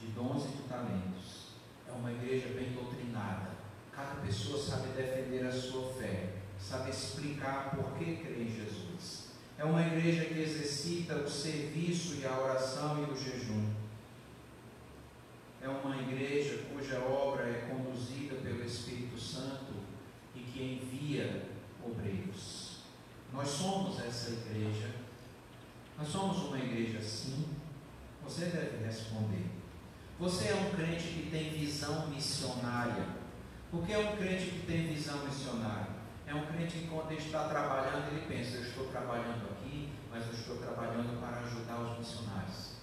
de 0.00 0.06
dons 0.06 0.46
e 0.46 0.56
de 0.56 0.62
talentos. 0.62 1.48
É 1.86 1.92
uma 1.92 2.10
igreja 2.10 2.48
bem 2.48 2.72
doutrinada. 2.72 3.50
Cada 3.92 4.22
pessoa 4.22 4.58
sabe 4.58 4.88
defender 4.96 5.44
a 5.44 5.52
sua 5.52 5.92
fé, 5.92 6.30
sabe 6.58 6.88
explicar 6.88 7.76
por 7.76 7.92
que 7.98 8.16
crê 8.16 8.44
em 8.44 8.50
Jesus. 8.50 9.32
É 9.58 9.64
uma 9.64 9.86
igreja 9.86 10.24
que 10.24 10.40
exercita 10.40 11.16
o 11.16 11.28
serviço 11.28 12.14
e 12.14 12.24
a 12.24 12.38
oração 12.38 13.06
e 13.06 13.12
o 13.12 13.16
jejum. 13.16 13.70
É 15.60 15.68
uma 15.68 15.94
igreja 16.00 16.64
cuja 16.72 16.98
obra 17.00 17.44
é 17.44 17.68
conduzida 17.70 18.36
pelo 18.36 18.64
Espírito 18.64 19.20
Santo 19.20 19.74
e 20.34 20.40
que 20.40 20.62
envia 20.62 21.48
obreiros. 21.84 22.61
Nós 23.32 23.48
somos 23.48 23.98
essa 23.98 24.30
igreja. 24.30 24.90
Nós 25.98 26.08
somos 26.08 26.36
uma 26.38 26.58
igreja 26.58 27.00
sim. 27.00 27.46
Você 28.24 28.46
deve 28.46 28.84
responder. 28.84 29.46
Você 30.18 30.48
é 30.48 30.54
um 30.54 30.76
crente 30.76 31.04
que 31.08 31.30
tem 31.30 31.50
visão 31.50 32.08
missionária. 32.08 33.06
Por 33.70 33.86
que 33.86 33.92
é 33.92 33.98
um 33.98 34.16
crente 34.16 34.50
que 34.50 34.66
tem 34.66 34.86
visão 34.86 35.24
missionária? 35.24 35.88
É 36.26 36.34
um 36.34 36.46
crente 36.46 36.78
que 36.78 36.88
quando 36.88 37.10
ele 37.10 37.20
está 37.20 37.48
trabalhando, 37.48 38.08
ele 38.12 38.26
pensa, 38.26 38.56
eu 38.56 38.62
estou 38.62 38.86
trabalhando 38.86 39.50
aqui, 39.50 39.92
mas 40.10 40.26
eu 40.26 40.32
estou 40.32 40.56
trabalhando 40.58 41.18
para 41.20 41.38
ajudar 41.40 41.80
os 41.80 41.98
missionários, 41.98 42.76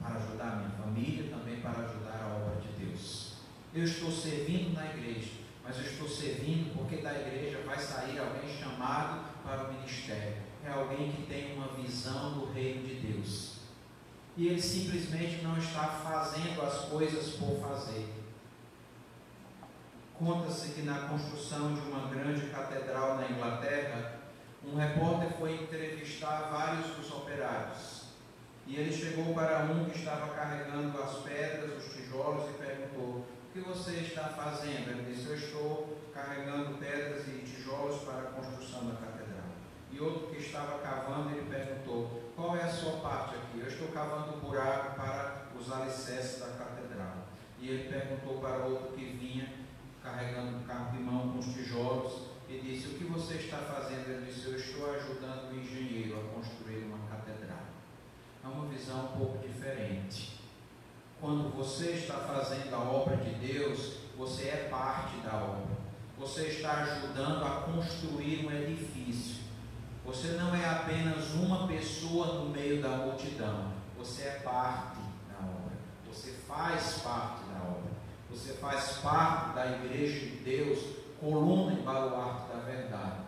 para 0.00 0.14
ajudar 0.16 0.52
a 0.52 0.56
minha 0.56 0.70
família, 0.70 1.30
também 1.30 1.60
para 1.60 1.84
ajudar 1.84 2.22
a 2.22 2.36
obra 2.36 2.60
de 2.60 2.84
Deus. 2.84 3.34
Eu 3.74 3.84
estou 3.84 4.10
servindo 4.10 4.72
na 4.72 4.86
igreja, 4.86 5.32
mas 5.66 5.76
eu 5.78 5.84
estou 5.84 6.08
servindo 6.08 6.72
porque 6.76 6.98
da 6.98 7.12
igreja 7.12 7.60
vai 7.66 7.78
sair 7.78 8.18
alguém 8.18 8.48
chamado 8.56 9.24
para 9.42 9.64
o 9.64 9.72
ministério. 9.72 10.36
É 10.64 10.70
alguém 10.70 11.10
que 11.10 11.22
tem 11.26 11.54
uma 11.56 11.68
visão 11.68 12.38
do 12.38 12.52
reino 12.52 12.86
de 12.86 12.94
Deus. 12.94 13.56
E 14.36 14.48
ele 14.48 14.62
simplesmente 14.62 15.42
não 15.42 15.58
está 15.58 15.88
fazendo 15.88 16.62
as 16.62 16.84
coisas 16.84 17.34
por 17.34 17.58
fazer. 17.60 18.06
Conta-se 20.18 20.72
que 20.72 20.82
na 20.82 21.08
construção 21.08 21.74
de 21.74 21.80
uma 21.80 22.08
grande 22.08 22.46
catedral 22.46 23.16
na 23.16 23.28
Inglaterra, 23.28 24.20
um 24.64 24.76
repórter 24.76 25.30
foi 25.38 25.54
entrevistar 25.54 26.48
vários 26.50 26.86
dos 26.96 27.10
operários. 27.10 28.06
E 28.66 28.76
ele 28.76 28.92
chegou 28.92 29.34
para 29.34 29.64
um 29.64 29.84
que 29.84 29.98
estava 29.98 30.34
carregando 30.34 31.00
as 31.00 31.18
pedras, 31.18 31.84
os 31.84 31.92
tijolos, 31.92 32.50
e 32.50 32.54
perguntou: 32.54 33.24
que 33.56 33.60
você 33.66 33.92
está 34.00 34.24
fazendo? 34.24 34.90
Ele 34.90 35.14
disse: 35.14 35.28
Eu 35.28 35.36
estou 35.36 35.98
carregando 36.12 36.76
pedras 36.76 37.26
e 37.26 37.38
tijolos 37.38 38.02
para 38.02 38.20
a 38.20 38.32
construção 38.32 38.86
da 38.86 38.96
catedral. 38.96 39.48
E 39.90 39.98
outro 39.98 40.28
que 40.28 40.42
estava 40.42 40.78
cavando, 40.80 41.30
ele 41.30 41.48
perguntou: 41.48 42.32
Qual 42.36 42.54
é 42.54 42.64
a 42.64 42.68
sua 42.68 43.00
parte 43.00 43.36
aqui? 43.36 43.60
Eu 43.60 43.68
estou 43.68 43.88
cavando 43.88 44.36
um 44.36 44.40
buraco 44.40 44.96
para 44.96 45.46
os 45.58 45.72
alicerces 45.72 46.40
da 46.40 46.48
catedral. 46.48 47.28
E 47.58 47.70
ele 47.70 47.88
perguntou 47.88 48.38
para 48.40 48.66
outro 48.66 48.92
que 48.92 49.04
vinha 49.04 49.50
carregando 50.02 50.58
um 50.58 50.62
carro 50.64 50.94
de 50.94 51.02
mão 51.02 51.32
com 51.32 51.38
os 51.38 51.46
tijolos 51.46 52.28
e 52.50 52.58
disse: 52.58 52.88
O 52.88 52.98
que 52.98 53.04
você 53.04 53.36
está 53.36 53.56
fazendo? 53.56 54.06
Ele 54.10 54.26
disse: 54.26 54.48
Eu 54.48 54.56
estou 54.56 54.94
ajudando 54.94 55.52
o 55.52 55.58
engenheiro 55.58 56.20
a 56.20 56.34
construir 56.34 56.84
uma 56.84 57.06
é 58.46 58.48
uma 58.48 58.66
visão 58.66 59.06
um 59.06 59.18
pouco 59.18 59.38
diferente. 59.38 60.35
Quando 61.20 61.54
você 61.56 61.92
está 61.92 62.14
fazendo 62.14 62.74
a 62.74 62.78
obra 62.78 63.16
de 63.16 63.30
Deus, 63.34 63.96
você 64.16 64.48
é 64.48 64.68
parte 64.70 65.16
da 65.18 65.34
obra. 65.34 65.76
Você 66.18 66.48
está 66.48 66.82
ajudando 66.82 67.44
a 67.44 67.62
construir 67.62 68.46
um 68.46 68.52
edifício. 68.52 69.44
Você 70.04 70.28
não 70.28 70.54
é 70.54 70.64
apenas 70.64 71.32
uma 71.34 71.66
pessoa 71.66 72.38
no 72.38 72.50
meio 72.50 72.82
da 72.82 72.90
multidão. 72.90 73.72
Você 73.98 74.22
é 74.22 74.40
parte 74.44 75.00
da 75.30 75.46
obra. 75.46 75.76
Você 76.06 76.32
faz 76.46 77.00
parte 77.02 77.44
da 77.46 77.62
obra. 77.62 77.90
Você 78.30 78.52
faz 78.54 78.98
parte 78.98 79.54
da 79.54 79.66
igreja 79.72 80.20
de 80.20 80.36
Deus, 80.36 80.78
coluna 81.18 81.72
e 81.72 81.82
baluarte 81.82 82.48
da 82.48 82.60
verdade. 82.60 83.20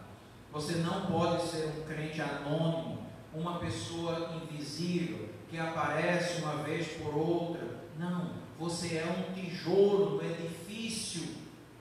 Você 0.52 0.74
não 0.76 1.06
pode 1.06 1.42
ser 1.46 1.66
um 1.66 1.84
crente 1.84 2.20
anônimo 2.20 2.98
uma 3.34 3.58
pessoa 3.58 4.40
invisível 4.42 5.28
que 5.48 5.58
aparece 5.58 6.42
uma 6.42 6.62
vez 6.62 6.88
por 6.88 7.16
outra. 7.16 7.77
Não, 7.98 8.30
você 8.56 8.98
é 8.98 9.04
um 9.04 9.34
tijolo 9.34 10.10
no 10.10 10.24
edifício, 10.24 11.34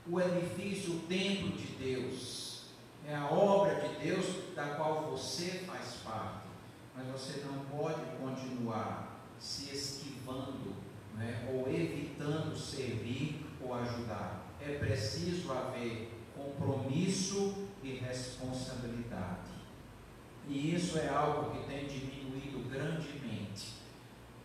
o 0.04 0.20
edifício, 0.20 0.94
o 0.94 1.00
templo 1.00 1.52
de 1.52 1.66
Deus. 1.76 2.64
É 3.06 3.14
a 3.14 3.30
obra 3.30 3.76
de 3.76 4.04
Deus 4.04 4.26
da 4.56 4.74
qual 4.74 5.12
você 5.12 5.62
faz 5.64 5.98
parte. 6.04 6.48
Mas 6.96 7.06
você 7.06 7.44
não 7.44 7.64
pode 7.66 8.02
continuar 8.20 9.22
se 9.38 9.72
esquivando 9.72 10.74
né, 11.14 11.48
ou 11.52 11.72
evitando 11.72 12.56
servir 12.56 13.46
ou 13.62 13.72
ajudar. 13.74 14.44
É 14.60 14.76
preciso 14.76 15.52
haver 15.52 16.12
compromisso 16.36 17.68
e 17.80 17.92
responsabilidade. 17.92 19.52
E 20.48 20.74
isso 20.74 20.98
é 20.98 21.08
algo 21.08 21.52
que 21.52 21.68
tem 21.68 21.86
diminuído 21.86 22.68
grandemente. 22.68 23.47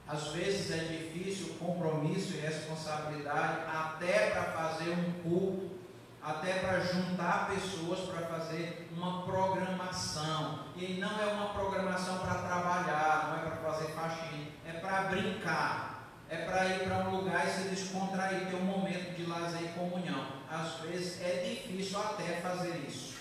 Às 0.08 0.28
vezes 0.30 0.72
é 0.72 0.84
difícil 0.84 1.56
compromisso 1.56 2.34
e 2.34 2.40
responsabilidade 2.40 3.62
até 3.74 4.32
para 4.32 4.44
fazer 4.44 4.92
um 4.92 5.12
culto, 5.24 5.74
até 6.22 6.60
para 6.60 6.80
juntar 6.80 7.50
pessoas 7.50 8.00
para 8.10 8.28
fazer 8.28 8.90
uma 8.96 9.24
programação. 9.24 10.60
E 10.76 10.94
não 11.00 11.22
é 11.22 11.26
uma 11.34 11.50
programação 11.50 12.20
para 12.20 12.36
trabalhar, 12.36 13.30
não 13.30 13.38
é 13.38 13.50
para 13.50 13.72
fazer 13.72 13.92
faxina, 13.94 14.48
é 14.66 14.74
para 14.74 15.04
brincar, 15.04 16.10
é 16.30 16.38
para 16.38 16.66
ir 16.68 16.80
para 16.84 17.10
um 17.10 17.18
lugar 17.18 17.48
e 17.48 17.52
se 17.52 17.70
descontrair, 17.70 18.48
ter 18.48 18.56
um 18.56 18.62
momento 18.62 19.16
de 19.16 19.26
lazer 19.26 19.64
e 19.64 19.68
comunhão. 19.70 20.26
Às 20.50 20.76
vezes 20.82 21.22
é 21.22 21.44
difícil 21.50 22.00
até 22.00 22.42
fazer 22.42 22.86
isso. 22.88 23.14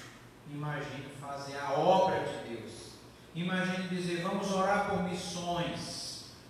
Imagine 0.50 1.06
fazer 1.20 1.56
a 1.58 1.72
obra 1.72 2.20
de 2.20 2.54
Deus. 2.54 2.92
Imagine 3.34 3.88
dizer: 3.88 4.22
vamos 4.22 4.52
orar 4.52 4.90
por 4.90 5.02
missões, 5.02 6.01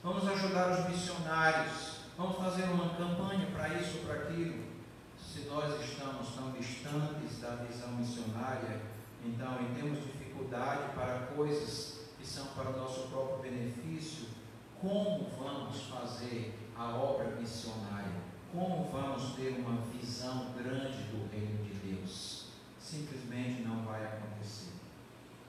vamos 0.03 0.27
ajudar 0.27 0.81
os 0.81 0.89
missionários, 0.91 1.99
vamos 2.19 2.37
fazer 2.37 2.65
uma 2.65 2.91
campanha 2.97 3.47
para 3.53 3.69
isso 3.69 3.99
para 4.05 4.15
aquilo. 4.15 4.73
Se 5.17 5.43
nós 5.49 5.81
estamos 5.81 6.29
tão 6.35 6.51
distantes 6.51 7.41
da 7.41 7.55
visão 7.57 7.93
missionária, 7.93 8.83
então 9.25 9.59
e 9.63 9.81
temos 9.81 10.03
dificuldade 10.03 10.93
para 10.95 11.29
coisas 11.37 12.01
que 12.19 12.27
são 12.27 12.47
para 12.49 12.71
o 12.71 12.77
nosso 12.77 13.09
próprio 13.09 13.39
benefício, 13.39 14.27
como 14.81 15.31
vamos 15.39 15.83
fazer 15.83 16.59
a 16.77 16.97
obra 16.97 17.37
missionária? 17.37 18.21
Como 18.53 18.91
vamos 18.91 19.35
ter 19.35 19.51
uma 19.51 19.81
visão 19.93 20.53
grande 20.53 21.05
do 21.05 21.31
reino 21.31 21.63
de 21.65 21.75
Deus? 21.75 22.47
Simplesmente 22.79 23.63
não 23.63 23.85
vai 23.85 24.05
acontecer. 24.05 24.73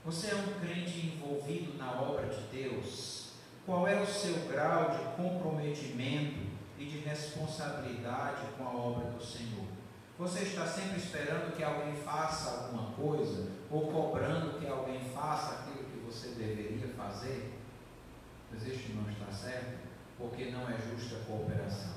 Você 0.06 0.32
é 0.32 0.36
um 0.36 0.60
crente 0.60 1.08
envolvido 1.08 1.78
na 1.78 1.92
obra 2.00 2.28
de 2.28 2.42
Deus? 2.56 3.23
Qual 3.66 3.88
é 3.88 4.02
o 4.02 4.06
seu 4.06 4.36
grau 4.50 4.92
de 4.92 5.16
comprometimento 5.16 6.40
e 6.78 6.86
de 6.86 6.98
responsabilidade 7.00 8.42
com 8.58 8.66
a 8.66 8.76
obra 8.76 9.12
do 9.12 9.24
Senhor? 9.24 9.66
Você 10.20 10.44
está 10.44 10.68
sempre 10.68 11.00
esperando 11.00 11.56
que 11.56 11.64
alguém 11.64 11.96
faça 11.96 12.66
alguma 12.66 12.92
coisa 12.92 13.50
ou 13.72 13.88
cobrando 13.88 14.60
que 14.60 14.68
alguém 14.68 15.00
faça 15.16 15.54
aquilo 15.54 15.86
que 15.86 16.06
você 16.06 16.30
deveria 16.30 16.90
fazer? 16.90 17.54
Mas 18.52 18.68
isto 18.68 18.94
não 18.96 19.10
está 19.10 19.32
certo, 19.32 19.80
porque 20.18 20.52
não 20.52 20.70
é 20.70 20.78
justa 20.78 21.16
a 21.16 21.26
cooperação. 21.26 21.94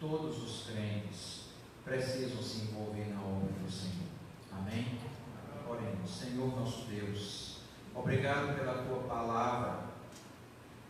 Todos 0.00 0.42
os 0.42 0.66
crentes 0.66 1.44
precisam 1.84 2.42
se 2.42 2.62
envolver 2.62 3.06
na 3.14 3.22
obra 3.22 3.52
do 3.52 3.70
Senhor. 3.70 4.08
Amém? 4.52 4.98
Oremos. 5.68 6.10
Senhor 6.10 6.54
nosso 6.54 6.84
Deus, 6.86 7.58
obrigado 7.94 8.56
pela 8.58 8.82
tua 8.82 9.04
palavra. 9.04 9.95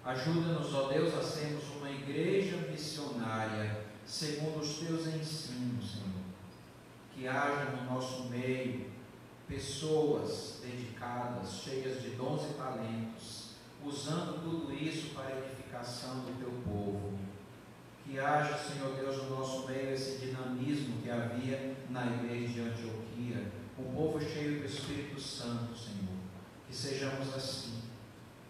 Ajuda-nos, 0.07 0.73
ó 0.73 0.87
Deus, 0.87 1.13
a 1.15 1.21
sermos 1.21 1.65
uma 1.77 1.91
igreja 1.91 2.59
missionária 2.71 3.85
segundo 4.07 4.61
os 4.61 4.79
teus 4.79 5.05
ensinos, 5.09 5.95
Senhor. 5.95 6.07
Que 7.13 7.27
haja 7.27 7.73
no 7.73 7.93
nosso 7.93 8.29
meio 8.29 8.87
pessoas 9.49 10.61
dedicadas, 10.63 11.61
cheias 11.61 12.01
de 12.03 12.11
dons 12.11 12.43
e 12.51 12.55
talentos, 12.55 13.51
usando 13.85 14.41
tudo 14.45 14.73
isso 14.73 15.13
para 15.13 15.27
a 15.27 15.39
edificação 15.39 16.21
do 16.21 16.39
teu 16.39 16.53
povo. 16.65 17.19
Que 18.05 18.21
haja, 18.21 18.57
Senhor 18.57 18.95
Deus, 18.95 19.25
no 19.25 19.39
nosso 19.39 19.67
meio 19.67 19.93
esse 19.93 20.25
dinamismo 20.25 21.03
que 21.03 21.11
havia 21.11 21.77
na 21.91 22.07
igreja 22.07 22.53
de 22.53 22.61
Antioquia 22.61 23.53
um 23.77 23.93
povo 23.93 24.21
cheio 24.21 24.61
do 24.61 24.67
Espírito 24.67 25.21
Santo, 25.21 25.77
Senhor. 25.77 26.17
Que 26.69 26.75
sejamos 26.75 27.35
assim, 27.35 27.76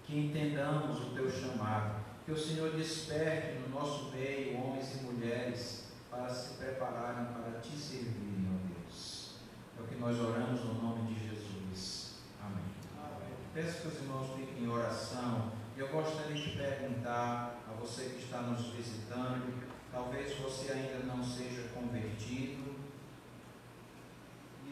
que 0.06 0.18
entendamos 0.18 1.00
o 1.00 1.14
teu 1.14 1.30
chamado, 1.30 1.96
que 2.24 2.32
o 2.32 2.38
Senhor 2.38 2.70
desperte 2.76 3.58
no 3.58 3.68
nosso 3.68 4.10
meio 4.12 4.56
homens 4.58 4.94
e 4.94 5.04
mulheres 5.04 5.88
para 6.10 6.28
se 6.32 6.54
prepararem 6.54 7.26
para 7.26 7.60
te 7.60 7.76
servirem, 7.76 8.48
ó 8.48 8.68
Deus. 8.68 9.34
É 9.78 9.82
o 9.82 9.86
que 9.86 9.96
nós 9.96 10.18
oramos 10.18 10.64
no 10.64 10.74
nome 10.74 11.12
de 11.12 11.28
Jesus. 11.28 12.14
Amém. 12.40 12.64
Amém. 12.96 13.34
Peço 13.52 13.82
que 13.82 13.88
os 13.88 13.94
irmãos 13.96 14.30
fiquem 14.36 14.64
em 14.64 14.68
oração. 14.68 15.52
Eu 15.76 15.88
gostaria 15.88 16.34
de 16.34 16.50
perguntar 16.56 17.60
a 17.68 17.72
você 17.80 18.04
que 18.04 18.22
está 18.22 18.42
nos 18.42 18.66
visitando, 18.68 19.62
talvez 19.92 20.38
você 20.38 20.72
ainda 20.72 21.04
não 21.04 21.22
seja 21.22 21.68
convertido, 21.74 22.76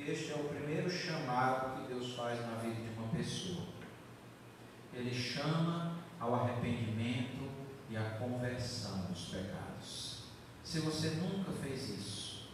este 0.07 0.33
é 0.33 0.35
o 0.35 0.45
primeiro 0.45 0.91
chamado 0.91 1.81
que 1.81 1.95
Deus 1.95 2.15
faz 2.15 2.39
na 2.41 2.57
vida 2.57 2.75
de 2.75 2.99
uma 2.99 3.09
pessoa. 3.09 3.74
Ele 4.95 5.13
chama 5.13 5.99
ao 6.21 6.35
arrependimento 6.35 7.51
e 7.91 7.97
à 7.97 8.03
conversão 8.19 9.07
dos 9.07 9.27
pecados. 9.27 10.25
Se 10.63 10.81
você 10.81 11.11
nunca 11.11 11.53
fez 11.53 11.89
isso 11.89 12.49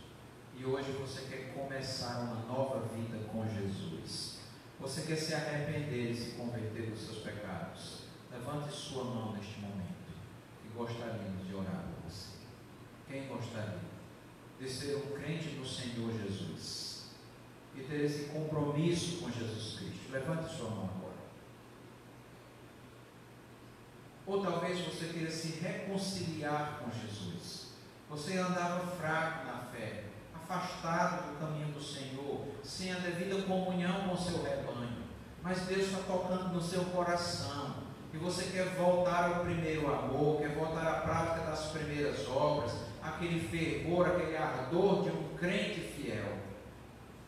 e 0.57 0.65
hoje 0.65 0.91
você 0.93 1.23
quer 1.23 1.55
começar 1.55 2.21
uma 2.21 2.47
nova 2.47 2.87
vida 2.95 3.19
com 3.31 3.47
Jesus, 3.49 4.41
você 4.79 5.03
quer 5.03 5.17
se 5.17 5.35
arrepender 5.35 6.11
e 6.11 6.17
se 6.17 6.33
converter 6.33 6.91
dos 6.91 7.01
seus 7.01 7.19
pecados, 7.19 8.05
levante 8.31 8.73
sua 8.73 9.05
mão 9.05 9.33
neste 9.33 9.61
momento 9.61 9.91
e 10.65 10.69
gostaríamos 10.77 11.47
de 11.47 11.55
orar 11.55 11.85
por 11.85 12.11
você. 12.11 12.31
Quem 13.09 13.29
gostaria 13.29 13.91
de 14.59 14.69
ser 14.69 14.97
um 14.97 15.17
crente 15.17 15.51
no 15.57 15.67
Senhor 15.67 16.13
Jesus? 16.13 16.91
e 17.75 17.83
ter 17.83 18.05
esse 18.05 18.25
compromisso 18.27 19.19
com 19.19 19.31
Jesus 19.31 19.79
Cristo. 19.79 20.13
Levante 20.13 20.55
sua 20.55 20.71
mão 20.71 20.91
agora. 20.97 21.11
Ou 24.31 24.41
talvez 24.41 24.79
você 24.79 25.07
queira 25.07 25.29
se 25.29 25.59
reconciliar 25.59 26.79
com 26.79 26.91
Jesus. 26.93 27.71
Você 28.09 28.39
andava 28.39 28.87
fraco 28.97 29.45
na 29.45 29.59
fé, 29.73 30.05
afastado 30.33 31.33
do 31.33 31.41
caminho 31.41 31.73
do 31.73 31.83
Senhor, 31.83 32.47
sem 32.63 32.93
a 32.93 33.01
devida 33.01 33.43
comunhão 33.43 34.07
com 34.07 34.15
o 34.15 34.17
seu 34.17 34.41
rebanho. 34.41 35.03
Mas 35.43 35.63
Deus 35.63 35.87
está 35.87 36.05
tocando 36.07 36.55
no 36.55 36.63
seu 36.63 36.85
coração. 36.85 37.75
E 38.15 38.19
você 38.19 38.45
quer 38.53 38.67
voltar 38.77 39.33
ao 39.33 39.45
primeiro 39.45 39.93
amor, 39.93 40.39
quer 40.39 40.55
voltar 40.55 40.87
à 40.87 41.01
prática 41.01 41.47
das 41.47 41.67
primeiras 41.73 42.29
obras, 42.29 42.73
aquele 43.03 43.41
fervor, 43.49 44.07
aquele 44.07 44.37
ardor 44.37 45.03
de 45.03 45.11
um 45.11 45.37
crente 45.37 45.81
fiel. 45.81 46.39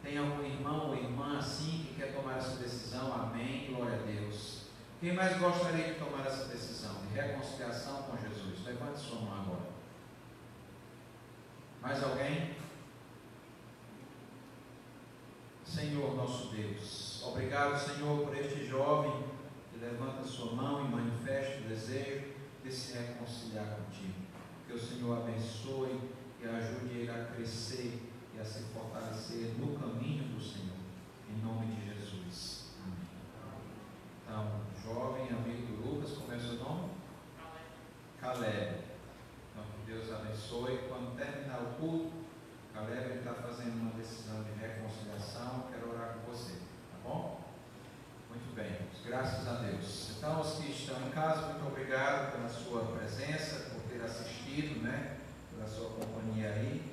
Tem 0.05 0.19
algum 0.19 0.45
irmão 0.45 0.91
ou 0.91 0.95
irmã 0.95 1.39
assim 1.39 1.85
que 1.85 1.95
quer 1.97 2.15
tomar 2.15 2.39
essa 2.39 2.63
decisão? 2.63 3.13
Amém. 3.13 3.75
Glória 3.75 3.99
a 3.99 4.07
Deus. 4.07 4.52
Quem 5.03 5.15
mais 5.15 5.37
gostaria 5.37 5.95
de 5.95 5.99
tomar 5.99 6.25
essa 6.25 6.45
decisão 6.45 6.95
de 7.09 7.19
reconciliação 7.19 8.05
com 8.05 8.17
Jesus? 8.17 8.65
Levante 8.65 9.01
sua 9.01 9.21
mão 9.21 9.33
agora. 9.33 9.71
Mais 11.81 12.01
alguém? 12.05 12.55
Senhor 15.65 16.15
nosso 16.15 16.55
Deus, 16.55 17.21
obrigado, 17.27 17.77
Senhor, 17.77 18.25
por 18.25 18.37
este 18.37 18.65
jovem 18.65 19.25
que 19.73 19.85
levanta 19.85 20.23
sua 20.23 20.53
mão 20.53 20.87
e 20.87 20.89
manifesta 20.89 21.63
o 21.63 21.69
desejo 21.69 22.35
de 22.63 22.71
se 22.73 22.97
reconciliar 22.97 23.79
contigo. 23.79 24.15
Que 24.69 24.75
o 24.75 24.81
Senhor 24.81 25.19
abençoe 25.19 25.99
e 26.41 26.47
ajude 26.47 26.99
ele 26.99 27.11
a 27.11 27.25
crescer 27.25 28.09
e 28.37 28.39
a 28.39 28.45
se 28.45 28.63
fortalecer 28.73 29.53
no 29.59 29.77
caminho 29.77 30.23
do 30.29 30.41
Senhor. 30.41 30.77
Em 31.29 31.45
nome 31.45 31.75
de 31.75 31.87
Jesus. 31.87 32.67
Amém. 32.85 33.09
Então, 34.25 34.72
jovem 34.93 35.29
amigo 35.29 35.67
do 35.67 35.89
Lucas, 35.89 36.13
como 36.13 36.33
é 36.33 36.37
o 36.37 36.41
seu 36.41 36.55
nome? 36.55 36.91
Caleb. 38.21 38.77
Então, 39.51 39.65
que 39.75 39.91
Deus 39.91 40.13
abençoe. 40.13 40.81
Quando 40.89 41.17
terminar 41.17 41.61
o 41.63 41.75
culto, 41.81 42.13
Caleb 42.75 43.19
está 43.19 43.33
fazendo 43.35 43.81
uma 43.81 43.93
decisão 43.93 44.43
de 44.45 44.53
reconciliação. 44.53 45.65
Quero 45.73 45.91
orar 45.93 46.15
com 46.15 46.31
você. 46.31 46.53
Tá 46.53 47.09
bom? 47.09 47.41
Muito 48.29 48.55
bem. 48.55 48.79
Graças 49.05 49.49
a 49.49 49.55
Deus. 49.63 50.13
Então, 50.17 50.41
os 50.41 50.59
que 50.59 50.71
estão 50.71 51.01
em 51.07 51.11
casa, 51.11 51.53
muito 51.53 51.67
obrigado 51.67 52.33
pela 52.33 52.49
sua 52.49 52.85
presença, 52.97 53.71
por 53.71 53.81
ter 53.91 54.03
assistido, 54.05 54.83
né? 54.83 55.19
Pela 55.55 55.69
sua 55.69 55.91
companhia 55.91 56.51
aí. 56.51 56.93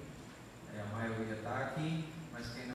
É, 0.76 0.82
a 0.82 0.96
maioria 0.96 1.36
está 1.36 1.58
aqui, 1.60 2.08
mas 2.32 2.48
quem 2.54 2.64
não 2.64 2.68